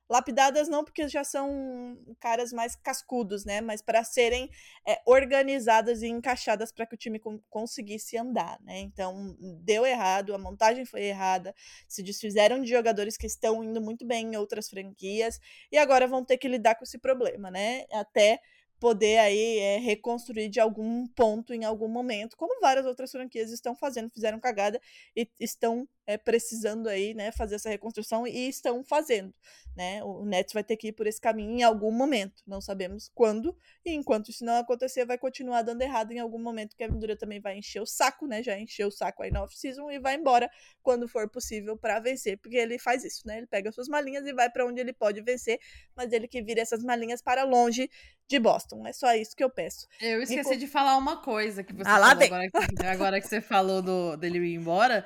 Lapidadas 0.09 0.67
não 0.67 0.83
porque 0.83 1.07
já 1.07 1.23
são 1.23 1.97
caras 2.19 2.51
mais 2.51 2.75
cascudos, 2.75 3.45
né? 3.45 3.61
Mas 3.61 3.81
para 3.81 4.03
serem 4.03 4.49
é, 4.87 4.99
organizadas 5.05 6.01
e 6.01 6.07
encaixadas 6.07 6.71
para 6.71 6.87
que 6.87 6.95
o 6.95 6.97
time 6.97 7.21
conseguisse 7.49 8.17
andar, 8.17 8.59
né? 8.61 8.79
Então 8.79 9.37
deu 9.61 9.85
errado, 9.85 10.33
a 10.33 10.37
montagem 10.37 10.83
foi 10.83 11.03
errada, 11.03 11.53
se 11.87 12.01
desfizeram 12.01 12.61
de 12.61 12.69
jogadores 12.69 13.17
que 13.17 13.27
estão 13.27 13.63
indo 13.63 13.79
muito 13.79 14.05
bem 14.05 14.33
em 14.33 14.35
outras 14.35 14.69
franquias 14.69 15.39
e 15.71 15.77
agora 15.77 16.07
vão 16.07 16.25
ter 16.25 16.37
que 16.37 16.47
lidar 16.47 16.75
com 16.75 16.83
esse 16.83 16.97
problema, 16.97 17.51
né? 17.51 17.85
Até 17.91 18.39
poder 18.79 19.17
aí 19.17 19.59
é, 19.59 19.77
reconstruir 19.77 20.49
de 20.49 20.59
algum 20.59 21.05
ponto 21.07 21.53
em 21.53 21.65
algum 21.65 21.87
momento, 21.87 22.37
como 22.37 22.59
várias 22.61 22.85
outras 22.85 23.11
franquias 23.11 23.51
estão 23.51 23.75
fazendo, 23.75 24.09
fizeram 24.09 24.39
cagada 24.39 24.79
e 25.15 25.29
estão 25.39 25.87
é, 26.09 26.17
precisando 26.17 26.89
aí, 26.89 27.13
né, 27.13 27.31
fazer 27.31 27.53
essa 27.53 27.69
reconstrução 27.69 28.25
e 28.25 28.49
estão 28.49 28.83
fazendo, 28.83 29.31
né? 29.77 30.03
O 30.03 30.25
Nets 30.25 30.53
vai 30.53 30.63
ter 30.63 30.75
que 30.75 30.87
ir 30.87 30.91
por 30.91 31.05
esse 31.05 31.21
caminho 31.21 31.59
em 31.59 31.61
algum 31.61 31.91
momento, 31.91 32.41
não 32.47 32.59
sabemos 32.59 33.11
quando, 33.13 33.55
e 33.85 33.93
enquanto 33.93 34.29
isso 34.29 34.43
não 34.43 34.55
acontecer, 34.55 35.05
vai 35.05 35.19
continuar 35.19 35.61
dando 35.61 35.83
errado 35.83 36.11
em 36.11 36.17
algum 36.17 36.39
momento, 36.39 36.75
que 36.75 36.83
a 36.83 36.87
Durant 36.87 37.19
também 37.19 37.39
vai 37.39 37.59
encher 37.59 37.79
o 37.79 37.85
saco, 37.85 38.25
né? 38.25 38.41
Já 38.41 38.57
encheu 38.57 38.87
o 38.87 38.91
saco 38.91 39.21
aí 39.21 39.29
na 39.29 39.43
off-season 39.43 39.91
e 39.91 39.99
vai 39.99 40.15
embora 40.15 40.49
quando 40.81 41.07
for 41.07 41.29
possível 41.29 41.77
para 41.77 41.99
vencer, 41.99 42.39
porque 42.39 42.57
ele 42.57 42.79
faz 42.79 43.03
isso, 43.03 43.27
né? 43.27 43.37
Ele 43.37 43.45
pega 43.45 43.71
suas 43.71 43.87
malinhas 43.87 44.25
e 44.25 44.33
vai 44.33 44.49
para 44.49 44.65
onde 44.65 44.81
ele 44.81 44.93
pode 44.93 45.21
vencer, 45.21 45.59
mas 45.95 46.11
ele 46.11 46.27
que 46.27 46.41
vira 46.41 46.59
essas 46.59 46.83
malinhas 46.83 47.21
para 47.21 47.43
longe 47.43 47.87
de 48.27 48.39
Boston. 48.39 48.87
É 48.87 48.93
só 48.93 49.13
isso 49.13 49.35
que 49.35 49.43
eu 49.43 49.49
peço. 49.51 49.87
Eu 50.01 50.23
esqueci 50.23 50.57
de 50.57 50.65
falar 50.65 50.97
uma 50.97 51.17
coisa 51.17 51.63
que 51.63 51.71
você 51.71 51.87
ah, 51.87 51.99
falou 51.99 52.23
agora 52.23 52.49
que, 52.49 52.85
agora 52.85 53.21
que 53.21 53.27
você 53.27 53.41
falou 53.41 53.83
do, 53.83 54.17
dele 54.17 54.39
ir 54.39 54.55
embora. 54.55 55.05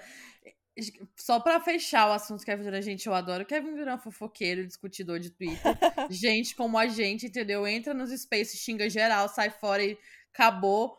Só 1.16 1.40
para 1.40 1.60
fechar 1.60 2.10
o 2.10 2.14
assunto 2.14 2.44
Kevin 2.44 2.64
Durant, 2.64 2.84
gente, 2.84 3.06
eu 3.06 3.14
adoro 3.14 3.46
Kevin 3.46 3.76
Durant 3.76 4.02
fofoqueiro, 4.02 4.66
discutidor 4.66 5.20
de 5.20 5.30
Twitter. 5.30 5.62
gente 6.10 6.56
como 6.56 6.78
a 6.78 6.88
gente, 6.88 7.28
entendeu? 7.28 7.68
Entra 7.68 7.94
nos 7.94 8.10
spaces, 8.10 8.60
xinga 8.60 8.90
geral, 8.90 9.30
sai 9.30 9.50
fora 9.50 9.84
e 9.84 9.98
acabou. 10.34 10.98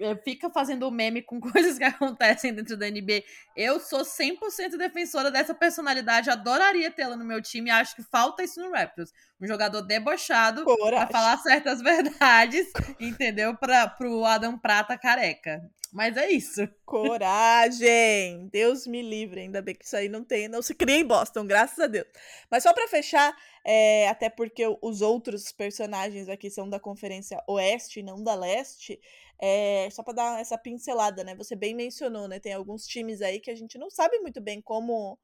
É, 0.00 0.16
fica 0.16 0.48
fazendo 0.48 0.90
meme 0.90 1.20
com 1.20 1.38
coisas 1.40 1.76
que 1.76 1.84
acontecem 1.84 2.54
dentro 2.54 2.76
da 2.76 2.88
NBA. 2.88 3.22
Eu 3.56 3.78
sou 3.80 4.00
100% 4.00 4.76
defensora 4.78 5.30
dessa 5.30 5.54
personalidade, 5.54 6.30
adoraria 6.30 6.90
tê-la 6.90 7.16
no 7.16 7.24
meu 7.24 7.40
time. 7.40 7.70
Acho 7.70 7.96
que 7.96 8.02
falta 8.02 8.42
isso 8.42 8.60
no 8.60 8.70
Raptors. 8.70 9.12
Um 9.40 9.46
jogador 9.46 9.82
debochado 9.82 10.64
para 10.64 11.06
falar 11.06 11.38
certas 11.38 11.80
verdades, 11.82 12.70
entendeu? 13.00 13.56
Para 13.56 13.88
pro 13.88 14.24
Adam 14.24 14.58
Prata 14.58 14.96
careca. 14.96 15.62
Mas 15.94 16.16
é 16.16 16.28
isso. 16.28 16.68
Coragem! 16.84 18.48
Deus 18.48 18.84
me 18.84 19.00
livre, 19.00 19.42
ainda 19.42 19.62
bem 19.62 19.76
que 19.76 19.84
isso 19.84 19.96
aí 19.96 20.08
não 20.08 20.24
tem, 20.24 20.48
não 20.48 20.60
se 20.60 20.74
cria 20.74 20.96
em 20.96 21.06
Boston, 21.06 21.46
graças 21.46 21.78
a 21.78 21.86
Deus. 21.86 22.08
Mas 22.50 22.64
só 22.64 22.72
para 22.72 22.88
fechar, 22.88 23.32
é, 23.64 24.08
até 24.08 24.28
porque 24.28 24.64
os 24.82 25.00
outros 25.00 25.52
personagens 25.52 26.28
aqui 26.28 26.50
são 26.50 26.68
da 26.68 26.80
Conferência 26.80 27.40
Oeste, 27.46 28.02
não 28.02 28.20
da 28.24 28.34
Leste, 28.34 29.00
é, 29.40 29.88
só 29.92 30.02
para 30.02 30.14
dar 30.14 30.40
essa 30.40 30.58
pincelada, 30.58 31.22
né? 31.22 31.32
Você 31.36 31.54
bem 31.54 31.76
mencionou, 31.76 32.26
né? 32.26 32.40
Tem 32.40 32.52
alguns 32.52 32.88
times 32.88 33.22
aí 33.22 33.38
que 33.38 33.52
a 33.52 33.54
gente 33.54 33.78
não 33.78 33.88
sabe 33.88 34.18
muito 34.18 34.40
bem 34.40 34.60
como 34.60 35.16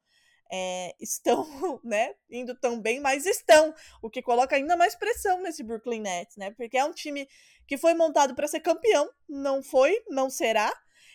é, 0.51 0.93
estão 0.99 1.45
né, 1.83 2.13
indo 2.29 2.53
tão 2.55 2.79
bem, 2.79 2.99
mas 2.99 3.25
estão, 3.25 3.73
o 4.01 4.09
que 4.09 4.21
coloca 4.21 4.55
ainda 4.55 4.75
mais 4.75 4.95
pressão 4.95 5.41
nesse 5.41 5.63
Brooklyn 5.63 6.01
Nets, 6.01 6.35
né? 6.35 6.51
Porque 6.51 6.77
é 6.77 6.83
um 6.83 6.91
time 6.91 7.27
que 7.67 7.77
foi 7.77 7.93
montado 7.93 8.35
para 8.35 8.47
ser 8.47 8.59
campeão, 8.59 9.09
não 9.29 9.63
foi, 9.63 10.03
não 10.09 10.29
será, 10.29 10.71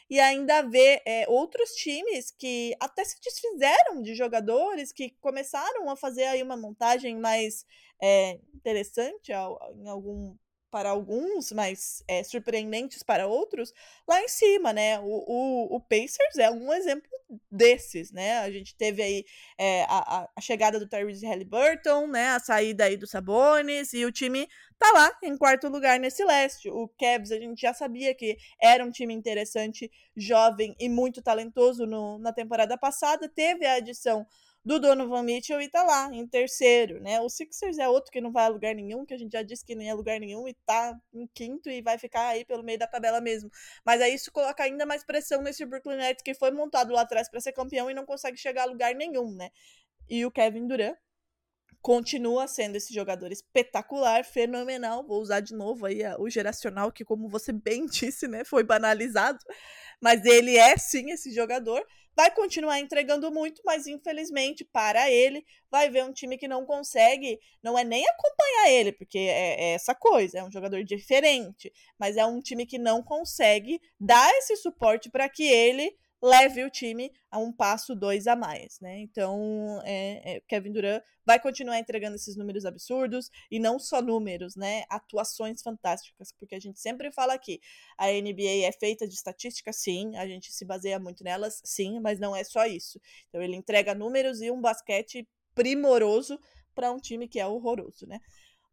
e 0.08 0.20
ainda 0.20 0.62
vê 0.62 1.02
é, 1.04 1.26
outros 1.28 1.72
times 1.72 2.30
que 2.30 2.74
até 2.80 3.04
se 3.04 3.20
desfizeram 3.20 4.00
de 4.00 4.14
jogadores 4.14 4.92
que 4.92 5.10
começaram 5.20 5.90
a 5.90 5.96
fazer 5.96 6.24
aí 6.24 6.42
uma 6.42 6.56
montagem 6.56 7.16
mais 7.18 7.66
é, 8.00 8.38
interessante 8.54 9.32
em 9.32 9.88
algum 9.88 10.36
para 10.70 10.90
alguns, 10.90 11.52
mas 11.52 12.02
é, 12.08 12.22
surpreendentes 12.22 13.02
para 13.02 13.26
outros, 13.26 13.72
lá 14.06 14.20
em 14.20 14.28
cima, 14.28 14.72
né? 14.72 14.98
O, 15.00 15.04
o, 15.04 15.76
o, 15.76 15.80
Pacers 15.80 16.36
é 16.38 16.50
um 16.50 16.72
exemplo 16.72 17.08
desses, 17.50 18.12
né? 18.12 18.38
A 18.38 18.50
gente 18.50 18.74
teve 18.76 19.02
aí 19.02 19.24
é, 19.58 19.84
a, 19.84 20.28
a 20.34 20.40
chegada 20.40 20.78
do 20.78 20.88
Tyrese 20.88 21.26
Halliburton, 21.26 22.08
né? 22.08 22.28
A 22.30 22.40
saída 22.40 22.84
aí 22.84 22.96
do 22.96 23.06
Sabonis 23.06 23.92
e 23.92 24.04
o 24.04 24.12
time 24.12 24.48
tá 24.78 24.90
lá 24.92 25.16
em 25.22 25.36
quarto 25.36 25.68
lugar 25.68 25.98
nesse 25.98 26.24
leste. 26.24 26.68
O 26.68 26.88
Cavs 26.88 27.32
a 27.32 27.38
gente 27.38 27.60
já 27.60 27.72
sabia 27.72 28.14
que 28.14 28.36
era 28.60 28.84
um 28.84 28.90
time 28.90 29.14
interessante, 29.14 29.90
jovem 30.16 30.74
e 30.78 30.88
muito 30.88 31.22
talentoso 31.22 31.86
no, 31.86 32.18
na 32.18 32.32
temporada 32.32 32.76
passada. 32.76 33.28
Teve 33.28 33.64
a 33.64 33.74
adição 33.74 34.26
do 34.66 34.80
Donovan 34.80 35.22
Mitchell 35.22 35.62
e 35.62 35.68
tá 35.68 35.84
lá, 35.84 36.12
em 36.12 36.26
terceiro, 36.26 37.00
né? 37.00 37.20
O 37.20 37.28
Sixers 37.28 37.78
é 37.78 37.88
outro 37.88 38.10
que 38.10 38.20
não 38.20 38.32
vai 38.32 38.46
a 38.46 38.48
lugar 38.48 38.74
nenhum, 38.74 39.06
que 39.06 39.14
a 39.14 39.16
gente 39.16 39.30
já 39.30 39.42
disse 39.44 39.64
que 39.64 39.76
nem 39.76 39.88
é 39.88 39.94
lugar 39.94 40.18
nenhum 40.18 40.48
e 40.48 40.54
tá 40.66 40.92
em 41.14 41.24
quinto 41.32 41.70
e 41.70 41.80
vai 41.80 41.96
ficar 41.98 42.30
aí 42.30 42.44
pelo 42.44 42.64
meio 42.64 42.76
da 42.76 42.88
tabela 42.88 43.20
mesmo. 43.20 43.48
Mas 43.84 44.00
aí 44.02 44.12
isso 44.12 44.32
coloca 44.32 44.64
ainda 44.64 44.84
mais 44.84 45.04
pressão 45.04 45.40
nesse 45.40 45.64
Brooklyn 45.64 45.98
Nets 45.98 46.20
que 46.20 46.34
foi 46.34 46.50
montado 46.50 46.92
lá 46.92 47.02
atrás 47.02 47.30
para 47.30 47.40
ser 47.40 47.52
campeão 47.52 47.88
e 47.88 47.94
não 47.94 48.04
consegue 48.04 48.36
chegar 48.36 48.62
a 48.62 48.66
lugar 48.66 48.92
nenhum, 48.92 49.32
né? 49.36 49.50
E 50.08 50.26
o 50.26 50.32
Kevin 50.32 50.66
Durant 50.66 50.96
continua 51.80 52.48
sendo 52.48 52.74
esse 52.74 52.92
jogador 52.92 53.30
espetacular, 53.30 54.24
fenomenal. 54.24 55.06
Vou 55.06 55.22
usar 55.22 55.38
de 55.38 55.54
novo 55.54 55.86
aí 55.86 56.00
o 56.18 56.28
geracional 56.28 56.90
que 56.90 57.04
como 57.04 57.28
você 57.28 57.52
bem 57.52 57.86
disse, 57.86 58.26
né, 58.26 58.44
foi 58.44 58.64
banalizado, 58.64 59.38
mas 60.02 60.24
ele 60.24 60.56
é 60.56 60.76
sim 60.76 61.12
esse 61.12 61.32
jogador 61.32 61.86
vai 62.16 62.30
continuar 62.30 62.80
entregando 62.80 63.30
muito, 63.30 63.60
mas 63.64 63.86
infelizmente 63.86 64.64
para 64.64 65.10
ele 65.10 65.44
vai 65.70 65.90
ver 65.90 66.02
um 66.02 66.12
time 66.12 66.38
que 66.38 66.48
não 66.48 66.64
consegue, 66.64 67.38
não 67.62 67.78
é 67.78 67.84
nem 67.84 68.04
acompanhar 68.08 68.70
ele, 68.70 68.92
porque 68.92 69.18
é, 69.18 69.60
é, 69.60 69.74
essa 69.74 69.94
coisa, 69.94 70.38
é 70.38 70.44
um 70.44 70.50
jogador 70.50 70.82
diferente, 70.82 71.70
mas 71.98 72.16
é 72.16 72.24
um 72.24 72.40
time 72.40 72.64
que 72.64 72.78
não 72.78 73.02
consegue 73.02 73.80
dar 74.00 74.32
esse 74.36 74.56
suporte 74.56 75.10
para 75.10 75.28
que 75.28 75.44
ele 75.44 75.94
leve 76.22 76.64
o 76.64 76.70
time 76.70 77.12
a 77.30 77.38
um 77.38 77.52
passo 77.52 77.94
dois 77.94 78.26
a 78.26 78.34
mais, 78.34 78.80
né? 78.80 78.98
Então, 79.00 79.80
é, 79.84 80.36
é, 80.36 80.40
Kevin 80.48 80.72
Durant 80.72 81.02
vai 81.24 81.40
continuar 81.40 81.78
entregando 81.78 82.16
esses 82.16 82.36
números 82.36 82.64
absurdos 82.64 83.30
e 83.50 83.58
não 83.58 83.78
só 83.78 84.00
números, 84.00 84.56
né? 84.56 84.84
Atuações 84.88 85.62
fantásticas, 85.62 86.32
porque 86.32 86.54
a 86.54 86.60
gente 86.60 86.80
sempre 86.80 87.12
fala 87.12 87.34
aqui, 87.34 87.60
a 87.98 88.06
NBA 88.08 88.66
é 88.66 88.72
feita 88.72 89.06
de 89.06 89.14
estatísticas, 89.14 89.76
sim, 89.76 90.16
a 90.16 90.26
gente 90.26 90.52
se 90.52 90.64
baseia 90.64 90.98
muito 90.98 91.22
nelas, 91.22 91.60
sim, 91.64 92.00
mas 92.00 92.18
não 92.18 92.34
é 92.34 92.44
só 92.44 92.64
isso. 92.66 93.00
Então, 93.28 93.42
ele 93.42 93.56
entrega 93.56 93.94
números 93.94 94.40
e 94.40 94.50
um 94.50 94.60
basquete 94.60 95.28
primoroso 95.54 96.38
para 96.74 96.92
um 96.92 96.98
time 96.98 97.26
que 97.26 97.40
é 97.40 97.46
horroroso, 97.46 98.06
né? 98.06 98.20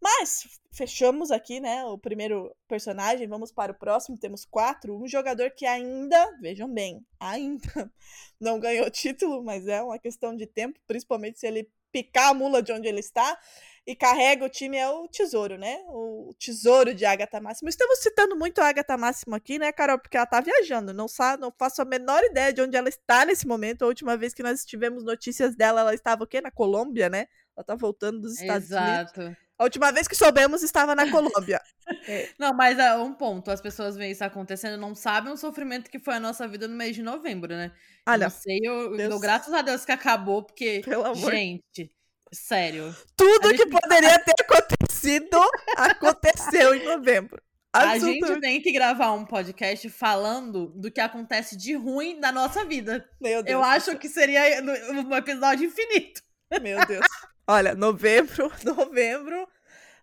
Mas 0.03 0.59
fechamos 0.73 1.31
aqui, 1.31 1.61
né? 1.61 1.85
O 1.85 1.97
primeiro 1.97 2.53
personagem. 2.67 3.25
Vamos 3.25 3.53
para 3.53 3.71
o 3.71 3.75
próximo. 3.75 4.17
Temos 4.17 4.43
quatro. 4.43 5.01
Um 5.01 5.07
jogador 5.07 5.51
que 5.51 5.65
ainda, 5.65 6.37
vejam 6.41 6.67
bem, 6.67 7.05
ainda 7.17 7.63
não 8.37 8.59
ganhou 8.59 8.91
título, 8.91 9.41
mas 9.41 9.65
é 9.65 9.81
uma 9.81 9.97
questão 9.97 10.35
de 10.35 10.45
tempo, 10.45 10.77
principalmente 10.85 11.39
se 11.39 11.47
ele 11.47 11.71
picar 11.89 12.31
a 12.31 12.33
mula 12.33 12.61
de 12.61 12.73
onde 12.73 12.87
ele 12.87 12.99
está 12.99 13.39
e 13.85 13.95
carrega 13.95 14.43
o 14.43 14.49
time 14.49 14.77
é 14.77 14.89
o 14.89 15.07
tesouro, 15.07 15.57
né? 15.57 15.77
O 15.87 16.33
tesouro 16.37 16.93
de 16.93 17.05
Agatha 17.05 17.39
Máximo. 17.39 17.69
Estamos 17.69 17.99
citando 17.99 18.35
muito 18.35 18.59
a 18.59 18.67
Agatha 18.67 18.97
Máximo 18.97 19.35
aqui, 19.35 19.59
né, 19.59 19.71
Carol? 19.71 19.99
Porque 19.99 20.17
ela 20.17 20.25
tá 20.25 20.41
viajando. 20.41 20.93
Não, 20.93 21.07
sabe, 21.07 21.41
não 21.41 21.51
faço 21.51 21.81
a 21.81 21.85
menor 21.85 22.21
ideia 22.23 22.51
de 22.51 22.61
onde 22.61 22.75
ela 22.75 22.89
está 22.89 23.23
nesse 23.25 23.47
momento. 23.47 23.83
A 23.83 23.87
última 23.87 24.17
vez 24.17 24.33
que 24.33 24.43
nós 24.43 24.65
tivemos 24.65 25.03
notícias 25.03 25.55
dela, 25.55 25.81
ela 25.81 25.93
estava 25.93 26.23
o 26.23 26.27
quê? 26.27 26.41
Na 26.41 26.51
Colômbia, 26.51 27.09
né? 27.09 27.27
Ela 27.55 27.63
tá 27.63 27.75
voltando 27.75 28.19
dos 28.19 28.39
Estados 28.39 28.71
Exato. 28.71 29.21
Unidos. 29.21 29.42
A 29.57 29.63
última 29.63 29.91
vez 29.91 30.07
que 30.07 30.15
soubemos 30.15 30.63
estava 30.63 30.95
na 30.95 31.09
Colômbia. 31.09 31.61
é. 32.07 32.29
Não, 32.39 32.53
mas 32.53 32.79
é 32.79 32.95
um 32.95 33.13
ponto. 33.13 33.51
As 33.51 33.61
pessoas 33.61 33.95
veem 33.95 34.11
isso 34.11 34.23
acontecendo 34.23 34.79
não 34.79 34.95
sabem 34.95 35.31
o 35.31 35.37
sofrimento 35.37 35.89
que 35.89 35.99
foi 35.99 36.15
a 36.15 36.19
nossa 36.19 36.47
vida 36.47 36.67
no 36.67 36.75
mês 36.75 36.95
de 36.95 37.03
novembro, 37.03 37.53
né? 37.55 37.71
Olha, 38.07 38.25
não 38.25 38.29
sei, 38.29 38.59
eu, 38.63 38.95
eu 38.97 39.19
graças 39.19 39.53
a 39.53 39.61
Deus 39.61 39.85
que 39.85 39.91
acabou, 39.91 40.43
porque, 40.43 40.81
gente, 41.29 41.91
sério. 42.33 42.95
Tudo 43.15 43.49
que 43.49 43.57
gente... 43.57 43.69
poderia 43.69 44.19
ter 44.19 44.33
acontecido 44.41 45.39
aconteceu 45.77 46.73
em 46.75 46.83
novembro. 46.83 47.41
A 47.73 47.97
gente 47.97 48.39
tem 48.39 48.61
que 48.61 48.71
gravar 48.71 49.13
um 49.13 49.25
podcast 49.25 49.89
falando 49.89 50.67
do 50.75 50.91
que 50.91 51.01
acontece 51.01 51.57
de 51.57 51.73
ruim 51.73 52.19
na 52.19 52.31
nossa 52.31 52.63
vida. 52.63 53.03
Meu 53.19 53.41
Deus. 53.41 53.51
Eu 53.51 53.63
acho 53.63 53.97
que 53.97 54.07
seria 54.07 54.61
um 54.91 55.15
episódio 55.15 55.65
infinito. 55.65 56.21
Meu 56.61 56.85
Deus. 56.85 57.03
Olha, 57.45 57.75
novembro, 57.75 58.49
novembro, 58.63 59.45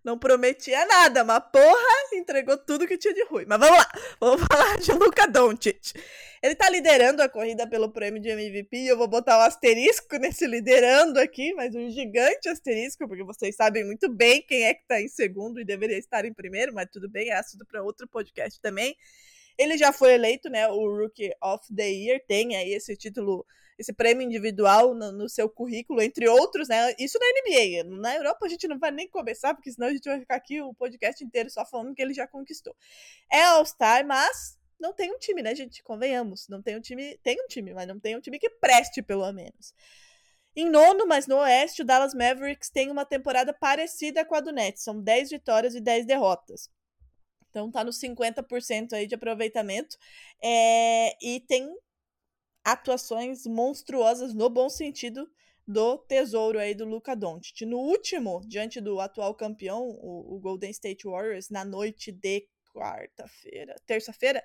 não 0.05 0.18
prometia 0.18 0.85
nada, 0.85 1.24
mas 1.24 1.42
porra, 1.50 2.12
entregou 2.12 2.59
tudo 2.59 2.87
que 2.87 2.98
tinha 2.98 3.14
de 3.14 3.24
ruim. 3.24 3.46
Mas 3.46 3.59
vamos 3.59 3.79
lá, 3.79 3.90
vamos 4.20 4.40
falar 4.53 4.79
de 4.79 4.92
Luca 4.92 5.26
Doncic. 5.26 5.94
Ele 6.42 6.55
tá 6.55 6.68
liderando 6.68 7.22
a 7.22 7.31
corrida 7.31 7.66
pelo 7.66 7.90
prêmio 7.90 8.20
de 8.20 8.29
MVP 8.29 8.85
eu 8.87 8.96
vou 8.98 9.09
botar 9.09 9.38
um 9.38 9.42
asterisco 9.42 10.16
nesse 10.18 10.46
liderando 10.46 11.18
aqui, 11.18 11.55
mas 11.55 11.74
um 11.74 11.90
gigante 11.90 12.46
asterisco, 12.48 13.09
porque 13.09 13.24
vocês 13.24 13.57
sabem 13.57 13.85
muito 13.85 14.09
bem 14.11 14.42
quem 14.42 14.64
é 14.64 14.74
que 14.74 14.87
tá 14.87 15.00
em 15.00 15.09
segundo 15.09 15.61
e 15.61 15.64
deveria 15.64 15.98
estar 15.98 16.26
em 16.26 16.35
primeiro, 16.35 16.74
mas 16.74 16.88
tudo 16.92 17.09
bem, 17.09 17.31
é 17.31 17.38
assunto 17.38 17.64
para 17.64 17.83
outro 17.83 18.07
podcast 18.07 18.61
também. 18.61 18.94
Ele 19.57 19.79
já 19.79 19.92
foi 19.92 20.12
eleito, 20.12 20.50
né, 20.50 20.68
o 20.68 20.94
Rookie 20.94 21.33
of 21.42 21.74
the 21.74 21.88
Year, 21.88 22.20
tem 22.26 22.57
aí 22.57 22.72
esse 22.74 22.94
título 22.96 23.46
esse 23.81 23.95
prêmio 23.95 24.27
individual 24.27 24.95
no, 24.95 25.11
no, 25.11 25.27
seu 25.27 25.49
currículo, 25.49 26.03
entre 26.03 26.29
outros, 26.29 26.69
né? 26.69 26.95
Isso 26.99 27.19
na 27.19 27.27
NBA. 27.27 27.99
Na 27.99 28.14
Europa 28.14 28.45
a 28.45 28.49
gente 28.49 28.69
não 28.69 28.79
vai 28.79 28.90
nem 28.90 29.09
começar, 29.09 29.55
porque 29.55 29.73
senão 29.73 29.88
a 29.88 29.93
gente 29.93 30.05
vai 30.05 30.21
ficar 30.21 30.37
aqui 30.37 30.61
o 30.61 30.75
podcast 30.75 31.25
inteiro 31.25 31.49
só 31.49 31.64
falando 31.64 31.95
que 31.95 32.03
ele 32.03 32.12
já 32.12 32.27
conquistou. 32.27 32.77
É 33.33 33.43
All-Star, 33.43 34.07
mas 34.07 34.59
não 34.79 34.93
tem 34.93 35.11
um 35.11 35.19
time, 35.19 35.43
né, 35.43 35.55
gente? 35.55 35.83
Convenhamos. 35.83 36.47
Não 36.47 36.61
tem 36.61 36.77
um 36.77 36.81
time. 36.81 37.19
Tem 37.23 37.43
um 37.43 37.47
time, 37.47 37.73
mas 37.73 37.88
não 37.88 37.99
tem 37.99 38.14
um 38.14 38.21
time 38.21 38.38
que 38.38 38.51
preste, 38.51 39.01
pelo 39.01 39.33
menos. 39.33 39.75
Em 40.55 40.69
nono, 40.69 41.07
mas 41.07 41.27
no 41.27 41.37
Oeste, 41.37 41.81
o 41.81 41.85
Dallas 41.85 42.12
Mavericks 42.12 42.69
tem 42.69 42.90
uma 42.90 43.07
temporada 43.07 43.55
parecida 43.55 44.27
com 44.27 44.35
a 44.35 44.40
do 44.40 44.53
Nets. 44.53 44.83
São 44.83 45.01
10 45.01 45.31
vitórias 45.31 45.75
e 45.75 45.81
10 45.81 46.05
derrotas. 46.05 46.69
Então 47.49 47.71
tá 47.71 47.83
nos 47.83 47.99
50% 47.99 48.93
aí 48.93 49.07
de 49.07 49.14
aproveitamento. 49.14 49.97
É, 50.43 51.16
e 51.25 51.40
tem 51.40 51.66
atuações 52.64 53.46
monstruosas 53.46 54.35
no 54.35 54.49
bom 54.49 54.68
sentido 54.68 55.31
do 55.66 55.99
tesouro 55.99 56.59
aí 56.59 56.75
do 56.75 56.85
Luca 56.85 57.14
Doncic. 57.14 57.64
No 57.64 57.79
último, 57.79 58.40
diante 58.46 58.81
do 58.81 59.01
atual 59.01 59.35
campeão, 59.35 59.88
o, 59.88 60.37
o 60.37 60.40
Golden 60.40 60.70
State 60.70 61.07
Warriors, 61.07 61.49
na 61.49 61.64
noite 61.64 62.11
de 62.11 62.49
quarta-feira, 62.75 63.77
terça-feira, 63.87 64.42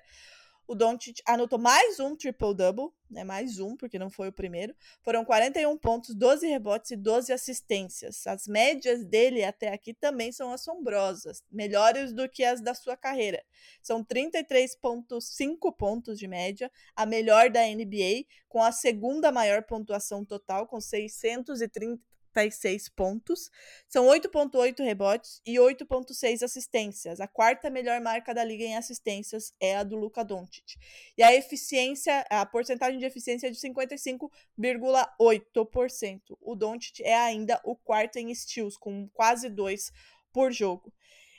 o 0.66 0.74
Doncic 0.74 1.20
anotou 1.24 1.58
mais 1.58 2.00
um 2.00 2.16
triple-double, 2.16 2.90
né, 3.08 3.22
mais 3.22 3.60
um, 3.60 3.76
porque 3.76 3.98
não 3.98 4.10
foi 4.10 4.28
o 4.28 4.32
primeiro. 4.32 4.74
Foram 5.02 5.24
41 5.24 5.78
pontos, 5.78 6.14
12 6.14 6.46
rebotes 6.46 6.90
e 6.90 6.96
12 6.96 7.32
assistências. 7.32 8.26
As 8.26 8.46
médias 8.46 9.04
dele 9.04 9.44
até 9.44 9.72
aqui 9.72 9.94
também 9.94 10.32
são 10.32 10.52
assombrosas, 10.52 11.42
melhores 11.50 12.12
do 12.12 12.28
que 12.28 12.44
as 12.44 12.60
da 12.60 12.74
sua 12.74 12.96
carreira. 12.96 13.44
São 13.80 14.04
33,5 14.04 15.76
pontos 15.76 16.18
de 16.18 16.26
média, 16.26 16.70
a 16.96 17.06
melhor 17.06 17.48
da 17.48 17.62
NBA, 17.62 18.24
com 18.48 18.62
a 18.62 18.72
segunda 18.72 19.30
maior 19.30 19.62
pontuação 19.62 20.24
total, 20.24 20.66
com 20.66 20.80
630 20.80 22.15
46 22.36 22.90
pontos, 22.90 23.50
são 23.88 24.06
8,8 24.06 24.84
rebotes 24.84 25.40
e 25.46 25.54
8,6 25.54 26.42
assistências. 26.42 27.18
A 27.18 27.26
quarta 27.26 27.70
melhor 27.70 27.98
marca 28.02 28.34
da 28.34 28.44
liga 28.44 28.62
em 28.62 28.76
assistências 28.76 29.54
é 29.58 29.76
a 29.76 29.82
do 29.82 29.96
Luka 29.96 30.22
Doncic. 30.22 30.76
E 31.16 31.22
a 31.22 31.34
eficiência, 31.34 32.26
a 32.28 32.44
porcentagem 32.44 32.98
de 32.98 33.06
eficiência 33.06 33.46
é 33.46 33.50
de 33.50 33.56
55,8%. 33.56 36.20
O 36.42 36.54
Doncic 36.54 37.00
é 37.00 37.14
ainda 37.14 37.58
o 37.64 37.74
quarto 37.74 38.18
em 38.18 38.34
steals, 38.34 38.76
com 38.76 39.08
quase 39.14 39.48
dois 39.48 39.90
por 40.30 40.52
jogo. 40.52 40.92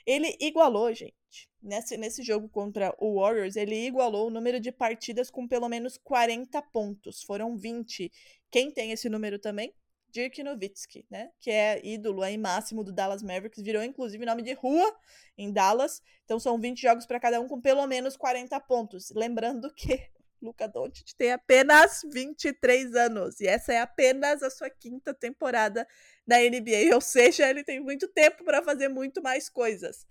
Ele 0.04 0.36
igualou, 0.40 0.92
gente, 0.92 1.48
nesse, 1.62 1.96
nesse 1.96 2.24
jogo 2.24 2.48
contra 2.48 2.92
o 2.98 3.20
Warriors, 3.20 3.54
ele 3.54 3.86
igualou 3.86 4.26
o 4.26 4.30
número 4.30 4.58
de 4.58 4.72
partidas 4.72 5.30
com 5.30 5.46
pelo 5.46 5.68
menos 5.68 5.96
40 5.96 6.60
pontos. 6.72 7.22
Foram 7.22 7.56
20. 7.56 8.10
Quem 8.50 8.72
tem 8.72 8.90
esse 8.90 9.08
número 9.08 9.38
também? 9.38 9.72
Dirk 10.10 10.42
Nowitzki, 10.42 11.06
né? 11.10 11.30
Que 11.40 11.50
é 11.50 11.80
ídolo 11.84 12.22
aí 12.22 12.36
máximo 12.38 12.82
do 12.82 12.92
Dallas 12.92 13.22
Mavericks, 13.22 13.62
virou 13.62 13.82
inclusive 13.82 14.24
nome 14.24 14.42
de 14.42 14.52
rua 14.52 14.96
em 15.36 15.52
Dallas. 15.52 16.02
Então 16.24 16.38
são 16.38 16.58
20 16.58 16.80
jogos 16.80 17.06
para 17.06 17.20
cada 17.20 17.40
um 17.40 17.48
com 17.48 17.60
pelo 17.60 17.86
menos 17.86 18.16
40 18.16 18.58
pontos. 18.60 19.10
Lembrando 19.14 19.72
que 19.74 20.00
Luca 20.40 20.68
Doncic 20.68 21.14
tem 21.16 21.32
apenas 21.32 22.00
23 22.12 22.94
anos 22.94 23.40
e 23.40 23.46
essa 23.46 23.72
é 23.72 23.80
apenas 23.80 24.42
a 24.42 24.50
sua 24.50 24.70
quinta 24.70 25.12
temporada 25.12 25.86
na 26.26 26.36
NBA, 26.38 26.94
ou 26.94 27.00
seja, 27.00 27.48
ele 27.48 27.64
tem 27.64 27.80
muito 27.80 28.06
tempo 28.08 28.44
para 28.44 28.62
fazer 28.62 28.88
muito 28.88 29.22
mais 29.22 29.48
coisas. 29.48 30.06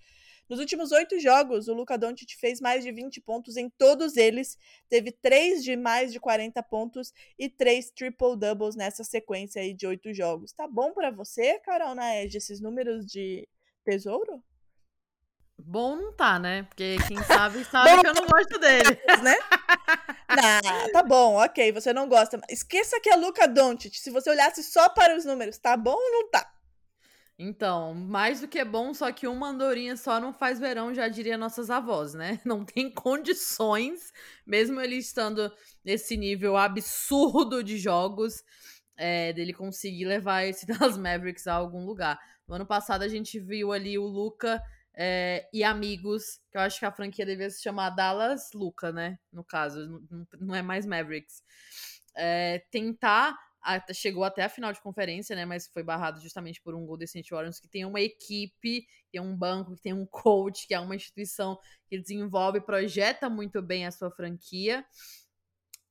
Nos 0.49 0.59
últimos 0.59 0.91
oito 0.91 1.19
jogos, 1.19 1.67
o 1.67 1.73
Luca 1.73 1.97
Doncic 1.97 2.35
fez 2.39 2.61
mais 2.61 2.83
de 2.83 2.91
20 2.91 3.19
pontos 3.21 3.57
em 3.57 3.69
todos 3.69 4.15
eles, 4.15 4.57
teve 4.89 5.11
três 5.11 5.63
de 5.63 5.75
mais 5.75 6.13
de 6.13 6.19
40 6.19 6.63
pontos 6.63 7.13
e 7.37 7.49
três 7.49 7.91
triple-doubles 7.91 8.75
nessa 8.75 9.03
sequência 9.03 9.61
aí 9.61 9.73
de 9.73 9.85
oito 9.85 10.13
jogos. 10.13 10.53
Tá 10.53 10.67
bom 10.67 10.93
para 10.93 11.11
você, 11.11 11.59
Carol 11.59 11.95
Naed, 11.95 12.37
esses 12.37 12.61
números 12.61 13.05
de 13.05 13.47
tesouro? 13.83 14.41
Bom 15.59 15.95
não 15.95 16.13
tá, 16.13 16.37
né? 16.37 16.63
Porque 16.63 16.97
quem 17.07 17.21
sabe 17.23 17.65
sabe 17.65 18.01
que 18.01 18.07
eu 18.07 18.13
não 18.13 18.27
gosto 18.27 18.59
dele, 18.59 18.97
né? 19.23 19.35
Não, 20.29 20.91
tá 20.91 21.03
bom, 21.03 21.35
ok, 21.35 21.71
você 21.71 21.91
não 21.91 22.07
gosta. 22.07 22.39
Esqueça 22.49 22.99
que 23.01 23.09
é 23.09 23.15
Luca 23.15 23.47
Doncic. 23.47 23.95
Se 23.95 24.11
você 24.11 24.29
olhasse 24.29 24.63
só 24.63 24.87
para 24.87 25.17
os 25.17 25.25
números, 25.25 25.57
tá 25.57 25.75
bom 25.75 25.95
ou 25.95 26.11
não 26.11 26.29
tá? 26.29 26.56
Então, 27.39 27.93
mais 27.93 28.41
do 28.41 28.47
que 28.47 28.63
bom, 28.65 28.95
só 28.95 29.11
que 29.11 29.27
uma 29.27 29.49
andorinha 29.49 29.95
só 29.95 30.19
não 30.19 30.33
faz 30.33 30.59
verão, 30.59 30.91
já 30.93 31.07
diria 31.07 31.37
nossas 31.37 31.69
avós, 31.69 32.15
né? 32.15 32.41
Não 32.45 32.65
tem 32.65 32.89
condições, 32.89 34.11
mesmo 34.45 34.81
ele 34.81 34.95
estando 34.95 35.53
nesse 35.85 36.17
nível 36.17 36.57
absurdo 36.57 37.63
de 37.63 37.77
jogos, 37.77 38.43
é, 38.95 39.31
dele 39.33 39.53
conseguir 39.53 40.05
levar 40.05 40.45
esse 40.45 40.65
Dallas 40.67 40.97
Mavericks 40.97 41.45
a 41.45 41.53
algum 41.53 41.85
lugar. 41.85 42.19
No 42.47 42.55
ano 42.55 42.65
passado 42.65 43.03
a 43.03 43.07
gente 43.07 43.39
viu 43.39 43.71
ali 43.71 43.99
o 43.99 44.05
Luca 44.05 44.59
é, 44.95 45.47
e 45.53 45.63
amigos, 45.63 46.39
que 46.49 46.57
eu 46.57 46.61
acho 46.61 46.79
que 46.79 46.85
a 46.85 46.91
franquia 46.91 47.23
devia 47.23 47.51
se 47.51 47.61
chamar 47.61 47.91
Dallas 47.91 48.49
Luca, 48.51 48.91
né? 48.91 49.19
No 49.31 49.43
caso, 49.43 49.87
não, 50.09 50.27
não 50.39 50.55
é 50.55 50.63
mais 50.63 50.87
Mavericks. 50.87 51.43
É, 52.15 52.63
tentar 52.71 53.37
chegou 53.93 54.23
até 54.23 54.43
a 54.43 54.49
final 54.49 54.71
de 54.71 54.81
conferência, 54.81 55.35
né? 55.35 55.45
Mas 55.45 55.67
foi 55.67 55.83
barrado 55.83 56.19
justamente 56.21 56.61
por 56.61 56.75
um 56.75 56.85
Golden 56.85 57.05
State 57.05 57.31
Warriors 57.31 57.59
que 57.59 57.67
tem 57.67 57.85
uma 57.85 57.99
equipe, 57.99 58.85
que 59.09 59.17
é 59.17 59.21
um 59.21 59.35
banco, 59.35 59.75
que 59.75 59.81
tem 59.81 59.93
um 59.93 60.05
coach, 60.05 60.67
que 60.67 60.73
é 60.73 60.79
uma 60.79 60.95
instituição 60.95 61.59
que 61.87 61.99
desenvolve 61.99 62.59
e 62.59 62.61
projeta 62.61 63.29
muito 63.29 63.61
bem 63.61 63.85
a 63.85 63.91
sua 63.91 64.11
franquia. 64.11 64.85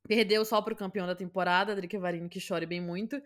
Perdeu 0.07 0.45
só 0.45 0.63
para 0.63 0.73
o 0.73 0.77
campeão 0.77 1.07
da 1.07 1.15
temporada, 1.15 1.75
Drique 1.75 1.99
Varini, 1.99 2.29
que 2.29 2.41
chore 2.41 2.67
bem 2.67 2.81
muito. 2.81 3.21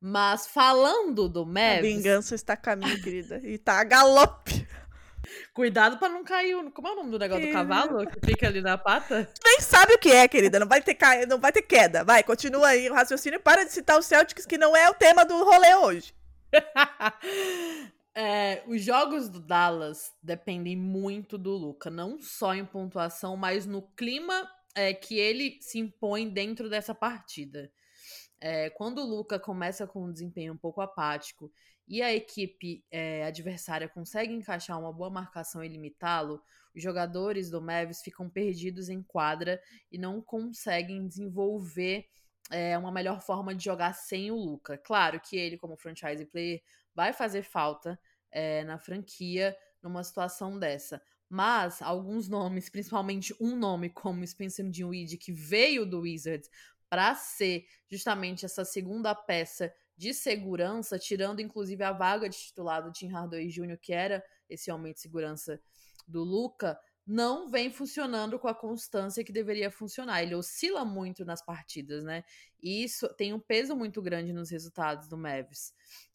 Mas 0.00 0.46
falando 0.46 1.28
do 1.28 1.46
Mavs... 1.46 1.78
A 1.78 1.82
vingança 1.82 2.34
está 2.34 2.52
a 2.52 2.56
caminho, 2.56 3.02
querida. 3.02 3.40
E 3.42 3.56
tá 3.56 3.80
a 3.80 3.84
galope. 3.84 4.66
Cuidado 5.52 5.98
pra 5.98 6.08
não 6.08 6.24
cair. 6.24 6.54
Como 6.72 6.88
é 6.88 6.92
o 6.92 6.96
nome 6.96 7.10
do 7.10 7.18
negócio 7.18 7.46
do 7.46 7.52
cavalo 7.52 8.06
que 8.06 8.26
fica 8.26 8.46
ali 8.46 8.60
na 8.60 8.76
pata? 8.76 9.28
Nem 9.44 9.60
sabe 9.60 9.94
o 9.94 9.98
que 9.98 10.10
é, 10.10 10.28
querida. 10.28 10.58
Não 10.58 10.66
vai 10.66 10.82
ter, 10.82 10.94
ca... 10.94 11.26
não 11.26 11.38
vai 11.38 11.52
ter 11.52 11.62
queda. 11.62 12.04
Vai, 12.04 12.22
continua 12.22 12.68
aí 12.68 12.88
o 12.88 12.94
raciocínio. 12.94 13.40
Para 13.40 13.64
de 13.64 13.72
citar 13.72 13.98
o 13.98 14.02
Celtics, 14.02 14.46
que 14.46 14.58
não 14.58 14.76
é 14.76 14.88
o 14.90 14.94
tema 14.94 15.24
do 15.24 15.42
rolê 15.44 15.74
hoje. 15.76 16.14
é, 18.14 18.62
os 18.66 18.82
jogos 18.82 19.28
do 19.28 19.40
Dallas 19.40 20.12
dependem 20.22 20.76
muito 20.76 21.36
do 21.38 21.52
Luca. 21.52 21.90
Não 21.90 22.20
só 22.20 22.54
em 22.54 22.64
pontuação, 22.64 23.36
mas 23.36 23.66
no 23.66 23.82
clima 23.82 24.48
é, 24.74 24.92
que 24.92 25.18
ele 25.18 25.58
se 25.60 25.78
impõe 25.78 26.28
dentro 26.28 26.68
dessa 26.68 26.94
partida. 26.94 27.70
É, 28.40 28.70
quando 28.70 28.98
o 28.98 29.06
Luca 29.06 29.38
começa 29.38 29.86
com 29.86 30.04
um 30.04 30.12
desempenho 30.12 30.52
um 30.52 30.58
pouco 30.58 30.80
apático 30.80 31.50
e 31.88 32.02
a 32.02 32.12
equipe 32.12 32.84
é, 32.90 33.24
adversária 33.24 33.88
consegue 33.88 34.34
encaixar 34.34 34.78
uma 34.78 34.92
boa 34.92 35.08
marcação 35.08 35.64
e 35.64 35.68
limitá-lo, 35.68 36.42
os 36.74 36.82
jogadores 36.82 37.50
do 37.50 37.62
Mavis 37.62 38.02
ficam 38.02 38.28
perdidos 38.28 38.88
em 38.88 39.02
quadra 39.02 39.60
e 39.90 39.96
não 39.96 40.20
conseguem 40.20 41.06
desenvolver 41.06 42.06
é, 42.50 42.76
uma 42.76 42.92
melhor 42.92 43.20
forma 43.22 43.54
de 43.54 43.64
jogar 43.64 43.94
sem 43.94 44.30
o 44.30 44.36
Luca. 44.36 44.76
Claro 44.78 45.20
que 45.20 45.36
ele, 45.36 45.56
como 45.56 45.76
franchise 45.76 46.24
player, 46.26 46.62
vai 46.94 47.12
fazer 47.12 47.42
falta 47.42 47.98
é, 48.30 48.64
na 48.64 48.78
franquia 48.78 49.56
numa 49.82 50.04
situação 50.04 50.58
dessa. 50.58 51.00
Mas 51.28 51.82
alguns 51.82 52.28
nomes, 52.28 52.68
principalmente 52.70 53.34
um 53.40 53.56
nome 53.56 53.90
como 53.90 54.26
Spencer 54.26 54.68
Dinwiddie, 54.68 55.18
que 55.18 55.32
veio 55.32 55.86
do 55.86 56.00
Wizards 56.00 56.50
para 56.88 57.14
ser 57.14 57.66
justamente 57.88 58.44
essa 58.44 58.64
segunda 58.64 59.14
peça 59.14 59.72
de 59.96 60.12
segurança, 60.12 60.98
tirando 60.98 61.40
inclusive 61.40 61.82
a 61.82 61.92
vaga 61.92 62.28
de 62.28 62.36
titular 62.36 62.82
do 62.82 62.92
Tim 62.92 63.08
Hardaway 63.08 63.48
Jr., 63.48 63.78
que 63.80 63.92
era 63.92 64.22
esse 64.48 64.70
aumento 64.70 64.96
de 64.96 65.00
segurança 65.02 65.60
do 66.06 66.22
Luca, 66.22 66.78
não 67.06 67.48
vem 67.48 67.70
funcionando 67.70 68.38
com 68.38 68.48
a 68.48 68.54
constância 68.54 69.22
que 69.22 69.32
deveria 69.32 69.70
funcionar. 69.70 70.22
Ele 70.22 70.34
oscila 70.34 70.84
muito 70.84 71.24
nas 71.24 71.40
partidas, 71.44 72.02
né? 72.02 72.24
E 72.60 72.82
isso 72.82 73.08
tem 73.14 73.32
um 73.32 73.38
peso 73.38 73.76
muito 73.76 74.02
grande 74.02 74.32
nos 74.32 74.50
resultados 74.50 75.08
do 75.08 75.16
Mavis. 75.16 75.72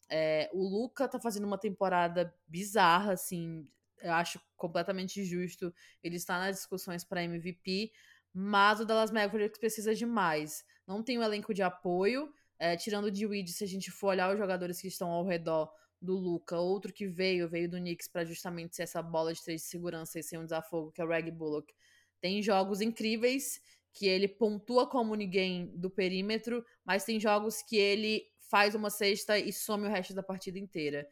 É, 0.08 0.50
o 0.52 0.62
Luca 0.62 1.08
tá 1.08 1.18
fazendo 1.18 1.46
uma 1.46 1.56
temporada 1.56 2.34
bizarra, 2.46 3.14
assim, 3.14 3.66
eu 4.02 4.12
acho 4.12 4.40
completamente 4.56 5.24
justo 5.24 5.72
ele 6.02 6.16
estar 6.16 6.38
nas 6.38 6.56
discussões 6.56 7.04
para 7.04 7.22
MVP, 7.22 7.90
mas 8.32 8.80
o 8.80 8.84
Dallas 8.84 9.10
Mavericks 9.10 9.58
precisa 9.58 9.94
de 9.94 10.06
mais. 10.06 10.64
Não 10.86 11.02
tem 11.02 11.18
um 11.18 11.22
elenco 11.22 11.52
de 11.52 11.62
apoio, 11.62 12.32
é, 12.58 12.76
tirando 12.76 13.06
o 13.06 13.10
Dewey, 13.10 13.46
se 13.48 13.64
a 13.64 13.66
gente 13.66 13.90
for 13.90 14.08
olhar 14.08 14.32
os 14.32 14.38
jogadores 14.38 14.80
que 14.80 14.88
estão 14.88 15.10
ao 15.10 15.24
redor 15.24 15.70
do 16.00 16.14
Luca, 16.14 16.58
outro 16.58 16.92
que 16.92 17.06
veio, 17.06 17.48
veio 17.48 17.68
do 17.68 17.76
Knicks 17.76 18.08
para 18.08 18.24
justamente 18.24 18.74
ser 18.74 18.82
essa 18.82 19.00
bola 19.00 19.32
de 19.32 19.42
três 19.42 19.62
de 19.62 19.68
segurança 19.68 20.18
e 20.18 20.22
ser 20.22 20.38
um 20.38 20.44
desafogo, 20.44 20.90
que 20.90 21.00
é 21.00 21.04
o 21.04 21.08
Reg 21.08 21.30
Bullock. 21.30 21.72
Tem 22.20 22.42
jogos 22.42 22.80
incríveis 22.80 23.60
que 23.92 24.06
ele 24.06 24.26
pontua 24.26 24.88
como 24.88 25.14
ninguém 25.14 25.66
do 25.76 25.90
perímetro, 25.90 26.64
mas 26.84 27.04
tem 27.04 27.20
jogos 27.20 27.62
que 27.62 27.76
ele 27.76 28.24
faz 28.50 28.74
uma 28.74 28.90
cesta 28.90 29.38
e 29.38 29.52
some 29.52 29.86
o 29.86 29.90
resto 29.90 30.14
da 30.14 30.22
partida 30.22 30.58
inteira. 30.58 31.06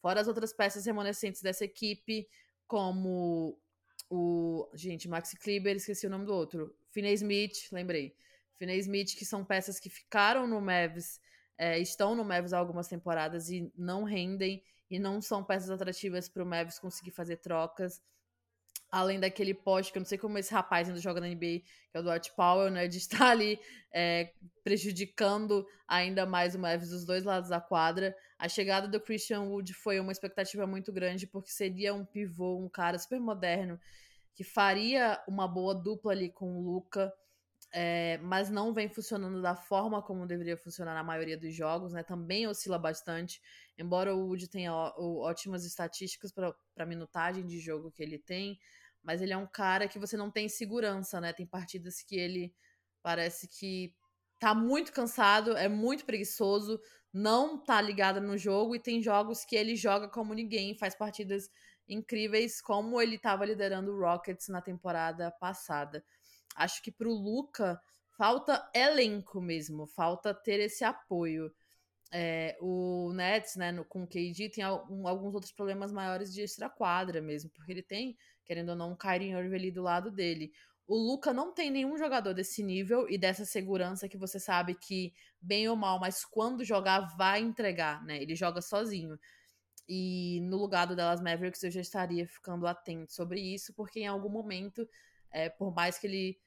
Fora 0.00 0.20
as 0.20 0.28
outras 0.28 0.52
peças 0.52 0.84
remanescentes 0.84 1.40
dessa 1.40 1.64
equipe, 1.64 2.28
como 2.66 3.58
o. 4.14 4.70
Gente, 4.74 5.08
Maxi 5.08 5.36
Kleber, 5.36 5.76
esqueci 5.76 6.06
o 6.06 6.10
nome 6.10 6.26
do 6.26 6.34
outro. 6.34 6.74
Finney 6.90 7.14
Smith, 7.14 7.68
lembrei. 7.72 8.14
Finney 8.56 8.78
Smith, 8.78 9.16
que 9.16 9.24
são 9.24 9.44
peças 9.44 9.80
que 9.80 9.90
ficaram 9.90 10.46
no 10.46 10.60
Mavs, 10.60 11.20
é, 11.58 11.78
estão 11.78 12.14
no 12.14 12.24
Mavs 12.24 12.52
há 12.52 12.58
algumas 12.58 12.88
temporadas 12.88 13.50
e 13.50 13.70
não 13.76 14.04
rendem, 14.04 14.62
e 14.90 14.98
não 14.98 15.20
são 15.20 15.42
peças 15.42 15.70
atrativas 15.70 16.28
para 16.28 16.42
o 16.42 16.46
Mavs 16.46 16.78
conseguir 16.78 17.10
fazer 17.10 17.36
trocas. 17.38 18.00
Além 18.90 19.18
daquele 19.18 19.52
poste, 19.52 19.90
que 19.90 19.98
eu 19.98 20.00
não 20.00 20.06
sei 20.06 20.18
como 20.18 20.38
esse 20.38 20.54
rapaz 20.54 20.88
ainda 20.88 21.00
joga 21.00 21.20
na 21.20 21.26
NBA, 21.26 21.62
que 21.90 21.94
é 21.94 21.98
o 21.98 22.02
Dwight 22.02 22.32
Powell, 22.36 22.70
né? 22.70 22.86
De 22.86 22.98
estar 22.98 23.30
ali 23.30 23.58
é, 23.92 24.32
prejudicando 24.62 25.66
ainda 25.88 26.24
mais 26.24 26.54
o 26.54 26.58
Mavs 26.60 26.90
dos 26.90 27.04
dois 27.04 27.24
lados 27.24 27.50
da 27.50 27.60
quadra. 27.60 28.16
A 28.38 28.48
chegada 28.48 28.86
do 28.86 29.00
Christian 29.00 29.42
Wood 29.42 29.74
foi 29.74 29.98
uma 29.98 30.12
expectativa 30.12 30.66
muito 30.66 30.92
grande, 30.92 31.26
porque 31.26 31.50
seria 31.50 31.92
um 31.92 32.04
pivô, 32.04 32.58
um 32.58 32.68
cara 32.68 32.98
super 32.98 33.18
moderno, 33.18 33.80
que 34.34 34.44
faria 34.44 35.22
uma 35.28 35.46
boa 35.46 35.74
dupla 35.74 36.12
ali 36.12 36.30
com 36.30 36.58
o 36.58 36.60
Luca 36.60 37.12
é, 37.76 38.18
mas 38.18 38.50
não 38.50 38.72
vem 38.72 38.88
funcionando 38.88 39.42
da 39.42 39.56
forma 39.56 40.00
como 40.00 40.28
deveria 40.28 40.56
funcionar 40.56 40.94
na 40.94 41.02
maioria 41.02 41.36
dos 41.36 41.52
jogos, 41.52 41.92
né? 41.92 42.04
Também 42.04 42.46
oscila 42.46 42.78
bastante, 42.78 43.42
embora 43.76 44.14
o 44.14 44.28
Wood 44.28 44.48
tenha 44.48 44.72
ó, 44.72 44.94
ótimas 44.96 45.64
estatísticas 45.64 46.30
para 46.32 46.86
minutagem 46.86 47.44
de 47.44 47.58
jogo 47.58 47.90
que 47.90 48.00
ele 48.00 48.16
tem, 48.16 48.60
mas 49.02 49.20
ele 49.20 49.32
é 49.32 49.36
um 49.36 49.46
cara 49.46 49.88
que 49.88 49.98
você 49.98 50.16
não 50.16 50.30
tem 50.30 50.48
segurança, 50.48 51.20
né? 51.20 51.32
Tem 51.32 51.44
partidas 51.44 52.00
que 52.00 52.14
ele 52.14 52.54
parece 53.02 53.48
que 53.48 53.92
tá 54.38 54.54
muito 54.54 54.92
cansado, 54.92 55.56
é 55.56 55.68
muito 55.68 56.04
preguiçoso, 56.04 56.80
não 57.12 57.58
tá 57.58 57.80
ligado 57.80 58.20
no 58.20 58.38
jogo, 58.38 58.76
e 58.76 58.80
tem 58.80 59.02
jogos 59.02 59.44
que 59.44 59.56
ele 59.56 59.74
joga 59.74 60.06
como 60.08 60.32
ninguém, 60.32 60.78
faz 60.78 60.94
partidas 60.94 61.50
incríveis, 61.88 62.60
como 62.60 63.00
ele 63.00 63.16
estava 63.16 63.44
liderando 63.44 63.92
o 63.92 64.00
Rockets 64.00 64.48
na 64.48 64.60
temporada 64.60 65.30
passada 65.30 66.04
acho 66.54 66.82
que 66.82 66.90
pro 66.90 67.12
Luca 67.12 67.80
falta 68.16 68.68
elenco 68.74 69.40
mesmo, 69.40 69.86
falta 69.86 70.32
ter 70.32 70.60
esse 70.60 70.84
apoio. 70.84 71.52
É, 72.12 72.56
o 72.60 73.12
Nets, 73.12 73.56
né, 73.56 73.72
no, 73.72 73.84
com 73.84 74.04
o 74.04 74.06
KD, 74.06 74.50
tem 74.50 74.62
alguns 74.62 75.34
outros 75.34 75.50
problemas 75.50 75.90
maiores 75.90 76.32
de 76.32 76.42
extra-quadra 76.42 77.20
mesmo, 77.20 77.50
porque 77.50 77.72
ele 77.72 77.82
tem, 77.82 78.16
querendo 78.44 78.68
ou 78.68 78.76
não, 78.76 78.92
um 78.92 78.96
Kyrie 78.96 79.32
Irving 79.32 79.72
do 79.72 79.82
lado 79.82 80.12
dele. 80.12 80.52
O 80.86 80.94
Luca 80.96 81.32
não 81.32 81.52
tem 81.52 81.70
nenhum 81.70 81.96
jogador 81.98 82.32
desse 82.32 82.62
nível 82.62 83.08
e 83.10 83.18
dessa 83.18 83.44
segurança 83.44 84.08
que 84.08 84.18
você 84.18 84.38
sabe 84.38 84.76
que, 84.76 85.12
bem 85.40 85.68
ou 85.68 85.74
mal, 85.74 85.98
mas 85.98 86.24
quando 86.24 86.62
jogar, 86.62 87.00
vai 87.16 87.40
entregar, 87.40 88.04
né? 88.04 88.22
Ele 88.22 88.36
joga 88.36 88.60
sozinho. 88.60 89.18
E 89.88 90.40
no 90.42 90.56
lugar 90.56 90.86
do 90.86 90.96
Dallas 90.96 91.20
Mavericks 91.20 91.62
eu 91.62 91.70
já 91.70 91.80
estaria 91.80 92.26
ficando 92.26 92.66
atento 92.66 93.12
sobre 93.12 93.40
isso, 93.40 93.74
porque 93.74 94.00
em 94.00 94.06
algum 94.06 94.30
momento, 94.30 94.88
é, 95.30 95.48
por 95.48 95.74
mais 95.74 95.98
que 95.98 96.06
ele 96.06 96.38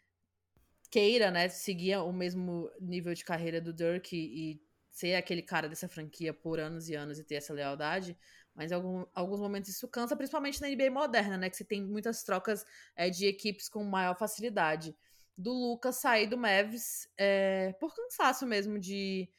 queira, 0.89 1.29
né, 1.29 1.49
seguir 1.49 1.97
o 1.97 2.11
mesmo 2.11 2.71
nível 2.79 3.13
de 3.13 3.23
carreira 3.23 3.61
do 3.61 3.73
Dirk 3.73 4.15
e, 4.15 4.53
e 4.53 4.61
ser 4.89 5.15
aquele 5.15 5.41
cara 5.41 5.69
dessa 5.69 5.87
franquia 5.87 6.33
por 6.33 6.59
anos 6.59 6.89
e 6.89 6.95
anos 6.95 7.19
e 7.19 7.23
ter 7.23 7.35
essa 7.35 7.53
lealdade, 7.53 8.17
mas 8.55 8.71
em 8.71 8.75
algum, 8.75 9.05
alguns 9.13 9.39
momentos 9.39 9.69
isso 9.69 9.87
cansa, 9.87 10.15
principalmente 10.15 10.59
na 10.59 10.67
NBA 10.67 10.89
moderna, 10.89 11.37
né, 11.37 11.49
que 11.49 11.57
você 11.57 11.63
tem 11.63 11.83
muitas 11.83 12.23
trocas 12.23 12.65
é, 12.95 13.09
de 13.09 13.27
equipes 13.27 13.69
com 13.69 13.83
maior 13.83 14.17
facilidade. 14.17 14.95
Do 15.37 15.53
Lucas 15.53 15.97
sair 15.97 16.25
do 16.25 16.35
Mavs 16.35 17.07
é, 17.15 17.73
por 17.79 17.95
cansaço 17.95 18.47
mesmo 18.47 18.79
de 18.79 19.29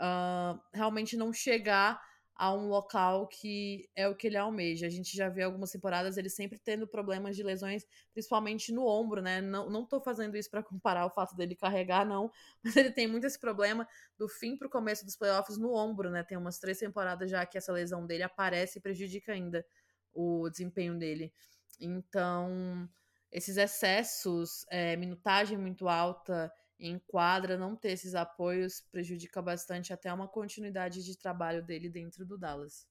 uh, 0.00 0.60
realmente 0.72 1.16
não 1.16 1.32
chegar 1.32 2.02
a 2.36 2.52
um 2.52 2.68
local 2.68 3.28
que 3.28 3.88
é 3.94 4.08
o 4.08 4.14
que 4.14 4.26
ele 4.26 4.36
almeja. 4.36 4.86
A 4.86 4.90
gente 4.90 5.16
já 5.16 5.28
vê 5.28 5.42
algumas 5.42 5.70
temporadas 5.70 6.16
ele 6.16 6.28
sempre 6.28 6.58
tendo 6.58 6.86
problemas 6.86 7.36
de 7.36 7.42
lesões, 7.42 7.86
principalmente 8.12 8.72
no 8.72 8.86
ombro, 8.86 9.22
né? 9.22 9.40
Não, 9.40 9.70
não 9.70 9.86
tô 9.86 10.00
fazendo 10.00 10.36
isso 10.36 10.50
para 10.50 10.62
comparar 10.62 11.06
o 11.06 11.10
fato 11.10 11.36
dele 11.36 11.54
carregar, 11.54 12.04
não, 12.04 12.30
mas 12.62 12.76
ele 12.76 12.90
tem 12.90 13.06
muito 13.06 13.26
esse 13.26 13.38
problema 13.38 13.86
do 14.18 14.28
fim 14.28 14.56
pro 14.56 14.68
começo 14.68 15.04
dos 15.04 15.16
playoffs 15.16 15.56
no 15.56 15.72
ombro, 15.72 16.10
né? 16.10 16.24
Tem 16.24 16.36
umas 16.36 16.58
três 16.58 16.78
temporadas 16.78 17.30
já 17.30 17.46
que 17.46 17.56
essa 17.56 17.72
lesão 17.72 18.06
dele 18.06 18.24
aparece 18.24 18.78
e 18.78 18.82
prejudica 18.82 19.32
ainda 19.32 19.64
o 20.12 20.48
desempenho 20.50 20.98
dele. 20.98 21.32
Então, 21.80 22.88
esses 23.30 23.56
excessos, 23.56 24.64
é, 24.70 24.96
minutagem 24.96 25.58
muito 25.58 25.88
alta 25.88 26.52
em 26.78 26.98
quadra, 26.98 27.56
não 27.56 27.76
ter 27.76 27.92
esses 27.92 28.14
apoios 28.14 28.80
prejudica 28.80 29.40
bastante 29.40 29.92
até 29.92 30.12
uma 30.12 30.28
continuidade 30.28 31.04
de 31.04 31.16
trabalho 31.16 31.62
dele 31.62 31.88
dentro 31.88 32.24
do 32.26 32.36
Dallas. 32.36 32.86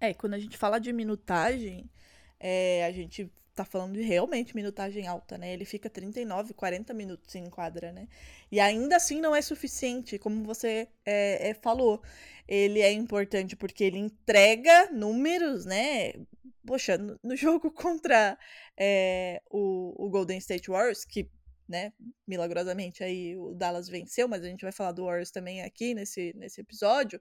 É, 0.00 0.12
quando 0.12 0.34
a 0.34 0.38
gente 0.38 0.58
fala 0.58 0.78
de 0.78 0.92
minutagem, 0.92 1.88
é, 2.40 2.84
a 2.84 2.90
gente 2.90 3.32
tá 3.54 3.64
falando 3.64 3.94
de 3.94 4.02
realmente 4.02 4.54
minutagem 4.54 5.06
alta, 5.06 5.36
né? 5.36 5.52
Ele 5.52 5.64
fica 5.64 5.88
39, 5.88 6.54
40 6.54 6.94
minutos 6.94 7.34
em 7.34 7.48
quadra, 7.48 7.92
né? 7.92 8.08
E 8.50 8.58
ainda 8.58 8.96
assim 8.96 9.20
não 9.20 9.34
é 9.36 9.42
suficiente, 9.42 10.18
como 10.18 10.42
você 10.42 10.88
é, 11.04 11.50
é, 11.50 11.54
falou. 11.54 12.02
Ele 12.48 12.80
é 12.80 12.90
importante 12.92 13.54
porque 13.54 13.84
ele 13.84 13.98
entrega 13.98 14.90
números, 14.90 15.64
né? 15.64 16.14
Poxa, 16.66 16.96
no, 16.98 17.18
no 17.22 17.36
jogo 17.36 17.70
contra 17.72 18.38
é, 18.76 19.42
o, 19.50 20.06
o 20.06 20.10
Golden 20.10 20.38
State 20.38 20.70
Warriors, 20.70 21.04
que 21.04 21.30
né? 21.68 21.92
Milagrosamente 22.26 23.02
aí 23.02 23.36
o 23.36 23.54
Dallas 23.54 23.88
venceu, 23.88 24.28
mas 24.28 24.42
a 24.42 24.48
gente 24.48 24.62
vai 24.62 24.72
falar 24.72 24.92
do 24.92 25.04
Warriors 25.04 25.30
também 25.30 25.62
aqui 25.62 25.94
nesse, 25.94 26.32
nesse 26.36 26.60
episódio. 26.60 27.20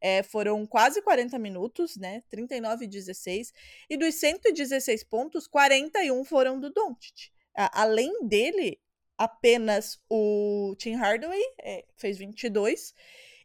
É, 0.00 0.22
foram 0.22 0.66
quase 0.66 1.02
40 1.02 1.38
minutos, 1.38 1.96
né? 1.96 2.22
39 2.30 2.84
e 2.84 2.88
16. 2.88 3.52
E 3.88 3.96
dos 3.96 4.14
116 4.16 5.04
pontos, 5.04 5.46
41 5.46 6.24
foram 6.24 6.58
do 6.58 6.70
Doncic. 6.70 7.30
Além 7.54 8.26
dele, 8.26 8.80
apenas 9.16 10.00
o 10.08 10.74
Tim 10.78 10.94
Hardaway 10.94 11.42
é, 11.60 11.84
fez 11.96 12.18
22 12.18 12.94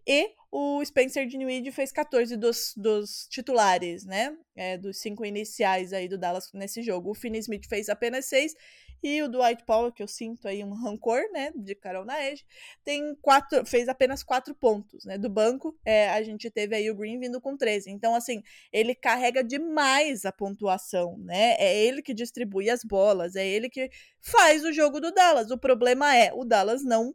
e 0.07 0.33
o 0.49 0.83
Spencer 0.85 1.27
Dinwiddie 1.27 1.71
fez 1.71 1.91
14 1.91 2.37
dos, 2.37 2.73
dos 2.77 3.27
titulares, 3.29 4.05
né? 4.05 4.35
É, 4.55 4.77
dos 4.77 4.99
cinco 4.99 5.25
iniciais 5.25 5.91
aí 5.91 6.07
do 6.07 6.17
Dallas 6.17 6.49
nesse 6.53 6.81
jogo. 6.81 7.11
O 7.11 7.13
Finney 7.13 7.39
Smith 7.41 7.67
fez 7.67 7.89
apenas 7.89 8.25
seis 8.25 8.55
e 9.01 9.21
o 9.21 9.27
Dwight 9.27 9.63
Powell, 9.65 9.91
que 9.91 10.01
eu 10.01 10.07
sinto 10.07 10.47
aí 10.47 10.63
um 10.63 10.73
rancor, 10.73 11.21
né, 11.31 11.51
de 11.55 11.75
Carol 11.75 12.05
Naege, 12.05 12.45
tem 12.83 13.15
quatro, 13.21 13.65
fez 13.65 13.87
apenas 13.87 14.23
quatro 14.23 14.55
pontos, 14.55 15.05
né, 15.05 15.17
do 15.17 15.29
banco, 15.29 15.77
é, 15.85 16.09
a 16.09 16.21
gente 16.21 16.49
teve 16.49 16.75
aí 16.75 16.89
o 16.89 16.95
Green 16.95 17.19
vindo 17.19 17.39
com 17.39 17.55
13, 17.55 17.91
então 17.91 18.15
assim, 18.15 18.41
ele 18.71 18.95
carrega 18.95 19.43
demais 19.43 20.25
a 20.25 20.31
pontuação, 20.31 21.17
né, 21.19 21.55
é 21.59 21.77
ele 21.77 22.01
que 22.01 22.13
distribui 22.13 22.69
as 22.69 22.83
bolas, 22.83 23.35
é 23.35 23.47
ele 23.47 23.69
que 23.69 23.89
faz 24.19 24.63
o 24.63 24.73
jogo 24.73 24.99
do 24.99 25.11
Dallas, 25.11 25.51
o 25.51 25.57
problema 25.57 26.15
é, 26.15 26.31
o 26.33 26.43
Dallas 26.43 26.83
não 26.83 27.13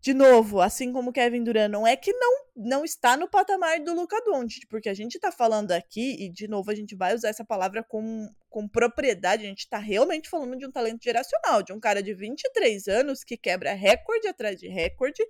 de 0.00 0.14
novo, 0.14 0.60
assim 0.60 0.92
como 0.92 1.12
Kevin 1.12 1.42
Durant, 1.42 1.70
não 1.70 1.84
é 1.86 1.96
que 1.96 2.12
não, 2.12 2.44
não 2.56 2.84
está 2.84 3.16
no 3.16 3.28
patamar 3.28 3.80
do 3.80 3.92
Luca 3.94 4.16
Doncic, 4.24 4.66
porque 4.68 4.88
a 4.88 4.94
gente 4.94 5.16
está 5.16 5.32
falando 5.32 5.72
aqui, 5.72 6.16
e 6.20 6.28
de 6.30 6.46
novo 6.46 6.70
a 6.70 6.74
gente 6.74 6.94
vai 6.94 7.14
usar 7.14 7.30
essa 7.30 7.44
palavra 7.44 7.82
com, 7.82 8.28
com 8.48 8.68
propriedade, 8.68 9.44
a 9.44 9.48
gente 9.48 9.60
está 9.60 9.78
realmente 9.78 10.28
falando 10.28 10.56
de 10.56 10.66
um 10.66 10.70
talento 10.70 11.02
geracional, 11.02 11.64
de 11.64 11.72
um 11.72 11.80
cara 11.80 12.00
de 12.00 12.14
23 12.14 12.86
anos 12.86 13.24
que 13.24 13.36
quebra 13.36 13.74
recorde 13.74 14.28
atrás 14.28 14.60
de 14.60 14.68
recorde, 14.68 15.26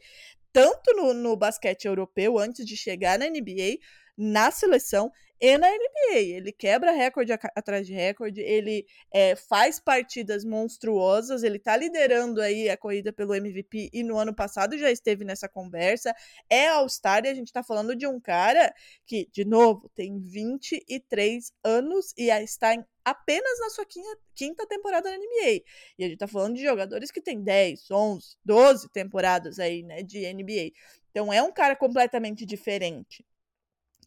tanto 0.52 0.94
no, 0.94 1.14
no 1.14 1.34
basquete 1.34 1.86
europeu, 1.86 2.38
antes 2.38 2.66
de 2.66 2.76
chegar 2.76 3.18
na 3.18 3.26
NBA, 3.26 3.78
na 4.18 4.50
seleção 4.50 5.12
e 5.40 5.56
na 5.56 5.68
NBA. 5.68 6.18
Ele 6.18 6.52
quebra 6.52 6.90
recorde 6.90 7.32
atrás 7.32 7.86
de 7.86 7.94
recorde, 7.94 8.40
ele 8.40 8.84
é, 9.12 9.36
faz 9.36 9.78
partidas 9.78 10.44
monstruosas, 10.44 11.42
ele 11.42 11.58
tá 11.58 11.76
liderando 11.76 12.40
aí 12.40 12.68
a 12.68 12.76
corrida 12.76 13.12
pelo 13.12 13.34
MVP 13.34 13.90
e 13.92 14.02
no 14.02 14.18
ano 14.18 14.34
passado 14.34 14.76
já 14.76 14.90
esteve 14.90 15.24
nessa 15.24 15.48
conversa. 15.48 16.14
É 16.50 16.68
All-Star 16.68 17.24
e 17.24 17.28
a 17.28 17.34
gente 17.34 17.52
tá 17.52 17.62
falando 17.62 17.94
de 17.94 18.06
um 18.06 18.20
cara 18.20 18.74
que, 19.06 19.28
de 19.32 19.44
novo, 19.44 19.88
tem 19.94 20.18
23 20.18 21.52
anos 21.64 22.12
e 22.16 22.30
está 22.30 22.74
em 22.74 22.84
apenas 23.04 23.58
na 23.60 23.70
sua 23.70 23.86
quinta 24.34 24.66
temporada 24.66 25.08
na 25.08 25.16
NBA. 25.16 25.62
E 25.98 26.04
a 26.04 26.08
gente 26.08 26.18
tá 26.18 26.26
falando 26.26 26.56
de 26.56 26.62
jogadores 26.62 27.10
que 27.10 27.22
tem 27.22 27.42
10, 27.42 27.90
11, 27.90 28.36
12 28.44 28.90
temporadas 28.90 29.58
aí, 29.58 29.82
né, 29.82 30.02
de 30.02 30.30
NBA. 30.30 30.72
Então 31.10 31.32
é 31.32 31.42
um 31.42 31.50
cara 31.50 31.74
completamente 31.74 32.44
diferente 32.44 33.24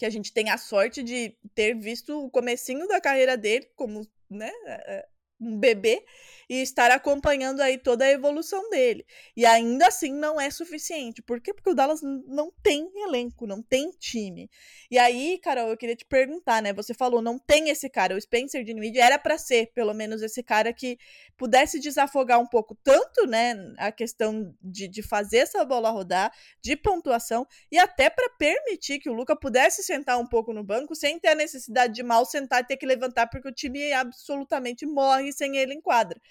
que 0.02 0.06
a 0.08 0.10
gente 0.10 0.34
tem 0.34 0.50
a 0.50 0.58
sorte 0.58 1.04
de 1.04 1.38
ter 1.54 1.76
visto 1.76 2.26
o 2.26 2.30
comecinho 2.32 2.88
da 2.88 3.00
carreira 3.00 3.38
dele 3.38 3.70
como, 3.76 4.02
né, 4.28 4.50
é, 4.66 4.96
é, 4.96 5.06
um 5.40 5.60
bebê 5.60 6.04
e 6.52 6.62
estar 6.62 6.92
acompanhando 6.92 7.62
aí 7.62 7.78
toda 7.78 8.04
a 8.04 8.12
evolução 8.12 8.70
dele. 8.70 9.06
E 9.38 9.46
ainda 9.46 9.88
assim 9.88 10.12
não 10.12 10.40
é 10.40 10.52
suficiente. 10.52 11.22
Por 11.22 11.40
quê? 11.40 11.54
Porque 11.54 11.70
o 11.70 11.74
Dallas 11.74 12.02
não 12.02 12.52
tem 12.62 12.92
elenco, 12.94 13.48
não 13.48 13.64
tem 13.64 13.90
time. 13.92 14.50
E 14.92 14.98
aí, 15.00 15.40
Carol, 15.42 15.70
eu 15.70 15.78
queria 15.78 15.96
te 15.96 16.04
perguntar, 16.04 16.62
né? 16.62 16.74
Você 16.74 16.94
falou, 16.94 17.22
não 17.22 17.40
tem 17.40 17.70
esse 17.70 17.90
cara. 17.90 18.18
O 18.18 18.20
Spencer 18.20 18.66
Dinwiddie 18.66 19.00
era 19.00 19.18
para 19.18 19.38
ser, 19.38 19.72
pelo 19.74 19.94
menos, 19.94 20.22
esse 20.22 20.44
cara 20.44 20.74
que 20.74 21.00
pudesse 21.38 21.80
desafogar 21.80 22.38
um 22.38 22.46
pouco 22.46 22.76
tanto, 22.84 23.26
né, 23.26 23.56
a 23.78 23.92
questão 23.92 24.54
de, 24.62 24.88
de 24.88 25.02
fazer 25.02 25.38
essa 25.38 25.64
bola 25.66 25.90
rodar, 25.90 26.32
de 26.62 26.76
pontuação, 26.76 27.48
e 27.72 27.80
até 27.80 28.10
para 28.10 28.30
permitir 28.38 29.00
que 29.00 29.10
o 29.10 29.14
Luca 29.14 29.36
pudesse 29.36 29.82
sentar 29.82 30.20
um 30.20 30.28
pouco 30.28 30.54
no 30.54 30.64
banco 30.64 30.94
sem 30.94 31.18
ter 31.18 31.30
a 31.30 31.36
necessidade 31.36 31.94
de 31.96 32.04
mal 32.04 32.26
sentar 32.26 32.62
e 32.62 32.68
ter 32.68 32.78
que 32.78 32.86
levantar, 32.86 33.28
porque 33.28 33.48
o 33.48 33.52
time 33.52 33.92
absolutamente 33.94 34.86
morre 34.86 35.32
sem 35.32 35.58
ele 35.58 35.74
em 35.74 35.82
quadra. 35.82 36.22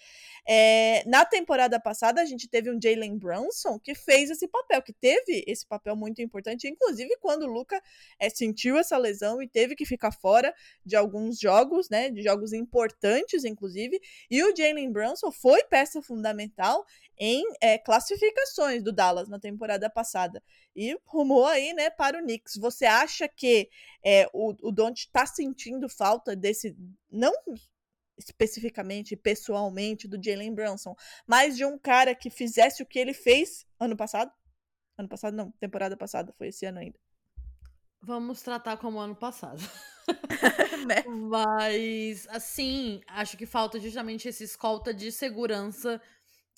É, 0.49 1.05
na 1.07 1.25
temporada 1.25 1.79
passada, 1.79 2.21
a 2.21 2.25
gente 2.25 2.49
teve 2.49 2.71
um 2.71 2.81
Jalen 2.81 3.19
Brunson 3.19 3.79
que 3.79 3.95
fez 3.95 4.31
esse 4.31 4.49
papel, 4.49 4.83
que 4.83 4.93
teve 4.93 5.45
esse 5.47 5.67
papel 5.67 5.95
muito 5.95 6.23
importante, 6.23 6.67
inclusive 6.67 7.17
quando 7.21 7.43
o 7.43 7.53
Luca 7.53 7.81
é, 8.19 8.29
sentiu 8.31 8.77
essa 8.77 8.97
lesão 8.97 9.43
e 9.43 9.49
teve 9.49 9.77
que 9.77 9.85
ficar 9.85 10.13
fora 10.13 10.55
de 10.85 10.97
alguns 10.97 11.39
jogos, 11.39 11.89
né? 11.89 12.11
De 12.11 12.23
jogos 12.23 12.53
importantes, 12.53 13.45
inclusive. 13.45 14.01
E 14.31 14.43
o 14.43 14.55
Jalen 14.57 14.91
Brunson 14.91 15.31
foi 15.31 15.63
peça 15.65 16.03
fundamental 16.03 16.85
em 17.19 17.45
é, 17.61 17.77
classificações 17.77 18.83
do 18.83 18.93
Dallas 18.93 19.29
na 19.29 19.39
temporada 19.39 19.91
passada. 19.91 20.43
E 20.75 20.97
rumou 21.05 21.47
aí, 21.47 21.75
né, 21.75 21.91
para 21.91 22.19
o 22.19 22.23
Knicks. 22.23 22.57
Você 22.57 22.87
acha 22.87 23.29
que 23.29 23.69
é, 24.03 24.27
o, 24.33 24.55
o 24.63 24.73
Don't 24.73 24.99
está 24.99 25.27
sentindo 25.27 25.89
falta 25.89 26.35
desse. 26.35 26.75
Não 27.11 27.33
especificamente, 28.21 29.17
pessoalmente, 29.17 30.07
do 30.07 30.23
Jalen 30.23 30.55
Brunson, 30.55 30.95
mas 31.27 31.57
de 31.57 31.65
um 31.65 31.79
cara 31.79 32.15
que 32.15 32.31
fizesse 32.31 32.83
o 32.83 32.87
que 32.87 32.99
ele 32.99 33.15
fez 33.15 33.67
ano 33.79 33.97
passado. 33.97 34.31
Ano 34.99 35.09
passado, 35.09 35.35
não, 35.35 35.51
temporada 35.53 35.97
passada, 35.97 36.33
foi 36.37 36.49
esse 36.49 36.67
ano 36.67 36.79
ainda. 36.79 36.99
Vamos 38.03 38.43
tratar 38.43 38.77
como 38.79 38.99
ano 38.99 39.15
passado. 39.15 39.61
né? 40.87 41.05
Mas, 41.07 42.27
assim, 42.29 43.01
acho 43.07 43.37
que 43.37 43.47
falta 43.47 43.79
justamente 43.79 44.29
esse 44.29 44.45
escolta 44.45 44.93
de 44.93 45.13
segurança 45.13 46.01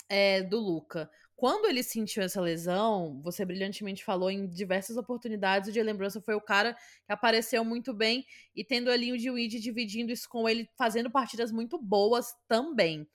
é, 0.09 0.43
do 0.43 0.59
Luca. 0.59 1.11
Quando 1.35 1.67
ele 1.67 1.83
sentiu 1.83 2.23
essa 2.23 2.41
lesão, 2.41 3.21
você 3.21 3.45
brilhantemente 3.45 4.05
falou 4.05 4.31
em 4.31 4.47
diversas 4.47 4.97
oportunidades, 4.97 5.69
o 5.69 5.73
Jalen 5.73 5.97
Brunson 5.97 6.21
foi 6.21 6.35
o 6.35 6.41
cara 6.41 6.75
que 7.05 7.13
apareceu 7.13 7.65
muito 7.65 7.93
bem 7.93 8.25
e 8.55 8.63
tendo 8.63 8.91
ali 8.91 9.13
o 9.13 9.19
Dewey 9.19 9.49
dividindo 9.49 10.13
isso 10.13 10.29
com 10.29 10.49
ele, 10.49 10.69
fazendo 10.79 11.11
partidas 11.11 11.51
muito 11.51 11.77
boas 11.79 12.33
também. 12.47 13.09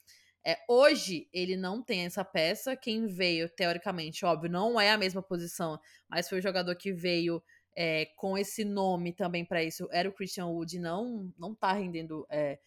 É, 0.46 0.58
hoje 0.68 1.28
ele 1.34 1.56
não 1.56 1.82
tem 1.82 2.06
essa 2.06 2.24
peça. 2.24 2.76
Quem 2.76 3.06
veio, 3.08 3.50
teoricamente, 3.50 4.26
óbvio, 4.26 4.50
não 4.50 4.80
é 4.80 4.92
a 4.92 4.98
mesma 4.98 5.22
posição, 5.22 5.80
mas 6.10 6.28
foi 6.28 6.40
o 6.40 6.42
jogador 6.42 6.76
que 6.76 6.92
veio 6.94 7.42
é, 7.76 8.08
com 8.16 8.38
esse 8.38 8.66
nome 8.66 9.14
também 9.14 9.46
para 9.46 9.64
isso. 9.64 9.88
Era 9.92 10.10
o 10.10 10.14
Christian 10.14 10.48
Wood, 10.48 10.80
não 10.80 11.34
não 11.38 11.54
tá 11.54 11.72
rendendo 11.74 12.26
é, 12.30 12.60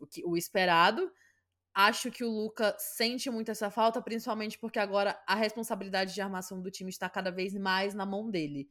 o, 0.00 0.06
que, 0.06 0.24
o 0.24 0.36
esperado. 0.36 1.10
Acho 1.74 2.10
que 2.10 2.22
o 2.22 2.30
Luca 2.30 2.76
sente 2.78 3.30
muito 3.30 3.50
essa 3.50 3.70
falta, 3.70 4.02
principalmente 4.02 4.58
porque 4.58 4.78
agora 4.78 5.18
a 5.26 5.34
responsabilidade 5.34 6.12
de 6.12 6.20
armação 6.20 6.60
do 6.60 6.70
time 6.70 6.90
está 6.90 7.08
cada 7.08 7.30
vez 7.30 7.54
mais 7.54 7.94
na 7.94 8.04
mão 8.04 8.30
dele. 8.30 8.68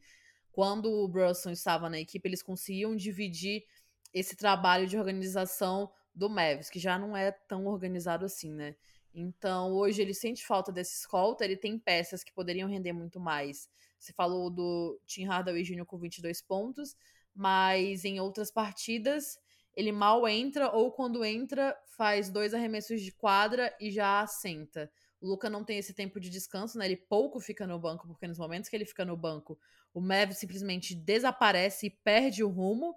Quando 0.52 0.90
o 0.90 1.08
Brunson 1.08 1.50
estava 1.50 1.90
na 1.90 1.98
equipe, 1.98 2.28
eles 2.28 2.42
conseguiam 2.42 2.94
dividir 2.94 3.64
esse 4.12 4.36
trabalho 4.36 4.86
de 4.86 4.96
organização 4.96 5.90
do 6.14 6.28
Mavis, 6.28 6.70
que 6.70 6.78
já 6.78 6.98
não 6.98 7.16
é 7.16 7.32
tão 7.32 7.66
organizado 7.66 8.24
assim, 8.24 8.52
né? 8.52 8.76
Então, 9.14 9.72
hoje 9.72 10.00
ele 10.00 10.14
sente 10.14 10.44
falta 10.44 10.70
desse 10.70 10.96
escolta, 10.96 11.44
ele 11.44 11.56
tem 11.56 11.78
peças 11.78 12.22
que 12.22 12.32
poderiam 12.32 12.68
render 12.68 12.92
muito 12.92 13.18
mais. 13.18 13.68
Você 13.98 14.12
falou 14.12 14.50
do 14.50 15.00
Tim 15.06 15.24
Hardaway 15.24 15.62
Jr. 15.62 15.84
com 15.84 15.98
22 15.98 16.40
pontos, 16.42 16.96
mas 17.34 18.04
em 18.04 18.20
outras 18.20 18.50
partidas 18.50 19.38
ele 19.74 19.92
mal 19.92 20.26
entra 20.28 20.70
ou 20.70 20.92
quando 20.92 21.24
entra 21.24 21.76
faz 21.96 22.30
dois 22.30 22.52
arremessos 22.54 23.00
de 23.00 23.12
quadra 23.12 23.74
e 23.80 23.90
já 23.90 24.20
assenta. 24.20 24.90
O 25.20 25.28
Luca 25.28 25.48
não 25.48 25.64
tem 25.64 25.78
esse 25.78 25.94
tempo 25.94 26.18
de 26.18 26.28
descanso, 26.28 26.76
né? 26.76 26.86
Ele 26.86 26.96
pouco 26.96 27.40
fica 27.40 27.66
no 27.66 27.78
banco, 27.78 28.06
porque 28.06 28.26
nos 28.26 28.38
momentos 28.38 28.68
que 28.68 28.76
ele 28.76 28.84
fica 28.84 29.04
no 29.04 29.16
banco, 29.16 29.58
o 29.94 30.00
Mev 30.00 30.32
simplesmente 30.32 30.94
desaparece 30.94 31.86
e 31.86 31.90
perde 31.90 32.42
o 32.42 32.48
rumo. 32.48 32.94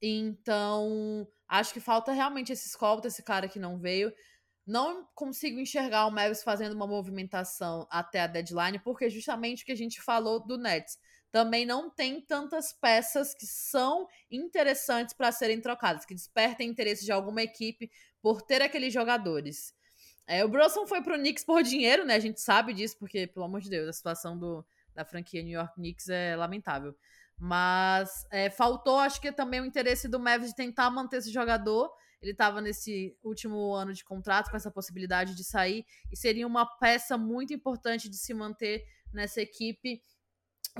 Então, 0.00 1.26
acho 1.48 1.72
que 1.72 1.80
falta 1.80 2.12
realmente 2.12 2.52
esse 2.52 2.68
escolta, 2.68 3.08
esse 3.08 3.22
cara 3.22 3.48
que 3.48 3.58
não 3.58 3.78
veio. 3.78 4.12
Não 4.66 5.08
consigo 5.14 5.58
enxergar 5.58 6.06
o 6.06 6.10
Mavis 6.10 6.42
fazendo 6.42 6.74
uma 6.74 6.86
movimentação 6.86 7.86
até 7.90 8.20
a 8.20 8.26
deadline, 8.26 8.78
porque 8.78 9.10
justamente 9.10 9.62
o 9.62 9.66
que 9.66 9.72
a 9.72 9.76
gente 9.76 10.00
falou 10.00 10.44
do 10.46 10.58
Nets 10.58 10.98
também 11.30 11.66
não 11.66 11.90
tem 11.90 12.20
tantas 12.20 12.72
peças 12.72 13.34
que 13.34 13.46
são 13.46 14.08
interessantes 14.30 15.14
para 15.14 15.30
serem 15.32 15.60
trocadas, 15.60 16.04
que 16.04 16.14
despertem 16.14 16.68
interesse 16.68 17.04
de 17.04 17.12
alguma 17.12 17.42
equipe 17.42 17.90
por 18.22 18.42
ter 18.42 18.62
aqueles 18.62 18.92
jogadores. 18.92 19.74
É, 20.26 20.44
o 20.44 20.48
Brunson 20.48 20.86
foi 20.86 21.02
pro 21.02 21.16
Knicks 21.16 21.44
por 21.44 21.62
dinheiro, 21.62 22.04
né? 22.04 22.14
A 22.14 22.20
gente 22.20 22.40
sabe 22.40 22.74
disso, 22.74 22.96
porque, 22.98 23.26
pelo 23.26 23.46
amor 23.46 23.60
de 23.60 23.70
Deus, 23.70 23.88
a 23.88 23.92
situação 23.92 24.38
do, 24.38 24.64
da 24.94 25.04
franquia 25.04 25.42
New 25.42 25.58
York 25.58 25.74
Knicks 25.74 26.08
é 26.08 26.36
lamentável. 26.36 26.94
Mas 27.38 28.26
é, 28.30 28.50
faltou, 28.50 28.98
acho 28.98 29.20
que 29.20 29.30
também 29.30 29.60
o 29.60 29.64
interesse 29.64 30.08
do 30.08 30.18
Mavis 30.18 30.50
de 30.50 30.56
tentar 30.56 30.90
manter 30.90 31.18
esse 31.18 31.32
jogador. 31.32 31.90
Ele 32.20 32.32
estava 32.32 32.60
nesse 32.60 33.16
último 33.22 33.72
ano 33.74 33.94
de 33.94 34.04
contrato 34.04 34.50
com 34.50 34.56
essa 34.56 34.70
possibilidade 34.70 35.36
de 35.36 35.44
sair 35.44 35.86
e 36.10 36.16
seria 36.16 36.46
uma 36.46 36.66
peça 36.66 37.16
muito 37.16 37.54
importante 37.54 38.08
de 38.08 38.16
se 38.16 38.34
manter 38.34 38.84
nessa 39.12 39.40
equipe 39.40 40.02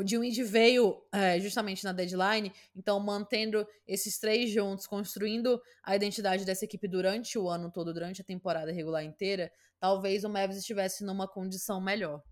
o 0.03 0.05
Dinwiddie 0.05 0.45
veio 0.45 1.03
é, 1.13 1.39
justamente 1.41 1.85
na 1.85 1.93
deadline, 1.93 2.53
então 2.75 2.99
mantendo 3.01 3.67
esses 3.87 4.19
três 4.19 4.51
juntos, 4.51 4.87
construindo 4.87 5.61
a 5.83 5.97
identidade 5.97 6.45
dessa 6.45 6.65
equipe 6.65 6.87
durante 6.87 7.39
o 7.39 7.49
ano 7.49 7.71
todo, 7.71 7.93
durante 7.93 8.21
a 8.21 8.25
temporada 8.25 8.73
regular 8.73 9.05
inteira, 9.05 9.51
talvez 9.79 10.25
o 10.25 10.29
Mavis 10.29 10.59
estivesse 10.59 11.05
numa 11.05 11.27
condição 11.27 11.81
melhor. 11.81 12.23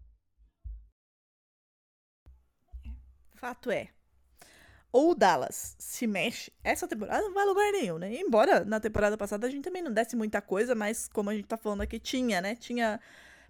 Fato 3.35 3.71
é. 3.71 3.89
Ou 4.93 5.11
o 5.11 5.15
Dallas 5.15 5.77
se 5.79 6.07
mexe, 6.07 6.51
essa 6.65 6.89
temporada 6.89 7.23
não 7.23 7.35
vai 7.35 7.45
lugar 7.45 7.71
nenhum, 7.73 7.99
né? 7.99 8.15
Embora 8.17 8.65
na 8.65 8.81
temporada 8.81 9.17
passada 9.17 9.47
a 9.47 9.51
gente 9.51 9.65
também 9.65 9.83
não 9.83 9.93
desse 9.93 10.17
muita 10.17 10.41
coisa, 10.41 10.75
mas 10.75 11.07
como 11.09 11.29
a 11.29 11.35
gente 11.35 11.47
tá 11.47 11.57
falando 11.57 11.83
aqui, 11.83 11.99
tinha, 11.99 12.41
né? 12.41 12.55
Tinha 12.55 12.99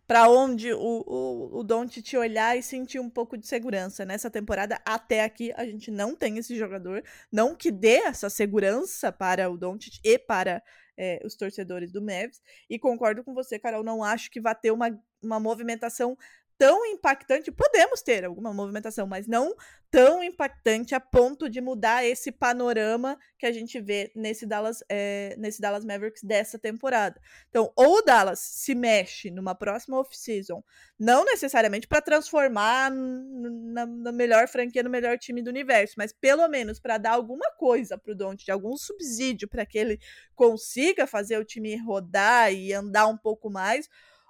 para 0.07 0.28
onde 0.28 0.72
o, 0.72 0.78
o, 0.78 1.59
o 1.59 1.64
Doncic 1.64 2.14
olhar 2.14 2.57
e 2.57 2.62
sentir 2.62 3.00
um 3.00 3.11
pouco 3.11 3.36
de 3.36 3.46
segurança. 3.46 4.04
Nessa 4.04 4.30
temporada, 4.30 4.80
até 4.84 5.24
aqui, 5.24 5.52
a 5.57 5.64
gente 5.64 5.90
não 5.90 6.14
tem 6.14 6.38
esse 6.38 6.57
jogador. 6.57 7.02
Não 7.30 7.57
que 7.57 7.70
dê 7.72 7.96
essa 7.98 8.30
segurança 8.30 9.11
para 9.11 9.50
o 9.50 9.57
Doncic 9.57 9.98
e 10.04 10.18
para 10.18 10.62
é, 10.96 11.20
os 11.24 11.34
torcedores 11.34 11.90
do 11.90 12.00
Mavs. 12.00 12.40
E 12.70 12.78
concordo 12.78 13.24
com 13.24 13.34
você, 13.34 13.59
Carol, 13.59 13.82
não 13.82 14.02
acho 14.02 14.30
que 14.30 14.40
vá 14.40 14.54
ter 14.54 14.70
uma, 14.70 14.96
uma 15.22 15.40
movimentação 15.40 16.16
tão 16.59 16.84
impactante. 16.86 17.52
Podemos 17.52 18.02
ter 18.02 18.24
alguma 18.24 18.52
movimentação, 18.52 19.07
mas 19.07 19.26
não 19.26 19.54
tão 19.90 20.22
impactante 20.22 20.94
a 20.94 21.00
ponto 21.00 21.48
de 21.48 21.61
mudar 21.61 22.04
esse 22.04 22.32
panorama 22.32 23.18
que 23.38 23.46
a 23.46 23.52
gente 23.52 23.80
vê 23.80 24.11
nesse 24.14 24.44
Dallas, 24.44 24.82
é, 24.88 25.34
nesse 25.38 25.61
Dallas 25.61 25.84
Mavericks 25.84 26.22
dessa 26.22 26.59
temporada. 26.59 27.20
Então, 27.48 27.72
ou 27.76 27.98
o 27.98 28.02
Dallas 28.02 28.40
se 28.40 28.74
mexe 28.74 29.30
numa 29.30 29.54
próxima 29.54 29.98
off-season, 29.98 30.62
não 30.98 31.24
necessariamente 31.24 31.86
para 31.86 32.02
transformar 32.02 32.90
na, 32.90 33.86
na, 33.86 34.12
melhor 34.12 34.48
franquia, 34.48 34.82
no 34.82 34.90
melhor 34.90 35.18
time 35.18 35.42
do 35.42 35.50
universo, 35.50 35.94
mas 35.96 36.12
pelo 36.12 36.46
menos 36.48 36.80
para 36.80 36.98
dar 36.98 37.12
alguma 37.12 37.50
coisa 37.52 37.96
para 37.96 38.12
o 38.12 38.14
Don't, 38.14 38.50
algum 38.50 38.76
subsídio 38.76 39.48
para 39.48 39.64
que 39.64 39.78
ele 39.78 40.00
consiga 40.34 41.07
fazer 41.07 41.38
o 41.38 41.44
time 41.44 41.76
rodar 41.76 42.52
e 42.52 42.72
andar 42.72 43.07
um 43.07 43.16
pouco 43.16 43.48
mais, 43.48 43.88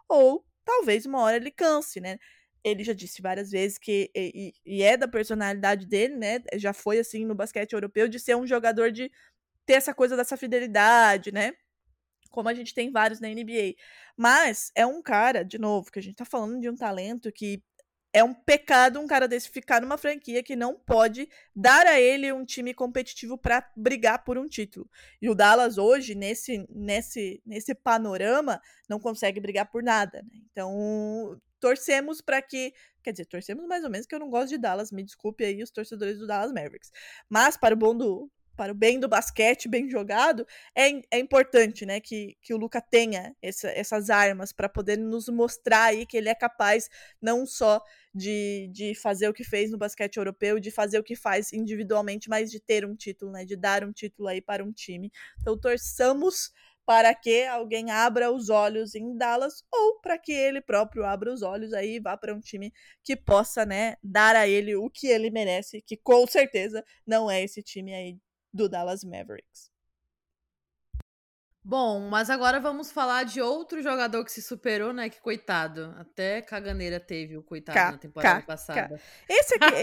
ou 0.08 0.44
talvez 0.66 1.06
uma 1.06 1.20
hora 1.22 1.36
ele 1.36 1.50
canse, 1.50 2.00
né? 2.00 2.18
Ele 2.64 2.84
já 2.84 2.92
disse 2.92 3.22
várias 3.22 3.50
vezes 3.50 3.78
que, 3.78 4.10
e, 4.14 4.52
e, 4.66 4.82
é 4.82 4.96
da 4.96 5.08
personalidade 5.08 5.86
dele, 5.86 6.16
né? 6.16 6.40
Já 6.56 6.72
foi 6.74 6.98
assim 6.98 7.24
no 7.24 7.34
basquete 7.34 7.72
europeu, 7.72 8.08
de 8.08 8.18
ser 8.20 8.36
um 8.36 8.46
jogador 8.46 8.90
de 8.90 9.10
ter 9.64 9.74
essa 9.74 9.94
coisa 9.94 10.16
dessa 10.16 10.36
fidelidade, 10.36 11.32
né? 11.32 11.54
Como 12.30 12.48
a 12.48 12.54
gente 12.54 12.74
tem 12.74 12.90
vários 12.90 13.20
na 13.20 13.28
NBA. 13.28 13.74
Mas 14.16 14.72
é 14.74 14.84
um 14.84 15.00
cara, 15.02 15.44
de 15.44 15.58
novo, 15.58 15.90
que 15.90 15.98
a 15.98 16.02
gente 16.02 16.16
tá 16.16 16.24
falando 16.24 16.60
de 16.60 16.68
um 16.68 16.76
talento 16.76 17.32
que 17.32 17.62
é 18.16 18.24
um 18.24 18.32
pecado 18.32 18.98
um 18.98 19.06
cara 19.06 19.28
desse 19.28 19.50
ficar 19.50 19.78
numa 19.78 19.98
franquia 19.98 20.42
que 20.42 20.56
não 20.56 20.74
pode 20.74 21.28
dar 21.54 21.86
a 21.86 22.00
ele 22.00 22.32
um 22.32 22.46
time 22.46 22.72
competitivo 22.72 23.36
para 23.36 23.70
brigar 23.76 24.24
por 24.24 24.38
um 24.38 24.48
título. 24.48 24.88
E 25.20 25.28
o 25.28 25.34
Dallas 25.34 25.76
hoje, 25.76 26.14
nesse, 26.14 26.66
nesse, 26.70 27.42
nesse 27.44 27.74
panorama, 27.74 28.58
não 28.88 28.98
consegue 28.98 29.38
brigar 29.38 29.70
por 29.70 29.82
nada. 29.82 30.22
Né? 30.22 30.40
Então, 30.50 31.38
torcemos 31.60 32.22
para 32.22 32.40
que. 32.40 32.72
Quer 33.02 33.10
dizer, 33.10 33.26
torcemos 33.26 33.66
mais 33.66 33.84
ou 33.84 33.90
menos, 33.90 34.06
que 34.06 34.14
eu 34.14 34.18
não 34.18 34.30
gosto 34.30 34.48
de 34.48 34.58
Dallas, 34.58 34.90
me 34.90 35.04
desculpe 35.04 35.44
aí 35.44 35.62
os 35.62 35.70
torcedores 35.70 36.18
do 36.18 36.26
Dallas 36.26 36.52
Mavericks. 36.52 36.90
Mas, 37.28 37.54
para 37.58 37.74
o 37.74 37.78
bom 37.78 37.94
do, 37.94 38.30
para 38.56 38.72
o 38.72 38.74
bem 38.74 38.98
do 38.98 39.08
basquete 39.08 39.68
bem 39.68 39.88
jogado, 39.88 40.46
é, 40.74 40.88
é 41.10 41.18
importante, 41.18 41.84
né, 41.84 42.00
que, 42.00 42.36
que 42.40 42.54
o 42.54 42.56
Luca 42.56 42.80
tenha 42.80 43.36
essa, 43.42 43.68
essas 43.68 44.10
armas 44.10 44.52
para 44.52 44.68
poder 44.68 44.96
nos 44.96 45.28
mostrar 45.28 45.84
aí 45.84 46.06
que 46.06 46.16
ele 46.16 46.28
é 46.28 46.34
capaz 46.34 46.88
não 47.20 47.46
só 47.46 47.80
de, 48.14 48.68
de 48.72 48.94
fazer 48.94 49.28
o 49.28 49.34
que 49.34 49.44
fez 49.44 49.70
no 49.70 49.78
basquete 49.78 50.16
europeu, 50.16 50.58
de 50.58 50.70
fazer 50.70 50.98
o 50.98 51.04
que 51.04 51.14
faz 51.14 51.52
individualmente, 51.52 52.28
mas 52.28 52.50
de 52.50 52.58
ter 52.58 52.84
um 52.84 52.96
título, 52.96 53.30
né, 53.30 53.44
de 53.44 53.56
dar 53.56 53.84
um 53.84 53.92
título 53.92 54.28
aí 54.28 54.40
para 54.40 54.64
um 54.64 54.72
time. 54.72 55.12
Então 55.40 55.58
torçamos 55.58 56.50
para 56.86 57.12
que 57.12 57.44
alguém 57.46 57.90
abra 57.90 58.30
os 58.30 58.48
olhos 58.48 58.94
em 58.94 59.16
Dallas 59.16 59.64
ou 59.72 60.00
para 60.00 60.16
que 60.16 60.30
ele 60.30 60.60
próprio 60.60 61.04
abra 61.04 61.32
os 61.32 61.42
olhos 61.42 61.72
aí 61.72 61.96
e 61.96 62.00
vá 62.00 62.16
para 62.16 62.32
um 62.32 62.38
time 62.38 62.72
que 63.02 63.16
possa, 63.16 63.66
né, 63.66 63.96
dar 64.00 64.36
a 64.36 64.46
ele 64.46 64.76
o 64.76 64.88
que 64.88 65.08
ele 65.08 65.28
merece, 65.28 65.82
que 65.82 65.96
com 65.96 66.24
certeza 66.28 66.84
não 67.04 67.28
é 67.28 67.42
esse 67.42 67.60
time 67.60 67.92
aí 67.92 68.18
do 68.56 68.68
Dallas 68.68 69.04
Mavericks. 69.04 69.70
Bom, 71.68 72.08
mas 72.08 72.30
agora 72.30 72.60
vamos 72.60 72.92
falar 72.92 73.24
de 73.24 73.40
outro 73.40 73.82
jogador 73.82 74.24
que 74.24 74.30
se 74.30 74.40
superou, 74.40 74.92
né? 74.92 75.10
Que 75.10 75.20
coitado. 75.20 75.92
Até 75.98 76.40
caganeira 76.40 77.00
teve 77.00 77.36
o 77.36 77.42
coitado 77.42 77.90
na 77.90 77.98
temporada 77.98 78.40
passada. 78.42 79.00
Esse 79.28 79.56
aqui, 79.56 79.74
é, 79.74 79.82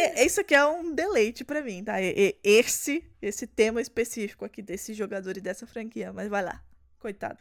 é, 0.00 0.24
é, 0.24 0.40
aqui 0.40 0.54
é 0.54 0.64
um 0.64 0.94
deleite 0.94 1.44
para 1.44 1.60
mim, 1.60 1.84
tá? 1.84 1.96
esse, 2.42 3.04
esse 3.20 3.46
tema 3.46 3.78
específico 3.82 4.46
aqui 4.46 4.62
desse 4.62 4.94
jogador 4.94 5.36
e 5.36 5.40
dessa 5.42 5.66
franquia. 5.66 6.14
Mas 6.14 6.30
vai 6.30 6.42
lá, 6.42 6.64
coitado. 6.98 7.38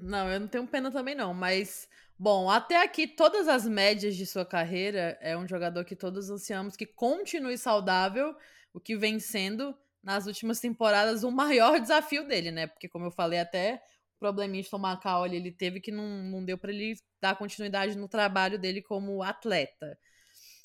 Não, 0.00 0.30
eu 0.30 0.38
não 0.38 0.46
tenho 0.46 0.64
pena 0.64 0.92
também 0.92 1.16
não, 1.16 1.34
mas 1.34 1.88
bom, 2.16 2.48
até 2.48 2.80
aqui 2.80 3.08
todas 3.08 3.48
as 3.48 3.66
médias 3.66 4.14
de 4.14 4.24
sua 4.24 4.46
carreira 4.46 5.18
é 5.20 5.36
um 5.36 5.48
jogador 5.48 5.84
que 5.84 5.96
todos 5.96 6.30
ansiamos 6.30 6.76
que 6.76 6.86
continue 6.86 7.58
saudável 7.58 8.36
o 8.72 8.80
que 8.80 8.96
vem 8.96 9.18
sendo, 9.18 9.76
nas 10.02 10.26
últimas 10.26 10.60
temporadas, 10.60 11.22
o 11.24 11.30
maior 11.30 11.78
desafio 11.80 12.26
dele, 12.26 12.50
né? 12.50 12.66
Porque, 12.66 12.88
como 12.88 13.06
eu 13.06 13.10
falei, 13.10 13.40
até 13.40 13.82
o 14.16 14.18
probleminha 14.18 14.62
de 14.62 14.70
tomar 14.70 14.98
caule 14.98 15.36
ele 15.36 15.52
teve 15.52 15.80
que 15.80 15.92
não, 15.92 16.24
não 16.24 16.44
deu 16.44 16.58
para 16.58 16.72
ele 16.72 16.96
dar 17.20 17.36
continuidade 17.36 17.96
no 17.96 18.08
trabalho 18.08 18.58
dele 18.58 18.82
como 18.82 19.22
atleta. 19.22 19.98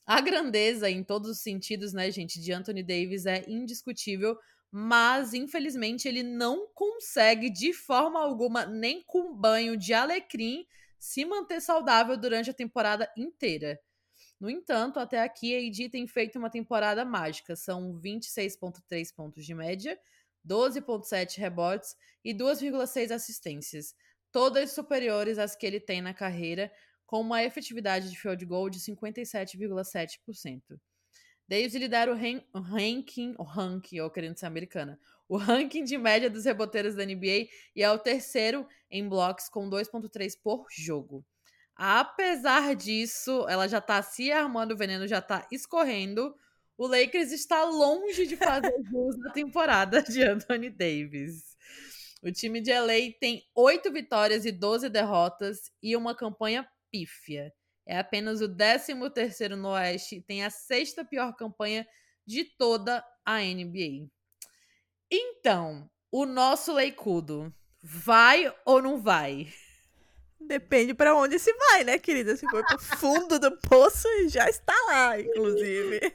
A 0.06 0.20
grandeza, 0.20 0.90
em 0.90 1.04
todos 1.04 1.30
os 1.30 1.42
sentidos, 1.42 1.94
né, 1.94 2.12
gente, 2.12 2.42
de 2.42 2.52
Anthony 2.52 2.84
Davis 2.84 3.26
é 3.26 3.44
indiscutível, 3.48 4.38
mas 4.70 5.34
infelizmente 5.34 6.08
ele 6.08 6.24
não 6.24 6.68
consegue 6.74 7.50
de 7.50 7.74
forma 7.74 8.20
alguma, 8.20 8.66
nem 8.66 9.04
com 9.04 9.34
banho 9.34 9.78
de 9.78 9.94
alecrim, 9.94 10.66
se 11.00 11.24
manter 11.24 11.62
saudável 11.62 12.18
durante 12.18 12.50
a 12.50 12.54
temporada 12.54 13.10
inteira. 13.16 13.80
No 14.44 14.50
entanto, 14.50 15.00
até 15.00 15.22
aqui 15.22 15.56
a 15.56 15.90
tem 15.90 16.06
feito 16.06 16.38
uma 16.38 16.50
temporada 16.50 17.06
mágica. 17.06 17.56
São 17.56 17.98
26,3 17.98 19.16
pontos 19.16 19.46
de 19.46 19.54
média, 19.56 19.98
12,7 20.46 21.38
rebotes 21.38 21.96
e 22.26 22.34
2,6 22.34 23.12
assistências, 23.12 23.96
todas 24.34 24.74
superiores 24.74 25.40
às 25.40 25.56
que 25.56 25.66
ele 25.66 25.80
tem 25.80 26.02
na 26.02 26.14
carreira, 26.14 26.70
com 27.06 27.22
uma 27.22 27.42
efetividade 27.42 28.10
de 28.10 28.20
field 28.20 28.46
goal 28.46 28.70
de 28.70 28.80
57,7%. 28.82 30.78
Davis 31.48 31.74
lidera 31.74 32.12
o, 32.12 32.18
o 32.54 32.62
ranking, 32.62 33.36
o 33.38 33.44
ranking, 33.44 34.02
ou 34.02 34.10
querendo 34.10 34.38
ser 34.38 34.48
americana, 34.48 35.00
o 35.30 35.38
ranking 35.38 35.86
de 35.86 35.98
média 35.98 36.30
dos 36.30 36.44
reboteiros 36.44 36.96
da 36.96 37.06
NBA 37.06 37.48
e 37.74 37.82
é 37.82 37.90
o 37.90 37.98
terceiro 37.98 38.68
em 38.92 39.08
blocos 39.08 39.48
com 39.48 39.70
2,3 39.70 40.38
por 40.44 40.66
jogo. 40.70 41.26
Apesar 41.76 42.76
disso, 42.76 43.46
ela 43.50 43.68
já 43.68 43.82
tá 43.82 44.02
se 44.02 44.32
armando, 44.32 44.74
o 44.74 44.78
veneno 44.78 45.08
já 45.08 45.22
tá 45.22 45.48
escorrendo. 45.52 46.36
O 46.78 46.88
Lakers 46.88 47.32
está 47.32 47.64
longe 47.64 48.26
de 48.28 48.38
fazer 48.38 48.74
jus 48.92 49.18
na 49.18 49.32
temporada 49.32 50.02
de 50.02 50.24
Anthony 50.24 50.70
Davis. 50.70 51.56
O 52.22 52.32
time 52.32 52.62
de 52.62 52.72
LA 52.72 53.12
tem 53.20 53.44
oito 53.56 53.92
vitórias 53.92 54.46
e 54.46 54.52
12 54.52 54.90
derrotas 54.90 55.72
e 55.82 55.96
uma 55.96 56.16
campanha 56.16 56.68
pífia. 56.92 57.54
É 57.86 57.98
apenas 57.98 58.42
o 58.42 58.48
13 58.48 58.94
terceiro 59.14 59.58
no 59.58 59.70
Oeste 59.70 60.16
e 60.16 60.22
tem 60.22 60.44
a 60.44 60.50
sexta 60.50 61.04
pior 61.04 61.36
campanha 61.36 61.86
de 62.26 62.46
toda 62.46 63.04
a 63.26 63.40
NBA. 63.40 64.10
Então, 65.12 65.90
o 66.12 66.26
nosso 66.26 66.74
Leicudo 66.74 67.54
vai 67.82 68.54
ou 68.66 68.82
não 68.82 69.02
vai? 69.02 69.48
Depende 70.48 70.94
para 70.94 71.16
onde 71.16 71.40
se 71.40 71.54
vai, 71.54 71.84
né, 71.84 71.98
querida? 71.98 72.36
Se 72.36 72.48
for 72.50 72.66
pro 72.66 72.80
fundo 72.80 73.40
do 73.40 73.52
poço, 73.58 74.08
já 74.28 74.50
está 74.50 74.74
lá, 74.88 75.20
inclusive. 75.20 76.00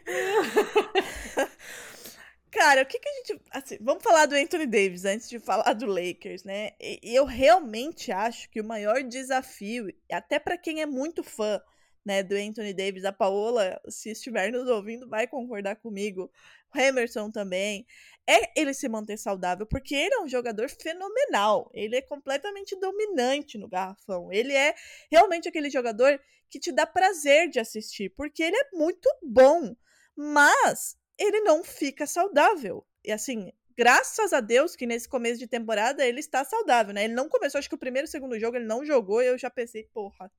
Cara, 2.50 2.82
o 2.82 2.86
que, 2.86 2.98
que 2.98 3.08
a 3.08 3.12
gente. 3.12 3.42
Assim, 3.50 3.78
vamos 3.80 4.02
falar 4.02 4.26
do 4.26 4.34
Anthony 4.34 4.66
Davis 4.66 5.04
antes 5.04 5.28
de 5.28 5.38
falar 5.38 5.72
do 5.74 5.86
Lakers, 5.86 6.44
né? 6.44 6.70
E, 6.80 7.14
eu 7.14 7.24
realmente 7.24 8.10
acho 8.10 8.48
que 8.50 8.60
o 8.60 8.64
maior 8.64 9.02
desafio, 9.02 9.92
até 10.10 10.38
para 10.38 10.56
quem 10.56 10.80
é 10.80 10.86
muito 10.86 11.22
fã 11.22 11.60
né, 12.04 12.22
do 12.22 12.34
Anthony 12.34 12.72
Davis, 12.72 13.04
a 13.04 13.12
Paola, 13.12 13.78
se 13.88 14.10
estiver 14.10 14.50
nos 14.50 14.66
ouvindo, 14.68 15.08
vai 15.08 15.26
concordar 15.26 15.76
comigo. 15.76 16.30
O 16.74 16.78
Emerson 16.78 17.30
também 17.30 17.86
é 18.28 18.52
ele 18.54 18.74
se 18.74 18.86
manter 18.90 19.16
saudável, 19.16 19.66
porque 19.66 19.94
ele 19.94 20.14
é 20.14 20.20
um 20.20 20.28
jogador 20.28 20.68
fenomenal. 20.68 21.70
Ele 21.72 21.96
é 21.96 22.02
completamente 22.02 22.78
dominante 22.78 23.56
no 23.56 23.66
garrafão. 23.66 24.30
Ele 24.30 24.52
é 24.52 24.74
realmente 25.10 25.48
aquele 25.48 25.70
jogador 25.70 26.20
que 26.50 26.60
te 26.60 26.70
dá 26.70 26.86
prazer 26.86 27.48
de 27.48 27.58
assistir, 27.58 28.10
porque 28.10 28.42
ele 28.42 28.56
é 28.56 28.68
muito 28.74 29.08
bom, 29.22 29.74
mas 30.14 30.96
ele 31.18 31.40
não 31.40 31.64
fica 31.64 32.06
saudável. 32.06 32.86
E 33.02 33.10
assim, 33.10 33.50
graças 33.74 34.32
a 34.34 34.40
Deus 34.40 34.76
que 34.76 34.86
nesse 34.86 35.08
começo 35.08 35.38
de 35.38 35.46
temporada 35.46 36.04
ele 36.04 36.20
está 36.20 36.44
saudável, 36.44 36.92
né? 36.92 37.04
Ele 37.04 37.14
não 37.14 37.28
começou, 37.30 37.58
acho 37.58 37.68
que 37.68 37.74
o 37.74 37.78
primeiro 37.78 38.06
e 38.06 38.10
segundo 38.10 38.38
jogo 38.38 38.56
ele 38.58 38.66
não 38.66 38.84
jogou, 38.84 39.22
e 39.22 39.26
eu 39.26 39.38
já 39.38 39.48
pensei, 39.48 39.84
porra, 39.84 40.30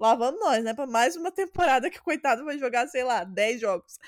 lá 0.00 0.14
vamos 0.14 0.40
nós, 0.40 0.64
né? 0.64 0.72
Para 0.72 0.86
mais 0.86 1.14
uma 1.14 1.30
temporada 1.30 1.90
que 1.90 1.98
o 1.98 2.02
coitado 2.02 2.44
vai 2.44 2.58
jogar, 2.58 2.88
sei 2.88 3.04
lá, 3.04 3.24
10 3.24 3.60
jogos. 3.60 3.98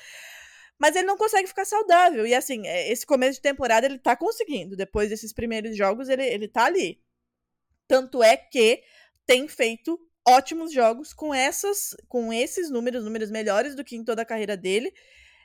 Mas 0.81 0.97
ele 0.97 1.07
não 1.07 1.19
consegue 1.19 1.47
ficar 1.47 1.67
saudável. 1.67 2.27
E 2.27 2.35
assim, 2.35 2.67
é, 2.67 2.91
esse 2.91 3.05
começo 3.05 3.35
de 3.35 3.43
temporada 3.43 3.87
ele 3.87 3.99
tá 3.99 4.17
conseguindo. 4.17 4.75
Depois 4.75 5.11
desses 5.11 5.31
primeiros 5.31 5.77
jogos, 5.77 6.09
ele, 6.09 6.25
ele 6.25 6.49
tá 6.49 6.65
ali. 6.65 6.99
Tanto 7.87 8.23
é 8.23 8.37
que 8.37 8.83
tem 9.27 9.47
feito 9.47 10.01
ótimos 10.27 10.73
jogos 10.73 11.13
com 11.13 11.35
essas 11.35 11.95
com 12.09 12.33
esses 12.33 12.71
números, 12.71 13.05
números 13.05 13.31
melhores 13.31 13.75
do 13.75 13.85
que 13.85 13.97
em 13.97 14.05
toda 14.05 14.23
a 14.23 14.25
carreira 14.25 14.57
dele. 14.57 14.93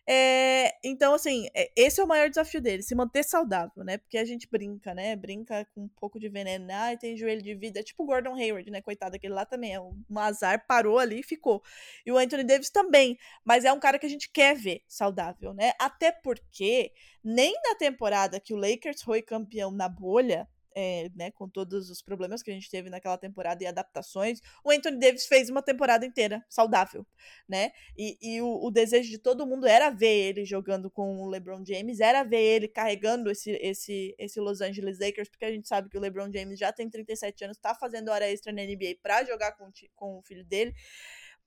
É, 0.07 0.77
então, 0.83 1.15
assim, 1.15 1.47
é, 1.55 1.71
esse 1.75 1.99
é 1.99 2.03
o 2.03 2.07
maior 2.07 2.29
desafio 2.29 2.61
dele, 2.61 2.83
se 2.83 2.93
manter 2.93 3.23
saudável, 3.23 3.83
né? 3.83 3.97
Porque 3.97 4.17
a 4.19 4.25
gente 4.25 4.47
brinca, 4.49 4.93
né? 4.93 5.15
Brinca 5.15 5.65
com 5.73 5.85
um 5.85 5.87
pouco 5.87 6.19
de 6.19 6.29
veneno. 6.29 6.67
Ah, 6.71 6.95
tem 6.95 7.17
joelho 7.17 7.41
de 7.41 7.55
vida. 7.55 7.79
É 7.79 7.83
tipo 7.83 8.03
o 8.03 8.05
Gordon 8.05 8.35
Hayward, 8.35 8.69
né? 8.69 8.81
Coitado, 8.81 9.15
aquele 9.15 9.33
lá 9.33 9.45
também. 9.45 9.73
É 9.73 9.79
um 9.81 9.95
azar, 10.17 10.65
parou 10.67 10.99
ali 10.99 11.21
e 11.21 11.23
ficou. 11.23 11.63
E 12.05 12.11
o 12.11 12.17
Anthony 12.17 12.43
Davis 12.43 12.69
também. 12.69 13.17
Mas 13.43 13.65
é 13.65 13.73
um 13.73 13.79
cara 13.79 13.97
que 13.97 14.05
a 14.05 14.09
gente 14.09 14.29
quer 14.29 14.55
ver 14.55 14.83
saudável, 14.87 15.53
né? 15.53 15.73
Até 15.79 16.11
porque 16.11 16.91
nem 17.23 17.53
na 17.63 17.75
temporada 17.75 18.39
que 18.39 18.53
o 18.53 18.57
Lakers 18.57 19.01
foi 19.01 19.21
campeão 19.23 19.71
na 19.71 19.89
bolha, 19.89 20.47
é, 20.75 21.09
né, 21.15 21.31
com 21.31 21.47
todos 21.47 21.89
os 21.89 22.01
problemas 22.01 22.43
que 22.43 22.51
a 22.51 22.53
gente 22.53 22.69
teve 22.69 22.89
naquela 22.89 23.17
temporada 23.17 23.63
e 23.63 23.67
adaptações, 23.67 24.41
o 24.63 24.69
Anthony 24.69 24.99
Davis 24.99 25.25
fez 25.25 25.49
uma 25.49 25.61
temporada 25.61 26.05
inteira 26.05 26.43
saudável, 26.49 27.07
né? 27.47 27.71
E, 27.97 28.17
e 28.21 28.41
o, 28.41 28.65
o, 28.65 28.69
desejo 28.69 29.09
de 29.09 29.17
todo 29.17 29.47
mundo 29.47 29.65
era 29.65 29.89
ver 29.89 30.13
ele 30.13 30.43
jogando 30.43 30.91
com 30.91 31.21
o 31.21 31.29
LeBron 31.29 31.63
James, 31.65 32.01
era 32.01 32.23
ver 32.23 32.41
ele 32.41 32.67
carregando 32.67 33.31
esse, 33.31 33.51
esse, 33.61 34.13
esse 34.19 34.39
Los 34.39 34.59
Angeles 34.59 34.99
Lakers, 34.99 35.29
porque 35.29 35.45
a 35.45 35.51
gente 35.51 35.67
sabe 35.67 35.89
que 35.89 35.97
o 35.97 36.01
LeBron 36.01 36.29
James 36.31 36.59
já 36.59 36.73
tem 36.73 36.89
37 36.89 37.45
anos, 37.45 37.57
tá 37.57 37.73
fazendo 37.73 38.09
hora 38.09 38.29
extra 38.29 38.51
na 38.51 38.61
NBA 38.61 38.97
para 39.01 39.23
jogar 39.23 39.53
com, 39.53 39.71
com 39.95 40.17
o 40.17 40.21
filho 40.21 40.43
dele 40.43 40.75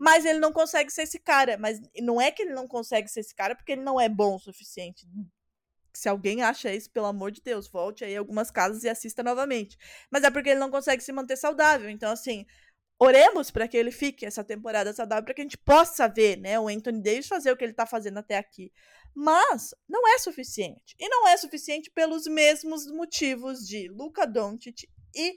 mas 0.01 0.25
ele 0.25 0.39
não 0.39 0.53
consegue 0.53 0.93
ser 0.93 1.03
esse 1.03 1.19
cara. 1.19 1.59
Mas 1.59 1.81
não 2.01 2.21
é 2.21 2.31
que 2.31 2.43
ele 2.43 2.55
não 2.55 2.69
consegue 2.69 3.09
ser 3.09 3.19
esse 3.19 3.35
cara 3.35 3.57
porque 3.57 3.73
ele 3.73 3.83
não 3.83 4.01
é 4.01 4.09
bom 4.09 4.37
o 4.37 4.39
suficiente 4.39 5.05
se 5.93 6.09
alguém 6.09 6.43
acha 6.43 6.73
isso, 6.73 6.91
pelo 6.91 7.07
amor 7.07 7.31
de 7.31 7.41
Deus, 7.41 7.69
volte 7.69 8.05
aí 8.05 8.17
algumas 8.17 8.51
casas 8.51 8.85
e 8.85 8.89
assista 8.89 9.23
novamente. 9.23 9.77
Mas 10.11 10.25
é 10.25 10.31
porque 10.31 10.51
ele 10.51 10.61
não 10.61 10.71
consegue 10.71 11.03
se 11.03 11.13
manter 11.13 11.37
saudável. 11.37 11.91
Então, 11.91 12.11
assim, 12.11 12.47
oremos 12.99 13.51
para 13.51 13.69
que 13.69 13.77
ele 13.77 13.91
fique 13.91 14.27
essa 14.27 14.45
temporada 14.45 14.93
saudável, 14.93 15.25
para 15.25 15.35
que 15.35 15.41
a 15.41 15.45
gente 15.45 15.59
possa 15.59 16.09
ver, 16.09 16.37
né, 16.39 16.59
o 16.59 16.69
Anthony 16.69 17.03
Davis 17.03 17.29
fazer 17.29 17.53
o 17.53 17.57
que 17.57 17.65
ele 17.65 17.73
está 17.73 17.87
fazendo 17.87 18.19
até 18.19 18.37
aqui. 18.37 18.73
Mas 19.15 19.75
não 19.89 20.07
é 20.09 20.19
suficiente. 20.19 20.95
E 20.99 21.09
não 21.09 21.27
é 21.29 21.37
suficiente 21.37 21.91
pelos 21.91 22.27
mesmos 22.27 22.87
motivos 22.87 23.67
de 23.67 23.89
Luca 23.89 24.27
Doncic 24.27 24.89
e 25.15 25.37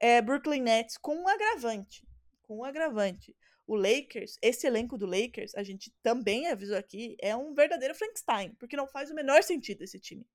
é, 0.00 0.20
Brooklyn 0.22 0.62
Nets 0.62 0.96
com 0.98 1.16
um 1.16 1.28
agravante. 1.28 2.06
Com 2.42 2.58
um 2.58 2.64
agravante 2.64 3.34
o 3.66 3.74
Lakers, 3.74 4.38
esse 4.40 4.66
elenco 4.66 4.96
do 4.96 5.06
Lakers, 5.06 5.54
a 5.56 5.62
gente 5.62 5.92
também 6.02 6.46
avisou 6.46 6.76
aqui, 6.76 7.16
é 7.20 7.34
um 7.34 7.52
verdadeiro 7.52 7.94
Frankenstein, 7.94 8.54
porque 8.58 8.76
não 8.76 8.86
faz 8.86 9.10
o 9.10 9.14
menor 9.14 9.42
sentido 9.42 9.82
esse 9.82 9.98
time. 9.98 10.26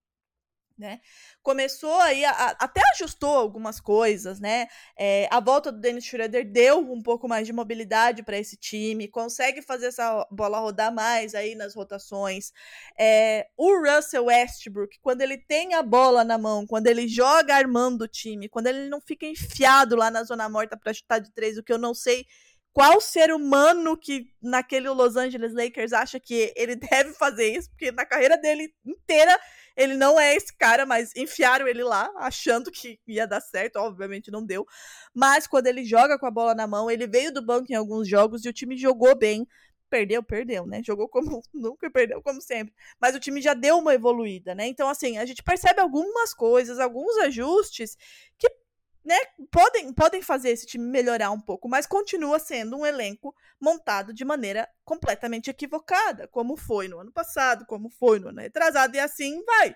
Né? 0.78 1.00
Começou 1.44 1.94
aí, 2.00 2.26
a, 2.26 2.32
a, 2.32 2.50
até 2.52 2.82
ajustou 2.94 3.30
algumas 3.30 3.80
coisas, 3.80 4.40
né? 4.40 4.68
É, 4.98 5.28
a 5.30 5.40
volta 5.40 5.72
do 5.72 5.80
Dennis 5.80 6.06
Schroeder 6.06 6.50
deu 6.50 6.80
um 6.80 7.04
pouco 7.04 7.28
mais 7.28 7.46
de 7.46 7.54
mobilidade 7.54 8.24
para 8.24 8.40
esse 8.40 8.58
time, 8.58 9.08
consegue 9.08 9.62
fazer 9.62 9.88
essa 9.88 10.26
bola 10.32 10.60
rodar 10.60 10.92
mais 10.92 11.36
aí 11.36 11.54
nas 11.54 11.76
rotações. 11.76 12.52
É, 12.98 13.48
o 13.56 13.78
Russell 13.80 14.26
Westbrook, 14.26 14.98
quando 15.02 15.22
ele 15.22 15.38
tem 15.38 15.76
a 15.76 15.84
bola 15.84 16.24
na 16.24 16.40
mão, 16.40 16.66
quando 16.66 16.88
ele 16.88 17.08
joga 17.08 17.54
armando 17.54 18.06
o 18.06 18.08
time, 18.08 18.50
quando 18.50 18.66
ele 18.66 18.90
não 18.90 19.00
fica 19.00 19.28
enfiado 19.28 19.96
lá 19.96 20.10
na 20.10 20.24
zona 20.24 20.50
morta 20.50 20.76
para 20.76 20.94
chutar 20.94 21.20
de 21.20 21.32
três, 21.32 21.60
o 21.60 21.64
que 21.64 21.72
eu 21.72 21.78
não 21.78 21.94
sei 21.94 22.26
qual 22.74 23.02
ser 23.02 23.32
humano 23.32 23.98
que 23.98 24.28
naquele 24.42 24.90
Los 24.90 25.18
Angeles 25.18 25.54
Lakers 25.54 25.94
acha 25.94 26.20
que 26.20 26.54
ele 26.56 26.76
deve 26.92 27.14
fazer 27.14 27.58
isso, 27.58 27.70
porque 27.70 27.92
na 27.92 28.06
carreira 28.06 28.38
dele 28.38 28.74
inteira 28.86 29.38
ele 29.76 29.96
não 29.96 30.20
é 30.20 30.36
esse 30.36 30.56
cara, 30.58 30.86
mas 30.86 31.16
enfiaram 31.16 31.68
ele 31.68 31.84
lá 31.84 32.12
achando 32.18 32.72
que 32.72 33.00
ia 33.08 33.26
dar 33.26 33.42
certo, 33.42 33.78
obviamente 33.78 34.32
não 34.32 34.46
deu. 34.46 34.66
Mas 35.14 35.48
quando 35.48 35.68
ele 35.68 35.84
joga 35.84 36.20
com 36.20 36.26
a 36.26 36.32
bola 36.32 36.54
na 36.54 36.68
mão, 36.68 36.90
ele 36.90 37.08
veio 37.08 37.34
do 37.34 37.46
banco 37.46 37.72
em 37.72 37.76
alguns 37.76 38.08
jogos 38.08 38.46
e 38.46 38.50
o 38.50 38.54
time 38.54 38.78
jogou 38.78 39.18
bem. 39.18 39.48
Perdeu, 39.90 40.24
perdeu, 40.24 40.66
né? 40.66 40.82
Jogou 40.84 41.10
como 41.10 41.42
nunca 41.54 41.90
perdeu 41.92 42.22
como 42.22 42.42
sempre. 42.42 42.74
Mas 43.00 43.16
o 43.16 43.20
time 43.20 43.42
já 43.42 43.54
deu 43.54 43.78
uma 43.78 43.94
evoluída, 43.94 44.56
né? 44.56 44.68
Então, 44.68 44.88
assim, 44.88 45.18
a 45.18 45.26
gente 45.26 45.44
percebe 45.44 45.82
algumas 45.82 46.34
coisas, 46.34 46.80
alguns 46.80 47.18
ajustes 47.18 47.98
que 48.38 48.50
né, 49.04 49.18
podem, 49.52 49.92
podem 49.94 50.22
fazer 50.22 50.50
esse 50.50 50.66
time 50.66 50.86
melhorar 50.86 51.32
um 51.32 51.42
pouco, 51.42 51.68
mas 51.68 51.88
continua 51.88 52.38
sendo 52.40 52.78
um 52.78 52.86
elenco 52.86 53.36
montado 53.60 54.14
de 54.14 54.24
maneira 54.24 54.68
completamente 54.86 55.50
equivocada, 55.50 56.28
como 56.28 56.56
foi 56.56 56.88
no 56.88 57.00
ano 57.00 57.12
passado, 57.12 57.66
como 57.66 57.90
foi 57.90 58.20
no 58.20 58.30
ano 58.30 58.42
retrasado, 58.42 58.96
e 58.96 59.00
assim 59.00 59.44
vai. 59.44 59.76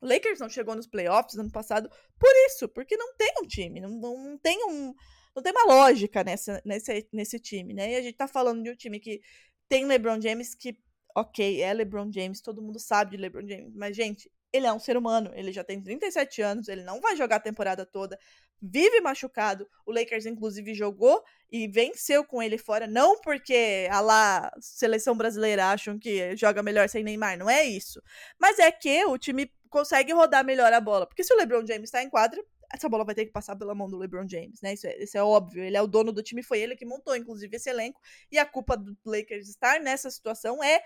Lakers 0.00 0.40
não 0.40 0.48
chegou 0.48 0.74
nos 0.74 0.86
playoffs 0.86 1.34
no 1.34 1.42
ano 1.42 1.52
passado 1.52 1.88
por 2.18 2.30
isso, 2.46 2.68
porque 2.68 2.96
não 2.96 3.14
tem 3.16 3.34
um 3.42 3.46
time, 3.46 3.80
não, 3.80 3.90
não 3.90 4.38
tem 4.38 4.64
um. 4.64 4.94
Não 5.34 5.42
tem 5.42 5.52
uma 5.52 5.64
lógica 5.64 6.22
nessa, 6.22 6.60
nesse, 6.62 7.08
nesse 7.10 7.40
time, 7.40 7.72
né? 7.72 7.92
E 7.92 7.96
a 7.96 8.02
gente 8.02 8.16
tá 8.16 8.28
falando 8.28 8.62
de 8.62 8.70
um 8.70 8.76
time 8.76 9.00
que 9.00 9.22
tem 9.66 9.86
LeBron 9.86 10.20
James 10.20 10.54
que, 10.54 10.76
ok, 11.16 11.62
é 11.62 11.72
LeBron 11.72 12.12
James, 12.12 12.42
todo 12.42 12.60
mundo 12.60 12.78
sabe 12.78 13.12
de 13.12 13.16
LeBron 13.16 13.48
James, 13.48 13.74
mas, 13.74 13.96
gente, 13.96 14.30
ele 14.52 14.66
é 14.66 14.72
um 14.72 14.78
ser 14.78 14.96
humano, 14.96 15.30
ele 15.34 15.52
já 15.52 15.64
tem 15.64 15.80
37 15.80 16.42
anos, 16.42 16.68
ele 16.68 16.82
não 16.82 17.00
vai 17.00 17.16
jogar 17.16 17.36
a 17.36 17.40
temporada 17.40 17.86
toda, 17.86 18.18
vive 18.60 19.00
machucado. 19.00 19.66
O 19.86 19.92
Lakers, 19.92 20.26
inclusive, 20.26 20.74
jogou 20.74 21.22
e 21.50 21.66
venceu 21.66 22.24
com 22.24 22.42
ele 22.42 22.58
fora, 22.58 22.86
não 22.86 23.20
porque 23.20 23.88
a 23.90 24.00
lá 24.00 24.52
seleção 24.60 25.16
brasileira 25.16 25.66
acham 25.66 25.98
que 25.98 26.36
joga 26.36 26.62
melhor 26.62 26.88
sem 26.88 27.02
Neymar, 27.02 27.38
não 27.38 27.48
é 27.48 27.64
isso. 27.64 28.02
Mas 28.38 28.58
é 28.58 28.70
que 28.70 29.04
o 29.06 29.18
time 29.18 29.50
consegue 29.68 30.12
rodar 30.12 30.44
melhor 30.44 30.72
a 30.72 30.80
bola. 30.80 31.06
Porque 31.06 31.24
se 31.24 31.32
o 31.32 31.36
LeBron 31.36 31.66
James 31.66 31.84
está 31.84 32.02
em 32.02 32.10
quadra, 32.10 32.42
essa 32.72 32.88
bola 32.88 33.04
vai 33.04 33.14
ter 33.14 33.26
que 33.26 33.32
passar 33.32 33.56
pela 33.56 33.74
mão 33.74 33.88
do 33.88 33.98
LeBron 33.98 34.28
James, 34.28 34.60
né? 34.62 34.74
Isso 34.74 34.86
é, 34.86 34.96
isso 35.02 35.16
é 35.16 35.22
óbvio. 35.22 35.62
Ele 35.62 35.76
é 35.76 35.82
o 35.82 35.86
dono 35.86 36.12
do 36.12 36.22
time, 36.22 36.42
foi 36.42 36.60
ele 36.60 36.76
que 36.76 36.86
montou, 36.86 37.16
inclusive, 37.16 37.56
esse 37.56 37.68
elenco. 37.68 38.00
E 38.30 38.38
a 38.38 38.46
culpa 38.46 38.76
do 38.76 38.96
Lakers 39.04 39.48
estar 39.48 39.80
nessa 39.80 40.10
situação 40.10 40.62
é 40.62 40.82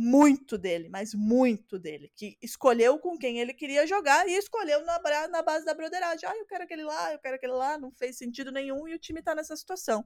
muito 0.00 0.56
dele, 0.56 0.88
mas 0.88 1.12
muito 1.12 1.76
dele, 1.76 2.08
que 2.14 2.38
escolheu 2.40 3.00
com 3.00 3.18
quem 3.18 3.40
ele 3.40 3.52
queria 3.52 3.84
jogar 3.84 4.28
e 4.28 4.32
escolheu 4.36 4.84
na, 4.84 5.00
na 5.26 5.42
base 5.42 5.64
da 5.64 5.74
broderagem. 5.74 6.28
Ah, 6.28 6.36
eu 6.36 6.46
quero 6.46 6.62
aquele 6.62 6.84
lá, 6.84 7.12
eu 7.12 7.18
quero 7.18 7.34
aquele 7.34 7.54
lá, 7.54 7.76
não 7.76 7.90
fez 7.90 8.16
sentido 8.16 8.52
nenhum 8.52 8.86
e 8.86 8.94
o 8.94 8.98
time 8.98 9.20
tá 9.20 9.34
nessa 9.34 9.56
situação. 9.56 10.04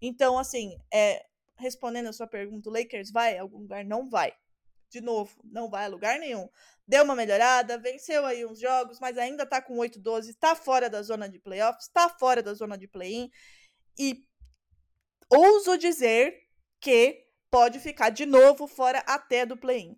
Então, 0.00 0.38
assim, 0.38 0.78
é, 0.90 1.26
respondendo 1.58 2.08
a 2.08 2.12
sua 2.14 2.26
pergunta, 2.26 2.70
o 2.70 2.72
Lakers 2.72 3.10
vai 3.12 3.36
a 3.36 3.42
algum 3.42 3.58
lugar? 3.58 3.84
Não 3.84 4.08
vai. 4.08 4.32
De 4.88 5.02
novo, 5.02 5.38
não 5.44 5.68
vai 5.68 5.84
a 5.84 5.88
lugar 5.88 6.18
nenhum. 6.18 6.48
Deu 6.88 7.04
uma 7.04 7.14
melhorada, 7.14 7.76
venceu 7.76 8.24
aí 8.24 8.46
uns 8.46 8.58
jogos, 8.58 8.98
mas 8.98 9.18
ainda 9.18 9.44
tá 9.44 9.60
com 9.60 9.76
8-12, 9.76 10.34
tá 10.40 10.54
fora 10.54 10.88
da 10.88 11.02
zona 11.02 11.28
de 11.28 11.38
playoffs, 11.38 11.88
tá 11.88 12.08
fora 12.08 12.42
da 12.42 12.54
zona 12.54 12.78
de 12.78 12.88
play-in. 12.88 13.28
E 13.98 14.24
ouso 15.30 15.76
dizer 15.76 16.34
que 16.80 17.23
pode 17.54 17.78
ficar 17.78 18.10
de 18.10 18.26
novo 18.26 18.66
fora 18.66 18.98
até 19.06 19.46
do 19.46 19.56
play-in. 19.56 19.96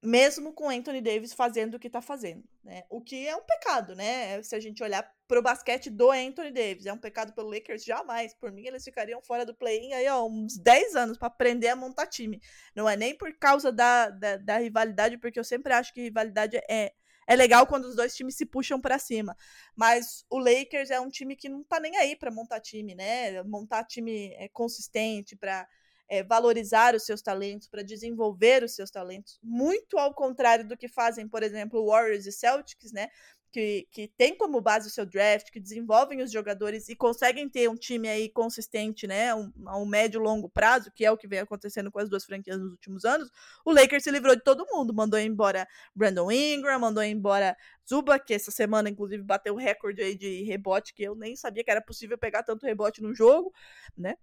Mesmo 0.00 0.52
com 0.52 0.68
Anthony 0.68 1.00
Davis 1.00 1.32
fazendo 1.32 1.74
o 1.74 1.80
que 1.80 1.90
tá 1.90 2.00
fazendo, 2.00 2.44
né? 2.62 2.84
O 2.88 3.00
que 3.00 3.26
é 3.26 3.34
um 3.34 3.42
pecado, 3.42 3.96
né? 3.96 4.40
Se 4.40 4.54
a 4.54 4.60
gente 4.60 4.80
olhar 4.80 5.02
pro 5.26 5.42
basquete 5.42 5.90
do 5.90 6.12
Anthony 6.12 6.52
Davis, 6.52 6.86
é 6.86 6.92
um 6.92 6.98
pecado 6.98 7.32
pelo 7.32 7.50
Lakers 7.50 7.82
jamais. 7.82 8.34
Por 8.34 8.52
mim, 8.52 8.66
eles 8.66 8.84
ficariam 8.84 9.20
fora 9.20 9.44
do 9.44 9.52
play-in 9.52 9.94
aí, 9.94 10.06
ó, 10.06 10.24
uns 10.28 10.56
10 10.56 10.94
anos 10.94 11.18
para 11.18 11.26
aprender 11.26 11.68
a 11.68 11.76
montar 11.76 12.06
time. 12.06 12.40
Não 12.72 12.88
é 12.88 12.96
nem 12.96 13.16
por 13.16 13.36
causa 13.36 13.72
da, 13.72 14.10
da, 14.10 14.36
da 14.36 14.58
rivalidade, 14.58 15.18
porque 15.18 15.40
eu 15.40 15.44
sempre 15.44 15.72
acho 15.72 15.92
que 15.92 16.02
rivalidade 16.02 16.60
é, 16.70 16.92
é 17.26 17.34
legal 17.34 17.66
quando 17.66 17.86
os 17.86 17.96
dois 17.96 18.14
times 18.14 18.36
se 18.36 18.46
puxam 18.46 18.80
para 18.80 18.96
cima. 18.96 19.36
Mas 19.74 20.24
o 20.30 20.38
Lakers 20.38 20.90
é 20.90 21.00
um 21.00 21.08
time 21.08 21.34
que 21.34 21.48
não 21.48 21.64
tá 21.64 21.80
nem 21.80 21.96
aí 21.96 22.14
para 22.14 22.30
montar 22.30 22.60
time, 22.60 22.94
né? 22.94 23.42
Montar 23.42 23.82
time 23.84 24.32
é, 24.34 24.48
consistente, 24.50 25.34
para 25.34 25.66
é, 26.14 26.22
valorizar 26.22 26.94
os 26.94 27.04
seus 27.04 27.20
talentos, 27.20 27.66
para 27.66 27.82
desenvolver 27.82 28.62
os 28.62 28.74
seus 28.74 28.88
talentos, 28.88 29.38
muito 29.42 29.98
ao 29.98 30.14
contrário 30.14 30.66
do 30.66 30.76
que 30.76 30.86
fazem, 30.86 31.26
por 31.28 31.42
exemplo, 31.42 31.84
Warriors 31.84 32.24
e 32.24 32.32
Celtics, 32.32 32.92
né? 32.92 33.08
Que, 33.50 33.86
que 33.92 34.08
tem 34.16 34.36
como 34.36 34.60
base 34.60 34.88
o 34.88 34.90
seu 34.90 35.06
draft, 35.06 35.50
que 35.52 35.60
desenvolvem 35.60 36.20
os 36.22 36.32
jogadores 36.32 36.88
e 36.88 36.96
conseguem 36.96 37.48
ter 37.48 37.70
um 37.70 37.76
time 37.76 38.08
aí 38.08 38.28
consistente, 38.28 39.06
né? 39.06 39.32
Um, 39.34 39.52
a 39.66 39.78
um 39.78 39.86
médio 39.86 40.20
longo 40.20 40.48
prazo, 40.48 40.90
que 40.92 41.04
é 41.04 41.10
o 41.10 41.16
que 41.16 41.28
vem 41.28 41.38
acontecendo 41.40 41.90
com 41.90 42.00
as 42.00 42.08
duas 42.08 42.24
franquias 42.24 42.58
nos 42.58 42.72
últimos 42.72 43.04
anos, 43.04 43.28
o 43.64 43.72
Lakers 43.72 44.02
se 44.04 44.10
livrou 44.10 44.34
de 44.34 44.42
todo 44.42 44.66
mundo, 44.70 44.92
mandou 44.92 45.18
embora 45.18 45.66
Brandon 45.94 46.30
Ingram, 46.30 46.78
mandou 46.80 47.02
embora 47.02 47.56
Zuba, 47.88 48.18
que 48.18 48.34
essa 48.34 48.50
semana, 48.50 48.88
inclusive, 48.88 49.22
bateu 49.22 49.54
o 49.54 49.58
recorde 49.58 50.02
aí 50.02 50.16
de 50.16 50.42
rebote, 50.44 50.94
que 50.94 51.02
eu 51.02 51.14
nem 51.14 51.36
sabia 51.36 51.62
que 51.62 51.70
era 51.70 51.82
possível 51.82 52.18
pegar 52.18 52.42
tanto 52.42 52.66
rebote 52.66 53.02
no 53.02 53.14
jogo, 53.14 53.52
né? 53.96 54.16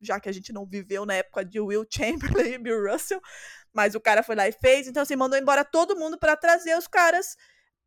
Já 0.00 0.20
que 0.20 0.28
a 0.28 0.32
gente 0.32 0.52
não 0.52 0.66
viveu 0.66 1.04
na 1.06 1.14
época 1.14 1.44
de 1.44 1.60
Will 1.60 1.86
Chamberlain 1.90 2.54
e 2.54 2.58
Bill 2.58 2.90
Russell, 2.90 3.20
mas 3.72 3.94
o 3.94 4.00
cara 4.00 4.22
foi 4.22 4.34
lá 4.34 4.48
e 4.48 4.52
fez, 4.52 4.86
então 4.86 5.02
assim, 5.02 5.16
mandou 5.16 5.38
embora 5.38 5.64
todo 5.64 5.96
mundo 5.96 6.18
para 6.18 6.36
trazer 6.36 6.76
os 6.76 6.86
caras 6.86 7.36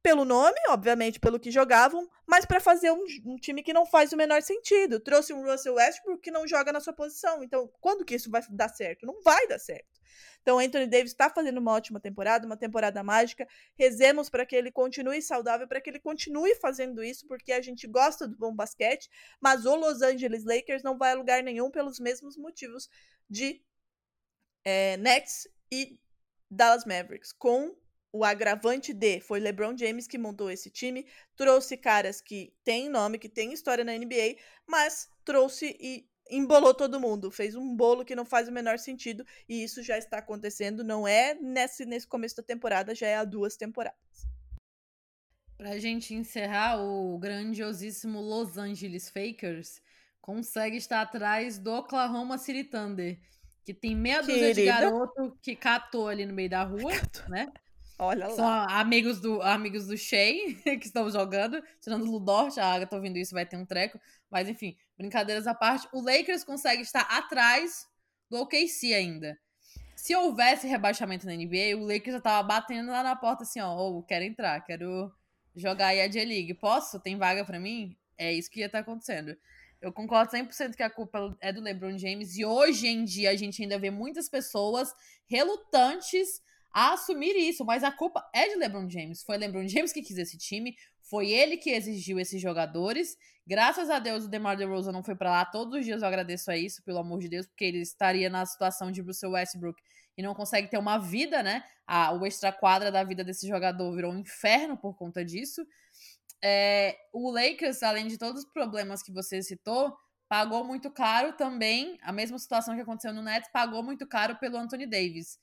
pelo 0.02 0.24
nome, 0.24 0.58
obviamente, 0.70 1.20
pelo 1.20 1.40
que 1.40 1.52
jogavam, 1.52 2.08
mas 2.26 2.46
para 2.46 2.62
fazer 2.62 2.92
um, 2.92 3.04
um, 3.26 3.36
time 3.36 3.62
que 3.62 3.74
não 3.74 3.86
faz 3.86 4.14
o 4.14 4.18
menor 4.18 4.42
sentido. 4.42 5.00
Trouxe 5.00 5.34
um 5.34 5.44
Russell 5.44 5.76
Westbrook 5.76 6.22
que 6.22 6.32
não 6.32 6.48
joga 6.48 6.72
na 6.72 6.80
sua 6.80 6.94
posição. 6.94 7.44
Então, 7.44 7.70
quando 7.82 8.06
que 8.06 8.16
isso 8.16 8.30
vai 8.30 8.42
dar 8.50 8.70
certo? 8.70 9.06
Não 9.06 9.22
vai 9.22 9.46
dar 9.48 9.60
certo. 9.60 10.00
Então, 10.42 10.58
Anthony 10.58 10.88
Davis 10.88 11.12
está 11.12 11.30
fazendo 11.30 11.58
uma 11.58 11.74
ótima 11.74 12.00
temporada, 12.00 12.46
uma 12.46 12.56
temporada 12.56 13.04
mágica. 13.04 13.48
Rezemos 13.78 14.30
para 14.30 14.46
que 14.46 14.56
ele 14.56 14.72
continue 14.72 15.22
saudável, 15.22 15.68
para 15.68 15.82
que 15.82 15.90
ele 15.90 16.00
continue 16.00 16.56
fazendo 16.56 17.04
isso, 17.04 17.28
porque 17.28 17.52
a 17.52 17.62
gente 17.62 17.86
gosta 17.86 18.28
do 18.28 18.38
bom 18.38 18.56
basquete, 18.56 19.10
mas 19.42 19.66
o 19.66 19.76
Los 19.76 20.02
Angeles 20.02 20.46
Lakers 20.46 20.82
não 20.82 20.98
vai 20.98 21.12
a 21.12 21.16
lugar 21.16 21.44
nenhum 21.44 21.70
pelos 21.70 22.00
mesmos 22.00 22.38
motivos 22.38 22.90
de 23.30 23.62
é, 24.64 24.96
Nets 24.98 25.48
e 25.72 26.00
Dallas 26.50 26.86
Mavericks, 26.86 27.34
com 27.34 27.76
o 28.12 28.24
agravante 28.24 28.94
de 28.94 29.20
foi 29.20 29.40
LeBron 29.40 29.78
James 29.78 30.08
que 30.08 30.18
montou 30.18 30.50
esse 30.50 30.70
time, 30.70 31.06
trouxe 31.36 31.78
caras 31.78 32.22
que 32.22 32.54
têm 32.64 32.90
nome, 32.90 33.20
que 33.20 33.30
têm 33.30 33.54
história 33.54 33.84
na 33.84 33.94
NBA, 33.94 34.36
mas 34.68 35.10
trouxe 35.24 35.78
e 35.80 36.08
embolou 36.30 36.74
todo 36.74 37.00
mundo, 37.00 37.32
fez 37.32 37.56
um 37.56 37.76
bolo 37.76 38.06
que 38.06 38.16
não 38.16 38.26
faz 38.26 38.48
o 38.48 38.52
menor 38.52 38.78
sentido 38.78 39.26
e 39.48 39.64
isso 39.64 39.82
já 39.82 39.98
está 39.98 40.20
acontecendo, 40.20 40.84
não 40.84 41.08
é 41.08 41.34
nesse, 41.36 41.86
nesse 41.86 42.08
começo 42.08 42.36
da 42.38 42.44
temporada, 42.44 42.94
já 42.94 43.08
é 43.08 43.16
há 43.16 43.26
duas 43.26 43.56
temporadas. 43.58 44.00
Pra 45.58 45.78
gente 45.78 46.14
encerrar, 46.14 46.80
o 46.82 47.18
grandiosíssimo 47.18 48.22
Los 48.22 48.58
Angeles 48.58 49.10
Fakers 49.10 49.82
consegue 50.22 50.78
estar 50.78 51.02
atrás 51.02 51.58
do 51.60 51.72
Oklahoma 51.74 52.38
City 52.38 52.64
Thunder, 52.64 53.20
que 53.66 53.74
tem 53.74 53.96
meia 53.96 54.22
dúzia 54.22 54.54
de 54.54 54.66
garoto 54.66 55.38
que 55.42 55.56
catou 55.56 56.08
ali 56.08 56.26
no 56.26 56.34
meio 56.34 56.50
da 56.50 56.64
rua, 56.64 56.92
né? 57.28 57.52
Olha 58.02 58.30
lá. 58.30 58.36
São 58.36 58.48
amigos 58.48 59.20
do, 59.20 59.42
amigos 59.42 59.88
do 59.88 59.98
Shea 59.98 60.56
que 60.64 60.86
estão 60.86 61.12
jogando. 61.12 61.62
Tirando 61.82 62.04
o 62.04 62.12
Ludort, 62.12 62.58
a 62.58 62.66
Agatha 62.66 62.96
ouvindo 62.96 63.18
isso 63.18 63.34
vai 63.34 63.46
ter 63.46 63.58
um 63.58 63.66
treco. 63.66 64.00
Mas 64.32 64.48
enfim, 64.48 64.78
brincadeiras 64.98 65.46
à 65.46 65.54
parte. 65.54 65.88
O 65.92 66.02
Lakers 66.02 66.46
consegue 66.46 66.82
estar 66.82 67.02
atrás 67.02 67.86
do 68.30 68.38
OKC 68.38 68.94
ainda. 68.94 69.38
Se 69.98 70.16
houvesse 70.16 70.66
rebaixamento 70.66 71.26
na 71.26 71.34
NBA, 71.34 71.76
o 71.76 71.86
Lakers 71.86 72.14
já 72.14 72.22
tava 72.22 72.48
batendo 72.48 72.90
lá 72.90 73.04
na 73.04 73.18
porta 73.18 73.44
assim, 73.44 73.60
ó, 73.60 73.76
oh, 73.78 74.02
quero 74.02 74.24
entrar, 74.24 74.62
quero 74.62 75.12
jogar 75.54 75.88
aí 75.88 76.00
a 76.00 76.08
J-League. 76.08 76.54
Posso? 76.54 77.02
Tem 77.02 77.18
vaga 77.18 77.44
para 77.44 77.60
mim? 77.60 77.98
É 78.18 78.32
isso 78.32 78.50
que 78.50 78.62
ia 78.62 78.68
estar 78.68 78.78
tá 78.78 78.82
acontecendo. 78.82 79.36
Eu 79.82 79.92
concordo 79.92 80.32
100% 80.32 80.76
que 80.76 80.84
a 80.84 80.90
culpa 80.90 81.38
é 81.42 81.52
do 81.52 81.60
LeBron 81.60 81.98
James 81.98 82.38
e 82.38 82.46
hoje 82.46 82.88
em 82.88 83.04
dia 83.04 83.32
a 83.32 83.36
gente 83.36 83.62
ainda 83.62 83.78
vê 83.78 83.92
muitas 83.92 84.30
pessoas 84.30 84.94
relutantes 85.28 86.42
a 86.72 86.94
assumir 86.94 87.36
isso, 87.36 87.66
mas 87.66 87.84
a 87.84 87.92
culpa 87.92 88.24
é 88.34 88.48
de 88.50 88.56
LeBron 88.56 88.90
James. 88.90 89.24
Foi 89.24 89.38
LeBron 89.38 89.68
James 89.68 89.92
que 89.92 90.02
quis 90.02 90.18
esse 90.18 90.38
time, 90.38 90.76
foi 91.10 91.32
ele 91.32 91.58
que 91.58 91.72
exigiu 91.72 92.20
esses 92.20 92.40
jogadores. 92.42 93.18
Graças 93.46 93.90
a 93.90 93.98
Deus 93.98 94.26
o 94.26 94.28
DeMar 94.28 94.56
DeRozan 94.56 94.92
não 94.92 95.04
foi 95.04 95.16
para 95.16 95.32
lá. 95.32 95.46
Todos 95.46 95.80
os 95.80 95.84
dias 95.84 96.02
eu 96.02 96.08
agradeço 96.08 96.52
a 96.52 96.58
isso, 96.58 96.84
pelo 96.84 97.00
amor 97.00 97.20
de 97.20 97.28
Deus, 97.28 97.48
porque 97.48 97.66
ele 97.66 97.80
estaria 97.80 98.30
na 98.30 98.46
situação 98.46 98.92
de 98.92 99.02
Russell 99.02 99.32
Westbrook 99.32 99.82
e 100.16 100.22
não 100.22 100.36
consegue 100.36 100.68
ter 100.68 100.78
uma 100.78 101.00
vida, 101.00 101.42
né? 101.42 101.64
A, 101.88 102.12
o 102.14 102.26
extra 102.26 102.52
quadra 102.52 102.92
da 102.92 103.04
vida 103.04 103.24
desse 103.24 103.48
jogador 103.48 103.92
virou 103.96 104.14
um 104.14 104.20
inferno 104.20 104.78
por 104.78 104.96
conta 104.96 105.26
disso. 105.26 105.66
É, 106.44 106.96
o 107.12 107.32
Lakers, 107.32 107.82
além 107.82 108.08
de 108.08 108.18
todos 108.18 108.44
os 108.44 108.52
problemas 108.52 109.02
que 109.02 109.12
você 109.12 109.42
citou, 109.42 109.98
pagou 110.28 110.64
muito 110.64 110.92
caro 110.92 111.34
também, 111.34 111.98
a 112.04 112.12
mesma 112.12 112.38
situação 112.38 112.76
que 112.76 112.82
aconteceu 112.82 113.12
no 113.12 113.24
Nets, 113.24 113.50
pagou 113.52 113.82
muito 113.82 114.06
caro 114.06 114.38
pelo 114.38 114.58
Anthony 114.58 114.86
Davis. 114.86 115.40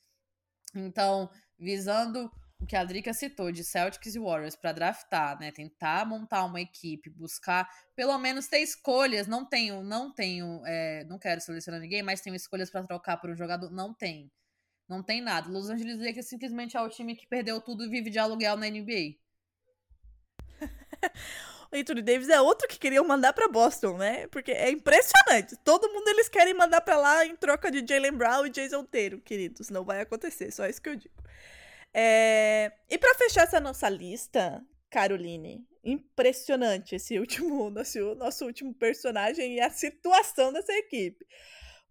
Então, 0.78 1.30
visando 1.58 2.30
o 2.58 2.66
que 2.66 2.76
a 2.76 2.84
Drica 2.84 3.12
citou 3.12 3.52
de 3.52 3.62
Celtics 3.62 4.14
e 4.14 4.18
Warriors 4.18 4.56
para 4.56 4.72
draftar, 4.72 5.38
né? 5.38 5.52
Tentar 5.52 6.06
montar 6.06 6.44
uma 6.44 6.60
equipe, 6.60 7.10
buscar 7.10 7.68
pelo 7.94 8.16
menos 8.18 8.46
ter 8.46 8.60
escolhas. 8.60 9.26
Não 9.26 9.44
tenho, 9.44 9.82
não 9.82 10.12
tenho, 10.12 10.62
é, 10.64 11.04
não 11.04 11.18
quero 11.18 11.40
selecionar 11.40 11.80
ninguém, 11.80 12.02
mas 12.02 12.20
tenho 12.20 12.34
escolhas 12.34 12.70
para 12.70 12.86
trocar 12.86 13.18
por 13.18 13.30
um 13.30 13.36
jogador. 13.36 13.70
Não 13.70 13.92
tem. 13.92 14.30
Não 14.88 15.02
tem 15.02 15.20
nada. 15.20 15.50
Los 15.50 15.68
Angeles 15.68 15.98
Lakers 15.98 16.28
simplesmente 16.28 16.76
é 16.76 16.80
o 16.80 16.88
time 16.88 17.14
que 17.14 17.26
perdeu 17.26 17.60
tudo 17.60 17.84
e 17.84 17.88
vive 17.88 18.08
de 18.08 18.18
aluguel 18.18 18.56
na 18.56 18.68
NBA. 18.68 19.16
Anthony 21.76 22.02
Davis 22.02 22.28
é 22.28 22.40
outro 22.40 22.68
que 22.68 22.78
queriam 22.78 23.06
mandar 23.06 23.32
para 23.32 23.48
Boston, 23.48 23.96
né? 23.96 24.26
Porque 24.28 24.52
é 24.52 24.70
impressionante. 24.70 25.56
Todo 25.64 25.92
mundo 25.92 26.08
eles 26.08 26.28
querem 26.28 26.54
mandar 26.54 26.80
para 26.80 26.96
lá 26.96 27.26
em 27.26 27.36
troca 27.36 27.70
de 27.70 27.84
Jalen 27.86 28.12
Brown 28.12 28.46
e 28.46 28.50
Jason 28.50 28.84
Taylor, 28.84 29.20
queridos. 29.20 29.70
Não 29.70 29.84
vai 29.84 30.00
acontecer, 30.00 30.50
só 30.50 30.66
isso 30.66 30.80
que 30.80 30.88
eu 30.88 30.96
digo. 30.96 31.14
É... 31.94 32.72
E 32.88 32.98
para 32.98 33.14
fechar 33.14 33.44
essa 33.44 33.60
nossa 33.60 33.88
lista, 33.88 34.64
Caroline, 34.90 35.66
impressionante 35.84 36.94
esse 36.96 37.18
último, 37.18 37.68
nosso, 37.70 38.14
nosso 38.16 38.44
último 38.44 38.74
personagem 38.74 39.54
e 39.54 39.60
a 39.60 39.70
situação 39.70 40.52
dessa 40.52 40.72
equipe. 40.72 41.24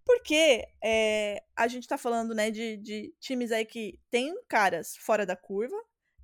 Porque 0.06 0.68
é, 0.84 1.42
a 1.56 1.68
gente 1.68 1.88
tá 1.88 1.98
falando, 1.98 2.36
né, 2.36 2.52
de, 2.52 2.78
de 2.78 3.14
times 3.20 3.52
aí 3.52 3.66
que 3.66 4.00
tem 4.12 4.36
caras 4.48 4.96
fora 4.98 5.26
da 5.26 5.36
curva, 5.36 5.76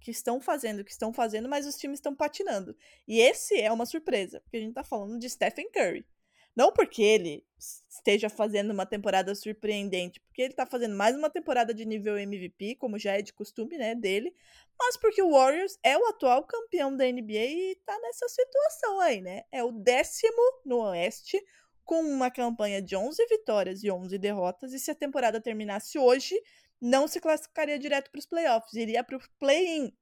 que 0.02 0.12
estão 0.12 0.42
fazendo 0.42 0.84
que 0.84 0.92
estão 0.92 1.14
fazendo, 1.14 1.48
mas 1.48 1.66
os 1.66 1.78
times 1.78 2.00
estão 2.00 2.14
patinando. 2.14 2.76
E 3.08 3.20
esse 3.22 3.60
é 3.62 3.72
uma 3.72 3.86
surpresa, 3.86 4.42
porque 4.42 4.58
a 4.58 4.60
gente 4.60 4.74
tá 4.74 4.84
falando 4.84 5.18
de 5.18 5.30
Stephen 5.30 5.70
Curry. 5.72 6.06
Não 6.54 6.72
porque 6.74 7.02
ele 7.02 7.46
esteja 7.58 8.30
fazendo 8.30 8.72
uma 8.72 8.86
temporada 8.86 9.34
surpreendente, 9.34 10.20
porque 10.20 10.42
ele 10.42 10.54
tá 10.54 10.66
fazendo 10.66 10.96
mais 10.96 11.16
uma 11.16 11.30
temporada 11.30 11.74
de 11.74 11.86
nível 11.86 12.18
MVP, 12.18 12.76
como 12.76 13.00
já 13.00 13.18
é 13.18 13.22
de 13.22 13.32
costume, 13.32 13.78
né, 13.78 13.96
dele, 13.96 14.36
mas 14.78 14.98
porque 14.98 15.22
o 15.22 15.32
Warriors 15.32 15.78
é 15.82 15.98
o 15.98 16.06
atual 16.08 16.44
campeão 16.44 16.94
da 16.98 17.06
NBA 17.06 17.46
e 17.46 17.76
tá 17.86 17.98
nessa 18.00 18.28
situação 18.28 19.00
aí, 19.00 19.22
né? 19.22 19.44
É 19.50 19.64
o 19.64 19.72
décimo 19.72 20.42
no 20.66 20.80
Oeste, 20.80 21.42
com 21.86 22.02
uma 22.02 22.30
campanha 22.30 22.82
de 22.82 22.96
11 22.96 23.26
vitórias 23.28 23.84
e 23.84 23.92
11 23.92 24.18
derrotas, 24.18 24.74
e 24.74 24.80
se 24.80 24.92
a 24.92 24.96
temporada 24.96 25.40
terminasse 25.40 25.98
hoje, 25.98 26.36
não 26.82 27.08
se 27.08 27.22
classificaria 27.22 27.78
direto 27.78 28.10
para 28.10 28.20
os 28.20 28.26
playoffs, 28.26 28.74
iria 28.74 29.04
para 29.04 29.18
o 29.18 29.22
play-in. 29.40 29.96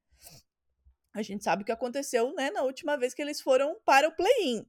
A 1.14 1.22
gente 1.22 1.44
sabe 1.44 1.64
o 1.64 1.66
que 1.66 1.72
aconteceu, 1.72 2.34
né, 2.34 2.50
na 2.52 2.64
última 2.64 2.96
vez 2.96 3.14
que 3.14 3.22
eles 3.22 3.42
foram 3.42 3.78
para 3.84 4.08
o 4.08 4.16
play-in. 4.16 4.66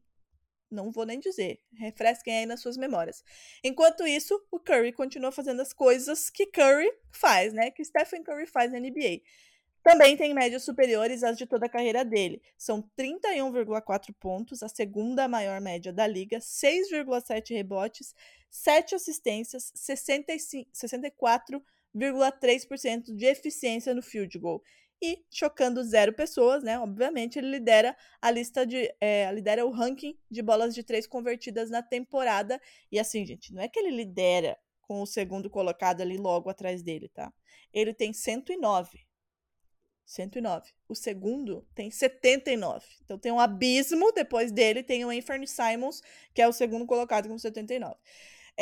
Não 0.70 0.90
vou 0.90 1.04
nem 1.04 1.18
dizer. 1.18 1.60
Refresquem 1.74 2.38
aí 2.38 2.46
nas 2.46 2.60
suas 2.60 2.76
memórias. 2.76 3.24
Enquanto 3.62 4.06
isso, 4.06 4.40
o 4.50 4.58
Curry 4.58 4.92
continua 4.92 5.32
fazendo 5.32 5.60
as 5.60 5.72
coisas 5.72 6.30
que 6.30 6.46
Curry 6.46 6.92
faz, 7.10 7.52
né? 7.52 7.72
Que 7.72 7.84
Stephen 7.84 8.22
Curry 8.22 8.46
faz 8.46 8.70
na 8.70 8.78
NBA. 8.78 9.20
Também 9.82 10.16
tem 10.16 10.32
médias 10.32 10.62
superiores 10.62 11.24
às 11.24 11.36
de 11.36 11.46
toda 11.46 11.66
a 11.66 11.68
carreira 11.68 12.04
dele. 12.04 12.40
São 12.56 12.82
31,4 12.96 14.14
pontos, 14.20 14.62
a 14.62 14.68
segunda 14.68 15.26
maior 15.26 15.60
média 15.60 15.92
da 15.92 16.06
liga, 16.06 16.38
6,7 16.38 17.54
rebotes, 17.54 18.14
7 18.48 18.94
assistências, 18.94 19.72
65, 19.74 20.68
64 20.72 21.64
0,3% 21.96 23.14
de 23.14 23.26
eficiência 23.26 23.94
no 23.94 24.02
field 24.02 24.38
goal. 24.38 24.62
E, 25.02 25.24
chocando 25.30 25.82
zero 25.82 26.12
pessoas, 26.12 26.62
né? 26.62 26.78
Obviamente, 26.78 27.38
ele 27.38 27.48
lidera 27.48 27.96
a 28.20 28.30
lista 28.30 28.66
de. 28.66 28.94
É, 29.00 29.32
lidera 29.32 29.64
o 29.64 29.70
ranking 29.70 30.18
de 30.30 30.42
bolas 30.42 30.74
de 30.74 30.82
três 30.82 31.06
convertidas 31.06 31.70
na 31.70 31.82
temporada. 31.82 32.60
E 32.92 32.98
assim, 32.98 33.24
gente, 33.24 33.54
não 33.54 33.62
é 33.62 33.68
que 33.68 33.78
ele 33.78 33.90
lidera 33.90 34.58
com 34.82 35.00
o 35.00 35.06
segundo 35.06 35.48
colocado 35.48 36.02
ali 36.02 36.18
logo 36.18 36.50
atrás 36.50 36.82
dele, 36.82 37.08
tá? 37.08 37.32
Ele 37.72 37.94
tem 37.94 38.12
109. 38.12 39.06
109. 40.04 40.70
O 40.88 40.94
segundo 40.94 41.66
tem 41.74 41.90
79. 41.90 42.84
Então 43.04 43.18
tem 43.18 43.32
um 43.32 43.40
abismo. 43.40 44.12
Depois 44.12 44.52
dele 44.52 44.82
tem 44.82 45.04
o 45.04 45.10
Anthony 45.10 45.46
Simons, 45.46 46.02
que 46.34 46.42
é 46.42 46.48
o 46.48 46.52
segundo 46.52 46.84
colocado 46.84 47.28
com 47.28 47.38
79. 47.38 47.96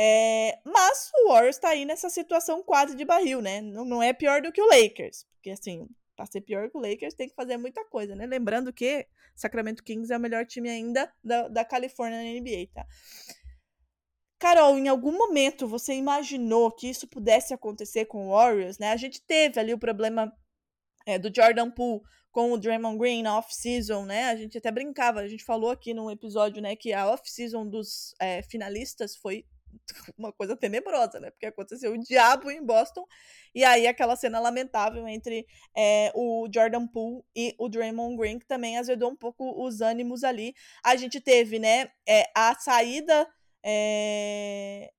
É, 0.00 0.60
mas 0.64 1.10
o 1.12 1.30
Warriors 1.30 1.58
tá 1.58 1.70
aí 1.70 1.84
nessa 1.84 2.08
situação 2.08 2.62
quase 2.62 2.94
de 2.94 3.04
barril, 3.04 3.42
né? 3.42 3.60
Não, 3.60 3.84
não 3.84 4.00
é 4.00 4.12
pior 4.12 4.40
do 4.40 4.52
que 4.52 4.62
o 4.62 4.68
Lakers. 4.68 5.26
Porque, 5.34 5.50
assim, 5.50 5.88
pra 6.14 6.24
ser 6.24 6.40
pior 6.42 6.70
que 6.70 6.76
o 6.76 6.80
Lakers, 6.80 7.14
tem 7.14 7.28
que 7.28 7.34
fazer 7.34 7.56
muita 7.56 7.84
coisa, 7.84 8.14
né? 8.14 8.24
Lembrando 8.24 8.72
que 8.72 9.08
Sacramento 9.34 9.82
Kings 9.82 10.12
é 10.12 10.16
o 10.16 10.20
melhor 10.20 10.46
time 10.46 10.70
ainda 10.70 11.12
da, 11.22 11.48
da 11.48 11.64
Califórnia 11.64 12.22
na 12.22 12.40
NBA, 12.40 12.68
tá? 12.72 12.86
Carol, 14.38 14.78
em 14.78 14.86
algum 14.86 15.10
momento 15.10 15.66
você 15.66 15.94
imaginou 15.94 16.70
que 16.70 16.88
isso 16.88 17.08
pudesse 17.08 17.52
acontecer 17.52 18.04
com 18.04 18.28
o 18.28 18.30
Warriors, 18.30 18.78
né? 18.78 18.92
A 18.92 18.96
gente 18.96 19.20
teve 19.20 19.58
ali 19.58 19.74
o 19.74 19.78
problema 19.78 20.32
é, 21.04 21.18
do 21.18 21.28
Jordan 21.34 21.72
Poole 21.72 22.02
com 22.30 22.52
o 22.52 22.58
Draymond 22.58 22.98
Green 22.98 23.22
na 23.22 23.36
off-season, 23.36 24.04
né? 24.04 24.26
A 24.26 24.36
gente 24.36 24.56
até 24.56 24.70
brincava, 24.70 25.18
a 25.18 25.26
gente 25.26 25.42
falou 25.42 25.70
aqui 25.70 25.92
num 25.92 26.08
episódio, 26.08 26.62
né, 26.62 26.76
que 26.76 26.92
a 26.92 27.10
off-season 27.10 27.66
dos 27.66 28.14
é, 28.20 28.42
finalistas 28.42 29.16
foi 29.16 29.44
uma 30.18 30.32
coisa 30.32 30.56
tenebrosa, 30.56 31.20
né? 31.20 31.30
Porque 31.30 31.46
aconteceu 31.46 31.92
o 31.92 31.98
diabo 31.98 32.50
em 32.50 32.64
Boston. 32.64 33.04
E 33.54 33.64
aí 33.64 33.86
aquela 33.86 34.16
cena 34.16 34.40
lamentável 34.40 35.06
entre 35.08 35.46
é, 35.76 36.12
o 36.14 36.48
Jordan 36.52 36.86
Poole 36.86 37.22
e 37.34 37.54
o 37.58 37.68
Draymond 37.68 38.16
Green, 38.16 38.38
que 38.38 38.46
também 38.46 38.78
azedou 38.78 39.10
um 39.10 39.16
pouco 39.16 39.64
os 39.64 39.80
ânimos 39.80 40.24
ali. 40.24 40.54
A 40.84 40.96
gente 40.96 41.20
teve, 41.20 41.58
né, 41.58 41.90
é, 42.06 42.24
a 42.34 42.54
saída. 42.54 43.28
É, 43.64 44.90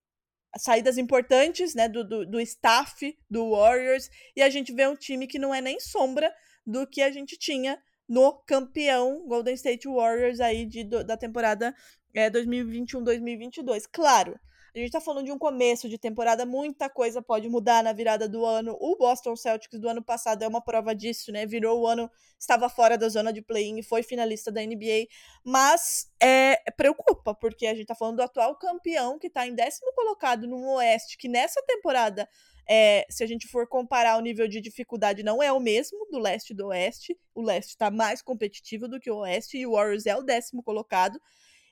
saídas 0.58 0.98
importantes 0.98 1.76
né, 1.76 1.88
do, 1.88 2.04
do, 2.04 2.26
do 2.26 2.40
staff 2.42 3.16
do 3.30 3.52
Warriors, 3.52 4.10
e 4.36 4.42
a 4.42 4.50
gente 4.50 4.74
vê 4.74 4.88
um 4.88 4.96
time 4.96 5.28
que 5.28 5.38
não 5.38 5.54
é 5.54 5.62
nem 5.62 5.80
sombra 5.80 6.34
do 6.66 6.88
que 6.88 7.04
a 7.04 7.12
gente 7.12 7.38
tinha 7.38 7.80
no 8.08 8.34
campeão 8.48 9.28
Golden 9.28 9.54
State 9.54 9.88
Warriors 9.88 10.40
aí 10.40 10.66
de, 10.66 10.84
da 10.84 11.16
temporada 11.16 11.76
é, 12.14 12.30
2021-2022. 12.32 13.84
Claro, 13.92 14.40
A 14.76 14.80
gente 14.80 14.92
tá 14.92 15.02
falando 15.02 15.26
de 15.26 15.32
um 15.32 15.38
começo 15.38 15.90
de 15.90 15.98
temporada, 15.98 16.46
muita 16.46 16.90
coisa 16.90 17.22
pode 17.22 17.50
mudar 17.50 17.84
na 17.84 17.92
virada 17.92 18.28
do 18.28 18.46
ano. 18.46 18.78
O 18.80 18.96
Boston 18.96 19.36
Celtics 19.36 19.80
do 19.80 19.90
ano 19.90 20.04
passado 20.04 20.44
é 20.44 20.48
uma 20.48 20.62
prova 20.62 20.94
disso, 20.94 21.32
né? 21.32 21.46
Virou 21.46 21.82
o 21.82 21.88
ano, 21.88 22.10
estava 22.38 22.70
fora 22.70 22.98
da 22.98 23.10
zona 23.10 23.34
de 23.34 23.42
play-in 23.42 23.80
e 23.80 23.84
foi 23.84 24.04
finalista 24.04 24.52
da 24.52 24.62
NBA. 24.62 25.08
Mas 25.44 26.12
é, 26.22 26.58
preocupa, 26.78 27.34
porque 27.34 27.66
a 27.66 27.74
gente 27.74 27.88
tá 27.88 27.96
falando 27.96 28.18
do 28.18 28.24
atual 28.24 28.56
campeão 28.58 29.18
que 29.18 29.30
tá 29.30 29.48
em 29.48 29.56
décimo 29.56 29.92
colocado 29.94 30.48
no 30.48 30.76
Oeste, 30.76 31.18
que 31.18 31.28
nessa 31.28 31.62
temporada 31.66 32.28
é, 32.72 33.04
se 33.10 33.24
a 33.24 33.28
gente 33.28 33.48
for 33.48 33.68
comparar 33.68 34.16
o 34.16 34.22
nível 34.22 34.48
de 34.48 34.62
dificuldade, 34.62 35.24
não 35.24 35.42
é 35.42 35.52
o 35.52 35.60
mesmo 35.60 36.06
do 36.12 36.20
leste 36.20 36.52
e 36.52 36.56
do 36.56 36.68
oeste. 36.68 37.18
O 37.34 37.42
leste 37.42 37.70
está 37.70 37.90
mais 37.90 38.22
competitivo 38.22 38.88
do 38.88 39.00
que 39.00 39.10
o 39.10 39.18
oeste 39.18 39.58
e 39.58 39.66
o 39.66 39.72
Warriors 39.72 40.06
é 40.06 40.16
o 40.16 40.22
décimo 40.22 40.62
colocado. 40.62 41.20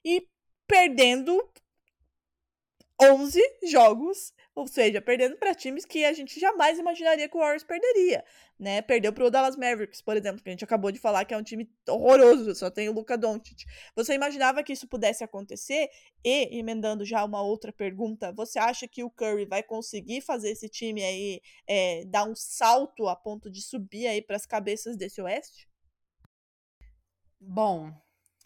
E 0.04 0.28
perdendo 0.66 1.39
11 3.00 3.39
jogos, 3.70 4.34
ou 4.56 4.66
seja, 4.66 5.00
perdendo 5.00 5.38
para 5.38 5.54
times 5.54 5.86
que 5.86 6.04
a 6.04 6.14
gente 6.14 6.39
jamais 6.39 6.80
imaginaria 6.80 7.30
que 7.30 7.38
o 7.38 7.39
Warriors 7.39 7.64
perderia, 7.64 8.26
né? 8.60 8.82
Perdeu 8.82 9.14
para 9.14 9.24
o 9.24 9.30
Dallas 9.30 9.56
Mavericks, 9.56 10.02
por 10.02 10.18
exemplo, 10.18 10.41
que 10.41 10.50
a 10.50 10.52
gente 10.52 10.64
acabou 10.64 10.91
de 10.91 11.00
falar 11.00 11.24
que 11.24 11.34
é 11.34 11.38
um 11.38 11.43
time 11.43 11.70
horroroso, 11.88 12.56
só 12.56 12.72
tem 12.72 12.89
o 12.89 12.93
Luka 12.93 13.16
Doncic. 13.16 13.66
Você 13.95 14.16
imaginava 14.16 14.64
que 14.64 14.74
isso 14.74 14.88
pudesse 14.88 15.24
acontecer? 15.24 15.89
E 16.26 16.58
emendando 16.58 17.06
já 17.06 17.24
uma 17.24 17.41
outra 17.41 17.72
pergunta, 17.72 18.34
você 18.34 18.58
acha 18.58 18.88
que 18.88 19.04
o 19.04 19.12
Curry 19.12 19.45
vai 19.45 19.62
conseguir 19.62 20.22
fazer 20.22 20.50
esse 20.50 20.68
time 20.68 21.04
aí 21.04 21.41
é, 21.68 22.04
dar 22.06 22.24
um 22.24 22.36
salto 22.36 23.08
a 23.08 23.16
ponto 23.16 23.52
de 23.52 23.62
subir 23.62 24.08
aí 24.08 24.24
para 24.24 24.36
as 24.36 24.45
cabeças 24.48 24.98
desse 24.98 25.22
Oeste? 25.22 25.68
Bom, 27.39 27.93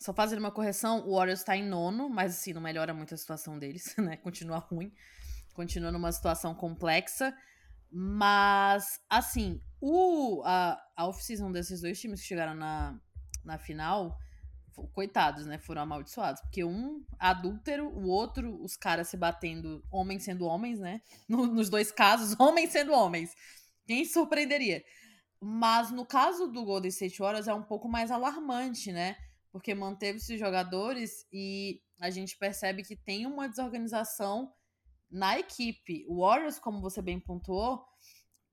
só 0.02 0.12
fazendo 0.12 0.40
uma 0.40 0.52
correção, 0.52 1.08
o 1.08 1.16
Warriors 1.16 1.44
tá 1.44 1.56
em 1.56 1.64
nono, 1.64 2.10
mas 2.10 2.32
assim, 2.34 2.54
não 2.54 2.62
melhora 2.62 2.92
muito 2.92 3.14
a 3.14 3.18
situação 3.18 3.60
deles, 3.60 3.96
né? 4.00 4.18
Continua 4.18 4.58
ruim. 4.58 4.92
Continua 5.54 5.92
numa 5.92 6.12
situação 6.12 6.56
complexa. 6.56 7.32
Mas, 7.92 9.00
assim, 9.08 9.62
o, 9.80 10.42
a, 10.44 10.82
a 10.98 11.08
off-season 11.08 11.52
desses 11.52 11.82
dois 11.82 12.00
times 12.00 12.22
que 12.22 12.28
chegaram 12.28 12.56
na, 12.56 13.00
na 13.46 13.60
final, 13.60 14.18
coitados, 14.92 15.46
né? 15.46 15.60
Foram 15.60 15.84
amaldiçoados. 15.84 16.42
Porque 16.42 16.64
um 16.64 17.06
adúltero, 17.20 17.88
o 17.90 18.08
outro, 18.08 18.60
os 18.64 18.76
caras 18.76 19.08
se 19.08 19.18
batendo, 19.18 19.84
homens 19.92 20.24
sendo 20.24 20.46
homens, 20.46 20.80
né? 20.80 21.02
No, 21.30 21.46
nos 21.46 21.70
dois 21.70 21.92
casos, 21.92 22.36
homens 22.40 22.72
sendo 22.72 22.92
homens. 22.92 23.36
Quem 23.86 24.04
surpreenderia? 24.04 24.84
Mas 25.40 25.92
no 25.92 26.08
caso 26.08 26.48
do 26.48 26.66
Golden 26.66 26.90
State 26.90 27.20
Warriors 27.20 27.48
é 27.48 27.54
um 27.54 27.62
pouco 27.64 27.88
mais 27.88 28.10
alarmante, 28.10 28.92
né? 28.92 29.16
Porque 29.52 29.76
manteve 29.76 30.18
esses 30.18 30.40
jogadores 30.40 31.26
e 31.32 31.82
a 32.00 32.10
gente 32.10 32.38
percebe 32.38 32.84
que 32.84 32.96
tem 32.96 33.26
uma 33.26 33.48
desorganização 33.48 34.54
na 35.10 35.38
equipe. 35.38 36.06
O 36.08 36.22
Warriors, 36.22 36.58
como 36.58 36.82
você 36.82 37.02
bem 37.02 37.20
pontuou, 37.20 37.86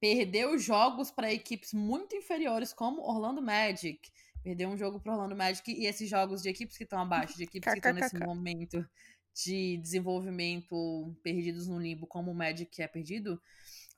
perdeu 0.00 0.58
jogos 0.58 1.10
para 1.10 1.32
equipes 1.32 1.72
muito 1.72 2.16
inferiores, 2.16 2.72
como 2.72 3.02
Orlando 3.02 3.40
Magic. 3.40 4.00
Perdeu 4.42 4.68
um 4.68 4.76
jogo 4.76 5.00
para 5.00 5.12
Orlando 5.12 5.36
Magic 5.36 5.70
e 5.70 5.86
esses 5.86 6.08
jogos 6.08 6.42
de 6.42 6.48
equipes 6.48 6.76
que 6.76 6.84
estão 6.84 7.00
abaixo, 7.00 7.36
de 7.36 7.44
equipes 7.44 7.72
que 7.72 7.78
estão 7.78 7.92
nesse 7.92 8.18
momento 8.18 8.84
de 9.44 9.76
desenvolvimento 9.76 11.16
perdidos 11.22 11.68
no 11.68 11.78
limbo, 11.78 12.06
como 12.06 12.30
o 12.32 12.34
Magic 12.34 12.82
é 12.82 12.88
perdido, 12.88 13.40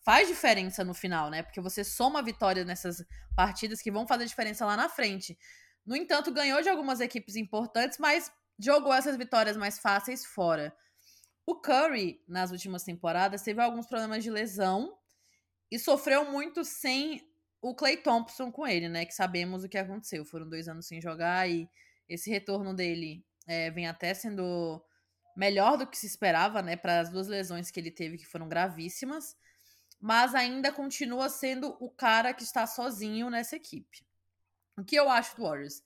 faz 0.03 0.29
diferença 0.29 0.85
no 0.85 0.93
final, 0.93 1.31
né? 1.31 1.43
Porque 1.43 1.61
você 1.61 1.83
soma 1.83 2.23
vitórias 2.23 2.67
nessas 2.67 3.05
partidas 3.35 3.81
que 3.81 3.91
vão 3.91 4.07
fazer 4.07 4.27
diferença 4.27 4.67
lá 4.67 4.77
na 4.77 4.89
frente. 4.89 5.39
No 5.91 5.97
entanto, 5.97 6.31
ganhou 6.31 6.63
de 6.63 6.69
algumas 6.69 7.01
equipes 7.01 7.35
importantes, 7.35 7.99
mas 7.99 8.31
jogou 8.57 8.95
essas 8.95 9.17
vitórias 9.17 9.57
mais 9.57 9.77
fáceis 9.77 10.25
fora. 10.25 10.73
O 11.45 11.57
Curry, 11.57 12.23
nas 12.29 12.53
últimas 12.53 12.85
temporadas, 12.85 13.43
teve 13.43 13.61
alguns 13.61 13.89
problemas 13.89 14.23
de 14.23 14.31
lesão 14.31 14.97
e 15.69 15.81
sofreu 15.81 16.31
muito 16.31 16.65
sem 16.65 17.29
o 17.61 17.75
Clay 17.75 17.97
Thompson 17.97 18.53
com 18.53 18.65
ele, 18.69 18.89
né? 18.89 19.05
Que 19.05 19.13
sabemos 19.13 19.65
o 19.65 19.69
que 19.69 19.77
aconteceu. 19.77 20.25
Foram 20.25 20.49
dois 20.49 20.69
anos 20.69 20.87
sem 20.87 21.01
jogar 21.01 21.51
e 21.51 21.69
esse 22.09 22.31
retorno 22.31 22.73
dele 22.73 23.27
é, 23.49 23.69
vem 23.73 23.89
até 23.89 24.15
sendo 24.15 24.81
melhor 25.37 25.77
do 25.77 25.89
que 25.89 25.99
se 25.99 26.07
esperava, 26.07 26.63
né? 26.63 26.77
Para 26.77 27.01
as 27.01 27.11
duas 27.11 27.27
lesões 27.27 27.69
que 27.69 27.81
ele 27.81 27.91
teve, 27.91 28.17
que 28.17 28.27
foram 28.27 28.49
gravíssimas. 28.49 29.37
Mas 30.01 30.37
ainda 30.37 30.71
continua 30.71 31.29
sendo 31.29 31.77
o 31.81 31.91
cara 31.91 32.33
que 32.33 32.45
está 32.45 32.65
sozinho 32.65 33.29
nessa 33.29 33.57
equipe. 33.57 34.09
O 34.77 34.85
que 34.85 34.97
eu 34.97 35.09
acho 35.09 35.37
do 35.37 35.43
Warriors? 35.43 35.83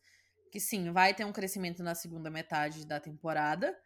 Que 0.50 0.60
sim, 0.60 0.92
vai 0.92 1.14
ter 1.14 1.24
um 1.24 1.32
crescimento 1.32 1.82
na 1.82 1.94
segunda 1.94 2.30
metade 2.30 2.86
da 2.86 3.00
temporada. 3.00 3.76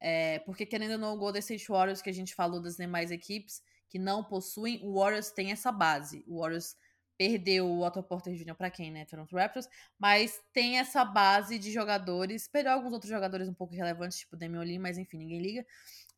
É, 0.00 0.38
porque 0.40 0.64
querendo 0.64 0.92
ou 0.92 0.98
não, 0.98 1.14
o 1.14 1.18
Golden 1.18 1.40
State 1.40 1.68
Warriors, 1.68 2.02
que 2.02 2.10
a 2.10 2.14
gente 2.14 2.34
falou 2.34 2.60
das 2.60 2.76
demais 2.76 3.10
equipes 3.10 3.62
que 3.88 3.98
não 3.98 4.22
possuem, 4.22 4.80
o 4.84 4.98
Warriors 4.98 5.30
tem 5.30 5.50
essa 5.50 5.72
base. 5.72 6.24
O 6.26 6.40
Warriors 6.40 6.76
perdeu 7.18 7.66
o 7.66 7.84
Otto 7.84 8.00
Porter 8.00 8.32
Jr. 8.32 8.54
para 8.54 8.70
quem, 8.70 8.92
né? 8.92 9.04
Toronto 9.04 9.34
Raptors, 9.34 9.68
mas 9.98 10.40
tem 10.52 10.78
essa 10.78 11.04
base 11.04 11.58
de 11.58 11.72
jogadores, 11.72 12.46
perdeu 12.46 12.72
alguns 12.72 12.92
outros 12.92 13.10
jogadores 13.10 13.48
um 13.48 13.54
pouco 13.54 13.74
relevantes, 13.74 14.18
tipo 14.18 14.36
Damian 14.36 14.62
Lee, 14.62 14.78
mas 14.78 14.96
enfim, 14.96 15.18
ninguém 15.18 15.42
liga. 15.42 15.66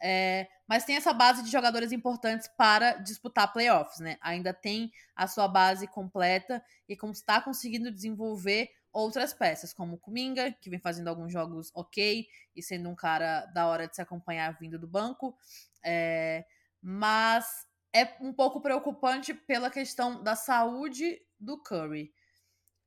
É, 0.03 0.47
mas 0.69 0.85
tem 0.85 0.97
essa 0.97 1.13
base 1.13 1.43
de 1.43 1.51
jogadores 1.51 1.91
importantes 1.91 2.49
para 2.49 2.93
disputar 2.95 3.51
playoffs, 3.53 3.99
né? 3.99 4.19
Ainda 4.21 4.53
tem 4.53 4.93
a 5.17 5.27
sua 5.27 5.49
base 5.49 5.87
completa 5.87 6.63
e 6.87 6.93
está 6.93 7.41
conseguindo 7.41 7.91
desenvolver 7.91 8.71
outras 8.93 9.33
peças, 9.33 9.73
como 9.73 9.95
o 9.95 9.99
Kuminga, 9.99 10.53
que 10.61 10.69
vem 10.69 10.79
fazendo 10.79 11.09
alguns 11.09 11.33
jogos 11.33 11.71
ok 11.75 12.27
e 12.55 12.63
sendo 12.63 12.89
um 12.91 12.95
cara 12.95 13.47
da 13.47 13.67
hora 13.67 13.89
de 13.89 13.95
se 13.95 14.03
acompanhar 14.03 14.59
vindo 14.59 14.79
do 14.79 14.87
banco. 14.87 15.35
É, 15.83 16.45
mas 16.83 17.67
é 17.93 18.17
um 18.21 18.33
pouco 18.33 18.61
preocupante 18.61 19.35
pela 19.35 19.71
questão 19.71 20.23
da 20.23 20.37
saúde 20.37 21.21
do 21.39 21.61
Curry. 21.63 22.13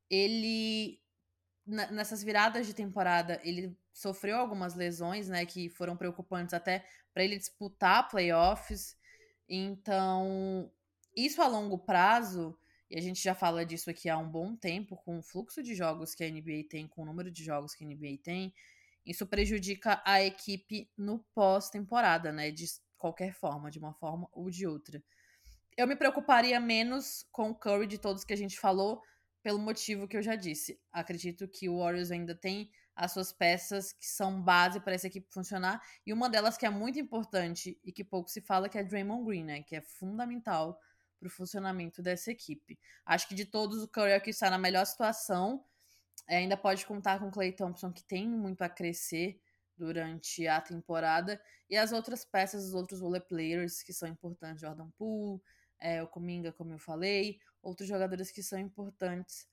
Ele 0.09 0.99
nessas 1.65 2.21
viradas 2.21 2.67
de 2.67 2.73
temporada, 2.73 3.39
ele 3.43 3.77
sofreu 3.93 4.37
algumas 4.37 4.75
lesões, 4.75 5.29
né, 5.29 5.45
que 5.45 5.69
foram 5.69 5.95
preocupantes 5.95 6.53
até 6.53 6.85
para 7.13 7.23
ele 7.23 7.37
disputar 7.37 8.09
playoffs. 8.09 8.97
Então, 9.47 10.71
isso 11.15 11.41
a 11.41 11.47
longo 11.47 11.77
prazo, 11.77 12.57
e 12.89 12.97
a 12.97 13.01
gente 13.01 13.21
já 13.21 13.33
fala 13.33 13.65
disso 13.65 13.89
aqui 13.89 14.09
há 14.09 14.17
um 14.17 14.29
bom 14.29 14.55
tempo, 14.55 14.97
com 14.97 15.19
o 15.19 15.23
fluxo 15.23 15.63
de 15.63 15.73
jogos 15.73 16.13
que 16.13 16.23
a 16.23 16.29
NBA 16.29 16.65
tem, 16.69 16.87
com 16.87 17.03
o 17.03 17.05
número 17.05 17.31
de 17.31 17.43
jogos 17.43 17.73
que 17.73 17.85
a 17.85 17.87
NBA 17.87 18.17
tem, 18.21 18.53
isso 19.05 19.25
prejudica 19.25 20.01
a 20.05 20.21
equipe 20.21 20.89
no 20.97 21.19
pós-temporada, 21.33 22.31
né, 22.31 22.51
de 22.51 22.65
qualquer 23.03 23.33
forma, 23.33 23.69
de 23.69 23.77
uma 23.77 23.93
forma 23.93 24.29
ou 24.31 24.49
de 24.49 24.65
outra. 24.65 25.03
Eu 25.75 25.85
me 25.85 25.95
preocuparia 25.95 26.57
menos 26.57 27.27
com 27.33 27.49
o 27.49 27.55
Curry 27.55 27.85
de 27.85 27.97
todos 27.97 28.23
que 28.23 28.31
a 28.31 28.37
gente 28.37 28.57
falou, 28.57 29.01
pelo 29.41 29.59
motivo 29.59 30.07
que 30.07 30.15
eu 30.15 30.23
já 30.23 30.37
disse. 30.37 30.79
Acredito 30.89 31.45
que 31.45 31.67
o 31.67 31.79
Warriors 31.79 32.11
ainda 32.11 32.33
tem 32.33 32.71
as 32.95 33.11
suas 33.11 33.33
peças 33.33 33.91
que 33.91 34.07
são 34.07 34.41
base 34.41 34.79
para 34.79 34.93
essa 34.93 35.07
equipe 35.07 35.27
funcionar. 35.33 35.81
E 36.05 36.13
uma 36.13 36.29
delas 36.29 36.57
que 36.57 36.65
é 36.65 36.69
muito 36.69 36.97
importante 36.97 37.77
e 37.83 37.91
que 37.91 38.05
pouco 38.05 38.29
se 38.29 38.39
fala, 38.39 38.69
que 38.69 38.77
é 38.77 38.83
Draymond 38.83 39.25
Green, 39.25 39.43
né? 39.43 39.63
Que 39.63 39.75
é 39.75 39.81
fundamental 39.81 40.79
para 41.19 41.27
o 41.27 41.29
funcionamento 41.29 42.01
dessa 42.01 42.31
equipe. 42.31 42.79
Acho 43.05 43.27
que 43.27 43.35
de 43.35 43.43
todos, 43.43 43.83
o 43.83 43.87
Curry 43.89 44.11
é 44.11 44.19
que 44.21 44.29
está 44.29 44.49
na 44.49 44.57
melhor 44.57 44.85
situação. 44.85 45.65
É, 46.29 46.37
ainda 46.37 46.55
pode 46.55 46.85
contar 46.85 47.19
com 47.19 47.27
o 47.27 47.31
Clay 47.31 47.51
Thompson, 47.51 47.91
que 47.91 48.03
tem 48.03 48.29
muito 48.29 48.61
a 48.61 48.69
crescer 48.69 49.41
durante 49.77 50.47
a 50.47 50.61
temporada. 50.61 51.41
E 51.69 51.75
as 51.75 51.91
outras 51.91 52.23
peças, 52.25 52.65
os 52.65 52.73
outros 52.73 53.01
role 53.01 53.19
players 53.19 53.81
que 53.81 53.93
são 53.93 54.07
importantes, 54.07 54.61
Jordan 54.61 54.89
Poole, 54.97 55.41
é, 55.79 56.01
o 56.01 56.07
Cominga, 56.07 56.51
como 56.51 56.73
eu 56.73 56.79
falei, 56.79 57.39
outros 57.61 57.87
jogadores 57.87 58.31
que 58.31 58.41
são 58.41 58.59
importantes 58.59 59.47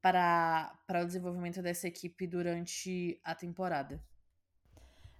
para, 0.00 0.78
para 0.86 1.02
o 1.02 1.06
desenvolvimento 1.06 1.60
dessa 1.60 1.88
equipe 1.88 2.26
durante 2.26 3.20
a 3.24 3.34
temporada. 3.34 4.00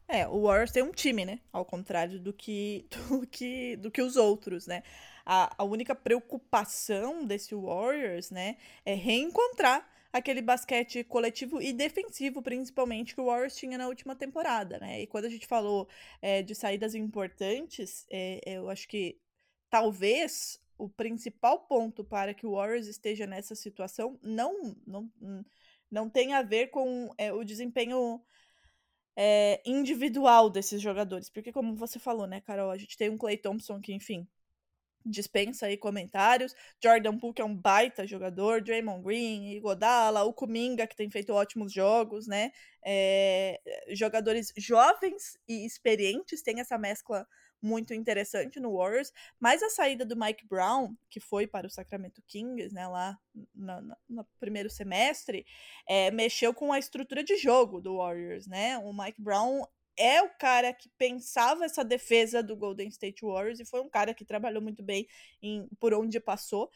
É, 0.09 0.27
o 0.29 0.43
Warriors 0.43 0.71
tem 0.71 0.83
um 0.83 0.93
time, 0.93 1.25
né? 1.25 1.41
Ao 1.53 1.65
contrário 1.65 2.21
do 2.21 2.33
que, 2.33 2.89
do 3.11 3.27
que, 3.27 3.77
do 3.77 3.91
que 3.91 4.01
os 4.01 4.17
outros, 4.17 4.67
né? 4.67 4.83
A, 5.25 5.53
a 5.59 5.65
única 5.65 5.95
preocupação 5.95 7.27
desse 7.27 7.55
Warriors, 7.55 8.31
né, 8.31 8.57
é 8.85 8.95
reencontrar 8.95 9.85
aquele 10.13 10.43
basquete 10.43 11.05
coletivo 11.05 11.61
e 11.61 11.73
defensivo, 11.73 12.43
principalmente, 12.43 13.15
que 13.15 13.21
o 13.21 13.27
Warriors 13.27 13.57
tinha 13.57 13.79
na 13.79 13.89
última 13.89 14.15
temporada, 14.17 14.79
né? 14.79 15.03
E 15.03 15.07
quando 15.07 15.27
a 15.27 15.29
gente 15.29 15.47
falou 15.47 15.89
é, 16.23 16.43
de 16.43 16.55
saídas 16.55 16.95
importantes, 16.95 18.07
é, 18.11 18.41
eu 18.47 18.69
acho 18.69 18.89
que 18.89 19.19
talvez 19.71 20.61
o 20.79 20.89
principal 20.89 21.61
ponto 21.61 22.05
para 22.05 22.35
que 22.35 22.47
o 22.47 22.53
Warriors 22.53 22.87
esteja 22.87 23.27
nessa 23.27 23.55
situação 23.55 24.19
não 24.23 24.77
não, 24.87 25.11
não 25.91 26.09
tem 26.11 26.35
a 26.35 26.43
ver 26.43 26.69
com 26.69 27.11
é, 27.17 27.33
o 27.33 27.45
desempenho 27.45 28.21
é, 29.17 29.63
individual 29.65 30.51
desses 30.51 30.81
jogadores. 30.81 31.31
Porque, 31.31 31.51
como 31.53 31.75
você 31.75 31.99
falou, 31.99 32.27
né, 32.27 32.41
Carol, 32.41 32.71
a 32.71 32.77
gente 32.77 32.97
tem 32.97 33.09
um 33.09 33.17
Clay 33.17 33.39
Thompson 33.39 33.81
que, 33.81 33.93
enfim, 33.93 34.29
dispensa 35.07 35.67
aí 35.67 35.77
comentários. 35.77 36.55
Jordan 36.83 37.19
Poole, 37.19 37.35
que 37.35 37.43
é 37.43 37.45
um 37.45 37.57
baita 37.57 38.07
jogador, 38.07 38.61
Draymond 38.61 39.03
Green, 39.03 39.53
Igodala, 39.53 40.25
o 40.25 40.33
Kuminga, 40.33 40.87
que 40.87 40.97
tem 40.97 41.11
feito 41.11 41.33
ótimos 41.33 41.73
jogos, 41.73 42.27
né? 42.27 42.51
É, 42.85 43.61
jogadores 43.91 44.53
jovens 44.57 45.39
e 45.49 45.65
experientes, 45.65 46.43
tem 46.43 46.61
essa 46.61 46.77
mescla 46.77 47.27
muito 47.63 47.95
interessante 47.95 48.61
no 48.61 48.77
Warriors, 48.77 49.13
mas 49.41 49.63
a 49.63 49.71
saída 49.71 50.05
do 50.05 50.17
Mike 50.17 50.47
Brown, 50.47 50.95
que 51.09 51.19
foi 51.19 51.47
para 51.47 51.67
o 51.67 51.71
Sacramento 51.71 52.23
Kings, 52.27 52.73
né, 52.73 52.87
lá 52.87 53.19
no, 53.55 53.81
no, 53.81 53.97
no 54.09 54.25
primeiro 54.39 54.71
semestre, 54.71 55.45
é, 55.89 56.11
mexeu 56.11 56.53
com 56.55 56.73
a 56.73 56.79
estrutura 56.79 57.25
de 57.25 57.37
jogo 57.37 57.81
do 57.81 57.97
Warriors, 57.97 58.47
né? 58.47 58.79
O 58.79 58.93
Mike 58.93 59.21
Brown 59.21 59.63
é 59.97 60.23
o 60.23 60.31
cara 60.39 60.73
que 60.73 60.89
pensava 60.99 61.65
essa 61.65 61.85
defesa 61.85 62.43
do 62.43 62.57
Golden 62.57 62.89
State 62.89 63.25
Warriors 63.25 63.61
e 63.61 63.65
foi 63.65 63.81
um 63.81 63.89
cara 63.89 64.13
que 64.15 64.25
trabalhou 64.25 64.63
muito 64.63 64.83
bem 64.83 65.07
em, 65.43 65.69
por 65.81 65.95
onde 65.95 66.21
passou 66.21 66.71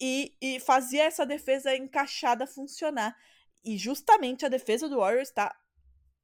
e, 0.00 0.36
e 0.40 0.60
fazia 0.60 1.04
essa 1.04 1.24
defesa 1.24 1.76
encaixada 1.76 2.46
funcionar. 2.46 3.16
E 3.64 3.78
justamente 3.78 4.44
a 4.44 4.48
defesa 4.48 4.88
do 4.88 4.98
Warriors 4.98 5.28
está 5.28 5.56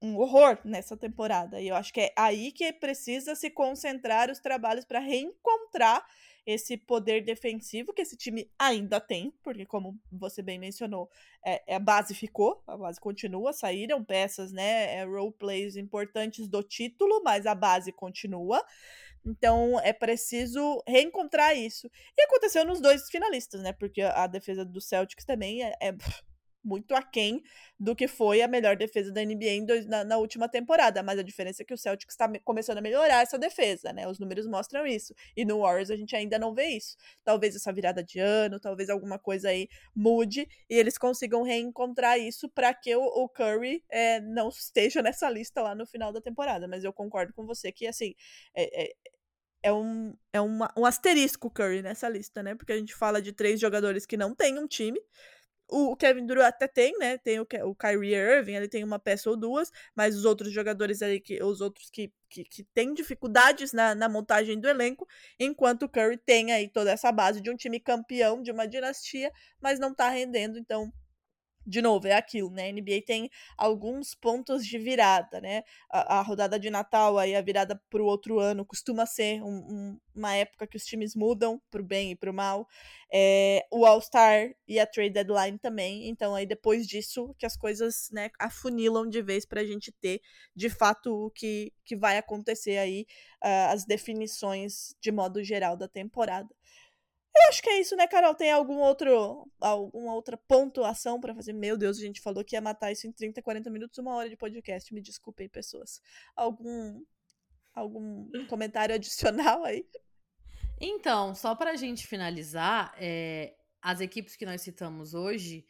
um 0.03 0.17
horror 0.17 0.59
nessa 0.65 0.97
temporada. 0.97 1.61
E 1.61 1.69
eu 1.69 1.77
acho 1.77 1.93
que 1.93 2.01
é 2.01 2.13
aí 2.17 2.53
que 2.53 2.73
precisa 2.73 3.35
se 3.35 3.51
concentrar 3.51 4.31
os 4.31 4.39
trabalhos 4.39 4.85
para 4.85 4.99
reencontrar 4.99 6.05
esse 6.49 6.79
poder 6.79 7.23
defensivo 7.23 7.93
que 7.93 8.01
esse 8.01 8.17
time 8.17 8.51
ainda 8.59 8.99
tem, 8.99 9.31
porque 9.43 9.67
como 9.67 10.01
você 10.11 10.41
bem 10.41 10.59
mencionou, 10.59 11.11
é, 11.45 11.75
a 11.75 11.79
base 11.79 12.15
ficou, 12.15 12.63
a 12.67 12.75
base 12.75 12.99
continua, 12.99 13.53
saíram 13.53 14.03
peças, 14.03 14.51
né, 14.51 14.95
é, 14.95 15.05
role 15.05 15.31
plays 15.31 15.77
importantes 15.77 16.49
do 16.49 16.63
título, 16.63 17.23
mas 17.23 17.45
a 17.45 17.55
base 17.55 17.93
continua. 17.93 18.65
Então 19.27 19.79
é 19.81 19.93
preciso 19.93 20.83
reencontrar 20.87 21.55
isso. 21.55 21.91
E 22.17 22.23
aconteceu 22.23 22.65
nos 22.65 22.81
dois 22.81 23.11
finalistas, 23.11 23.61
né? 23.61 23.75
Porque 23.75 24.01
a 24.01 24.27
defesa 24.27 24.65
do 24.65 24.81
Celtics 24.81 25.27
também 25.27 25.63
é, 25.63 25.75
é 25.83 25.93
muito 26.69 26.95
aquém 26.95 27.43
do 27.81 27.97
que 27.97 28.07
foi 28.07 28.43
a 28.43 28.49
melhor 28.49 28.77
defesa 28.77 29.11
da 29.11 29.25
NBA 29.25 29.65
dois, 29.67 29.87
na, 29.87 30.05
na, 30.05 30.19
última 30.19 30.49
temporada. 30.49 31.03
Mas 31.03 31.19
a 31.19 31.23
diferença 31.23 31.63
é 31.63 31.65
que 31.65 31.73
o 31.73 31.79
Celtics 31.79 32.15
está 32.15 32.31
começando 32.45 32.79
a 32.79 32.81
melhorar 32.81 33.23
essa 33.23 33.39
defesa, 33.39 33.93
né? 33.93 34.07
Os 34.07 34.19
números 34.19 34.47
mostram 34.47 34.87
isso. 34.87 35.15
E 35.37 35.45
no 35.45 35.61
Warriors 35.61 35.91
a 35.91 35.97
gente 35.97 36.15
ainda 36.15 36.39
não 36.39 36.55
vê 36.55 36.67
isso. 36.67 36.97
Talvez 37.25 37.57
essa 37.57 37.73
virada 37.73 38.05
de 38.05 38.19
ano, 38.19 38.61
talvez 38.61 38.91
alguma 38.91 39.19
coisa 39.19 39.49
aí 39.49 39.69
mude 39.95 40.47
e 40.69 40.75
eles 40.75 40.99
consigam 40.99 41.43
reencontrar 41.43 42.19
isso 42.19 42.49
para 42.49 42.75
que 42.75 42.95
o, 42.95 43.03
o 43.03 43.29
Curry 43.29 43.83
é, 43.89 44.21
não 44.21 44.49
esteja 44.51 45.01
nessa 45.03 45.31
lista 45.31 45.63
lá 45.63 45.75
no 45.75 45.87
final 45.87 46.13
da 46.13 46.21
temporada. 46.21 46.69
Mas 46.69 46.85
eu 46.85 46.93
concordo 46.93 47.33
com 47.33 47.47
você 47.47 47.73
que, 47.73 47.87
assim, 47.87 48.15
é, 48.55 48.85
é 48.85 48.93
é 49.63 49.73
um, 49.73 50.15
é 50.33 50.41
uma, 50.41 50.73
um 50.77 50.87
asterisco 50.87 51.51
Curry 51.51 51.83
nessa 51.83 52.09
lista, 52.09 52.43
né? 52.43 52.55
Porque 52.55 52.73
a 52.73 52.77
gente 52.77 52.95
fala 52.95 53.21
de 53.21 53.33
três 53.33 53.61
jogadores 53.61 54.07
que 54.07 54.17
não 54.17 54.35
têm 54.35 54.59
um 54.59 54.67
time, 54.67 55.01
o 55.71 55.97
Kevin 55.97 56.27
Durant 56.27 56.49
até 56.49 56.67
tem, 56.67 56.97
né? 56.99 57.19
Tem 57.19 57.39
o, 57.41 57.47
o 57.65 57.75
Kyrie 57.75 58.15
Irving, 58.15 58.55
ele 58.55 58.69
tem 58.69 58.83
uma 58.83 58.99
peça 58.99 59.29
ou 59.29 59.37
duas, 59.37 59.71
mas 59.95 60.17
os 60.17 60.25
outros 60.25 60.53
jogadores 60.53 61.03
ali, 61.03 61.21
que, 61.21 61.43
os 61.43 61.61
outros 61.61 61.91
que, 61.91 62.13
que, 62.29 62.45
que 62.45 62.65
têm 62.75 62.95
dificuldades 62.95 63.73
na, 63.73 63.95
na 63.95 64.09
montagem 64.09 64.59
do 64.59 64.69
elenco, 64.69 65.07
enquanto 65.39 65.85
o 65.85 65.89
Curry 65.89 66.17
tem 66.17 66.53
aí 66.53 66.69
toda 66.69 66.91
essa 66.91 67.13
base 67.13 67.41
de 67.41 67.51
um 67.51 67.57
time 67.57 67.79
campeão, 67.79 68.43
de 68.43 68.51
uma 68.51 68.67
dinastia, 68.67 69.33
mas 69.61 69.79
não 69.79 69.95
tá 69.95 70.09
rendendo, 70.09 70.59
então 70.59 70.93
de 71.69 71.83
novo, 71.83 72.07
é 72.07 72.15
aquilo, 72.15 72.51
né? 72.51 72.71
A 72.71 72.73
NBA 72.73 73.03
tem 73.07 73.31
alguns 73.57 74.15
pontos 74.15 74.65
de 74.65 74.79
virada, 74.79 75.39
né? 75.39 75.63
A, 75.91 76.19
a 76.19 76.23
rodada 76.23 76.59
de 76.59 76.71
Natal, 76.71 77.19
aí 77.19 77.37
a 77.37 77.43
virada 77.43 77.79
para 77.91 78.03
o 78.03 78.07
outro 78.07 78.41
ano, 78.41 78.65
costuma 78.65 79.05
ser 79.05 79.43
um, 79.43 79.49
um, 79.49 80.01
uma 80.15 80.35
época 80.35 80.67
que 80.67 80.79
os 80.79 80.85
times 80.85 81.15
mudam 81.15 81.61
para 81.71 81.83
o 81.83 81.85
bem 81.85 82.13
e 82.13 82.17
para 82.17 82.31
o 82.31 82.35
mal. 82.35 82.67
É, 83.13 83.67
o 83.71 83.85
All-Star 83.85 84.55
e 84.67 84.81
a 84.81 84.87
Trade 84.87 85.11
Deadline 85.11 85.59
também. 85.59 86.09
Então, 86.09 86.35
aí 86.35 86.47
depois 86.47 86.87
disso, 86.87 87.35
que 87.39 87.45
as 87.45 87.57
coisas 87.57 88.09
né, 88.13 88.31
afunilam 88.39 89.07
de 89.07 89.21
vez 89.21 89.45
para 89.45 89.61
a 89.61 89.67
gente 89.67 89.93
ter, 89.93 90.23
de 90.57 90.71
fato, 90.71 91.27
o 91.27 91.31
que, 91.31 91.71
que 91.85 91.95
vai 91.95 92.17
acontecer 92.17 92.79
aí, 92.79 93.07
uh, 93.45 93.73
as 93.75 93.85
definições 93.85 94.95
de 95.03 95.13
modo 95.13 95.45
geral 95.45 95.77
da 95.77 95.87
temporada. 95.87 96.49
Eu 97.35 97.49
acho 97.51 97.63
que 97.63 97.71
é 97.71 97.81
isso, 97.81 97.95
né, 97.95 98.07
Carol? 98.07 98.35
Tem 98.35 98.51
algum 98.51 98.79
outro, 98.79 99.49
alguma 99.61 100.15
outra 100.15 100.37
pontuação 100.37 101.21
para 101.21 101.35
fazer? 101.35 101.53
Meu 101.53 101.77
Deus, 101.77 101.99
a 101.99 102.01
gente 102.01 102.21
falou 102.21 102.45
que 102.45 102.57
ia 102.57 102.61
matar 102.61 102.91
isso 102.91 103.07
em 103.07 103.13
30, 103.13 103.43
40 103.43 103.71
minutos, 103.71 103.99
uma 103.99 104.15
hora 104.15 104.29
de 104.29 104.37
podcast. 104.37 104.93
Me 104.93 105.01
desculpem, 105.01 105.49
pessoas. 105.49 106.01
Algum, 106.35 107.01
algum 107.75 108.29
comentário 108.47 108.95
adicional 108.95 109.65
aí? 109.65 109.87
Então, 110.81 111.35
só 111.35 111.55
para 111.55 111.73
a 111.73 111.77
gente 111.77 112.07
finalizar, 112.07 112.95
é, 112.99 113.55
as 113.83 114.01
equipes 114.01 114.37
que 114.37 114.47
nós 114.47 114.63
citamos 114.63 115.15
hoje, 115.15 115.65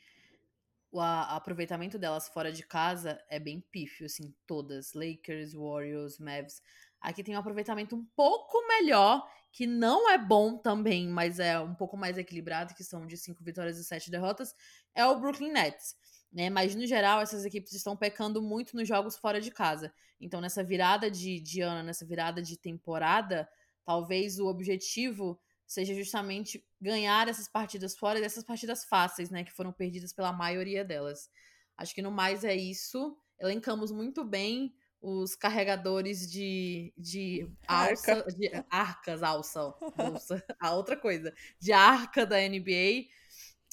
o 0.91 1.01
a, 1.01 1.37
aproveitamento 1.37 1.99
delas 1.99 2.29
fora 2.29 2.51
de 2.53 2.63
casa 2.63 3.23
é 3.29 3.39
bem 3.39 3.61
pífio, 3.61 4.07
assim, 4.07 4.35
todas. 4.47 4.93
Lakers, 4.95 5.55
Warriors, 5.55 6.19
Mavs. 6.19 6.63
Aqui 7.01 7.23
tem 7.23 7.37
um 7.37 7.39
aproveitamento 7.39 7.95
um 7.95 8.05
pouco 8.17 8.67
melhor 8.67 9.27
que 9.53 9.67
não 9.67 10.11
é 10.11 10.19
bom 10.19 10.59
também, 10.59 11.09
mas 11.09 11.39
é 11.39 11.59
um 11.59 11.75
pouco 11.75 11.97
mais 11.97 12.19
equilibrado, 12.19 12.75
que 12.75 12.85
são 12.85 13.07
de 13.07 13.17
cinco 13.17 13.43
vitórias 13.43 13.79
e 13.79 13.85
sete 13.85 14.11
derrotas, 14.11 14.55
é 14.95 15.05
o 15.07 15.19
Brooklyn 15.19 15.53
Nets. 15.53 15.97
Né? 16.33 16.51
Mas, 16.51 16.75
no 16.75 16.87
geral, 16.87 17.21
essas 17.21 17.45
equipes 17.45 17.73
estão 17.73 17.97
pecando 17.97 18.43
muito 18.43 18.77
nos 18.77 18.87
jogos 18.87 19.17
fora 19.17 19.41
de 19.41 19.51
casa. 19.51 19.93
Então, 20.21 20.41
nessa 20.41 20.63
virada 20.63 21.11
de, 21.11 21.41
de 21.41 21.61
ano, 21.61 21.83
nessa 21.83 22.05
virada 22.05 22.43
de 22.43 22.57
temporada, 22.57 23.49
talvez 23.85 24.39
o 24.39 24.47
objetivo 24.47 25.41
seja 25.67 25.95
justamente 25.95 26.65
ganhar 26.81 27.29
essas 27.29 27.49
partidas 27.49 27.97
fora 27.97 28.21
dessas 28.21 28.45
partidas 28.45 28.85
fáceis, 28.85 29.31
né? 29.31 29.45
Que 29.45 29.53
foram 29.53 29.73
perdidas 29.73 30.13
pela 30.13 30.33
maioria 30.33 30.85
delas. 30.85 31.31
Acho 31.77 31.95
que 31.95 32.03
no 32.03 32.11
mais 32.11 32.45
é 32.45 32.55
isso. 32.55 33.17
Elencamos 33.39 33.91
muito 33.91 34.25
bem 34.25 34.75
os 35.01 35.35
carregadores 35.35 36.31
de, 36.31 36.93
de 36.97 37.49
alça, 37.67 38.13
Arca. 38.13 38.33
de 38.33 38.65
arcas, 38.71 39.23
alça, 39.23 39.75
alça, 39.97 40.45
a 40.61 40.75
outra 40.75 40.97
coisa, 40.97 41.33
de 41.61 41.73
arca 41.73 42.27
da 42.27 42.37
NBA. 42.37 43.07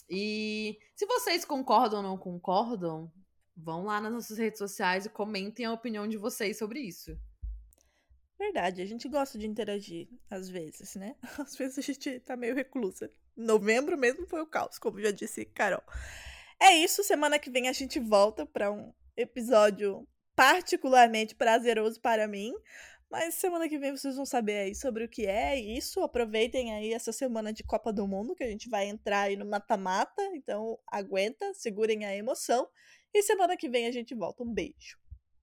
E 0.09 0.77
se 0.95 1.05
vocês 1.05 1.43
concordam 1.43 1.99
ou 1.99 2.03
não 2.03 2.17
concordam, 2.17 3.11
vão 3.55 3.85
lá 3.85 3.99
nas 3.99 4.13
nossas 4.13 4.37
redes 4.37 4.59
sociais 4.59 5.05
e 5.05 5.09
comentem 5.09 5.65
a 5.65 5.73
opinião 5.73 6.07
de 6.07 6.17
vocês 6.17 6.57
sobre 6.57 6.79
isso. 6.79 7.17
Verdade, 8.37 8.81
a 8.81 8.85
gente 8.85 9.07
gosta 9.07 9.37
de 9.39 9.47
interagir 9.47 10.09
às 10.29 10.49
vezes, 10.49 10.95
né? 10.95 11.15
Às 11.39 11.55
vezes 11.55 11.79
a 11.79 11.81
gente 11.81 12.19
tá 12.19 12.35
meio 12.35 12.53
reclusa. 12.53 13.09
Novembro 13.35 13.97
mesmo 13.97 14.27
foi 14.27 14.41
o 14.41 14.47
caos, 14.47 14.77
como 14.77 15.01
já 15.01 15.11
disse 15.11 15.45
Carol. 15.45 15.81
É 16.59 16.73
isso, 16.77 17.03
semana 17.03 17.39
que 17.39 17.49
vem 17.49 17.67
a 17.67 17.73
gente 17.73 17.99
volta 17.99 18.45
para 18.45 18.71
um 18.71 18.93
episódio 19.15 20.07
particularmente 20.35 21.35
prazeroso 21.35 21.99
para 22.01 22.27
mim. 22.27 22.53
Mas 23.09 23.35
semana 23.35 23.69
que 23.69 23.77
vem 23.77 23.91
vocês 23.91 24.15
vão 24.15 24.25
saber 24.25 24.57
aí 24.57 24.75
sobre 24.75 25.05
o 25.05 25.09
que 25.09 25.25
é 25.25 25.57
isso. 25.57 26.01
Aproveitem 26.01 26.73
aí 26.73 26.91
essa 26.93 27.11
semana 27.13 27.53
de 27.53 27.63
Copa 27.63 27.93
do 27.93 28.07
Mundo, 28.07 28.35
que 28.35 28.43
a 28.43 28.49
gente 28.49 28.69
vai 28.69 28.87
entrar 28.87 29.21
aí 29.21 29.35
no 29.37 29.45
mata-mata. 29.45 30.21
Então 30.33 30.77
aguenta, 30.87 31.53
segurem 31.53 32.05
a 32.05 32.15
emoção. 32.15 32.67
E 33.13 33.23
semana 33.23 33.55
que 33.55 33.69
vem 33.69 33.87
a 33.87 33.91
gente 33.91 34.13
volta. 34.13 34.43
Um 34.43 34.53
beijo. 34.53 34.97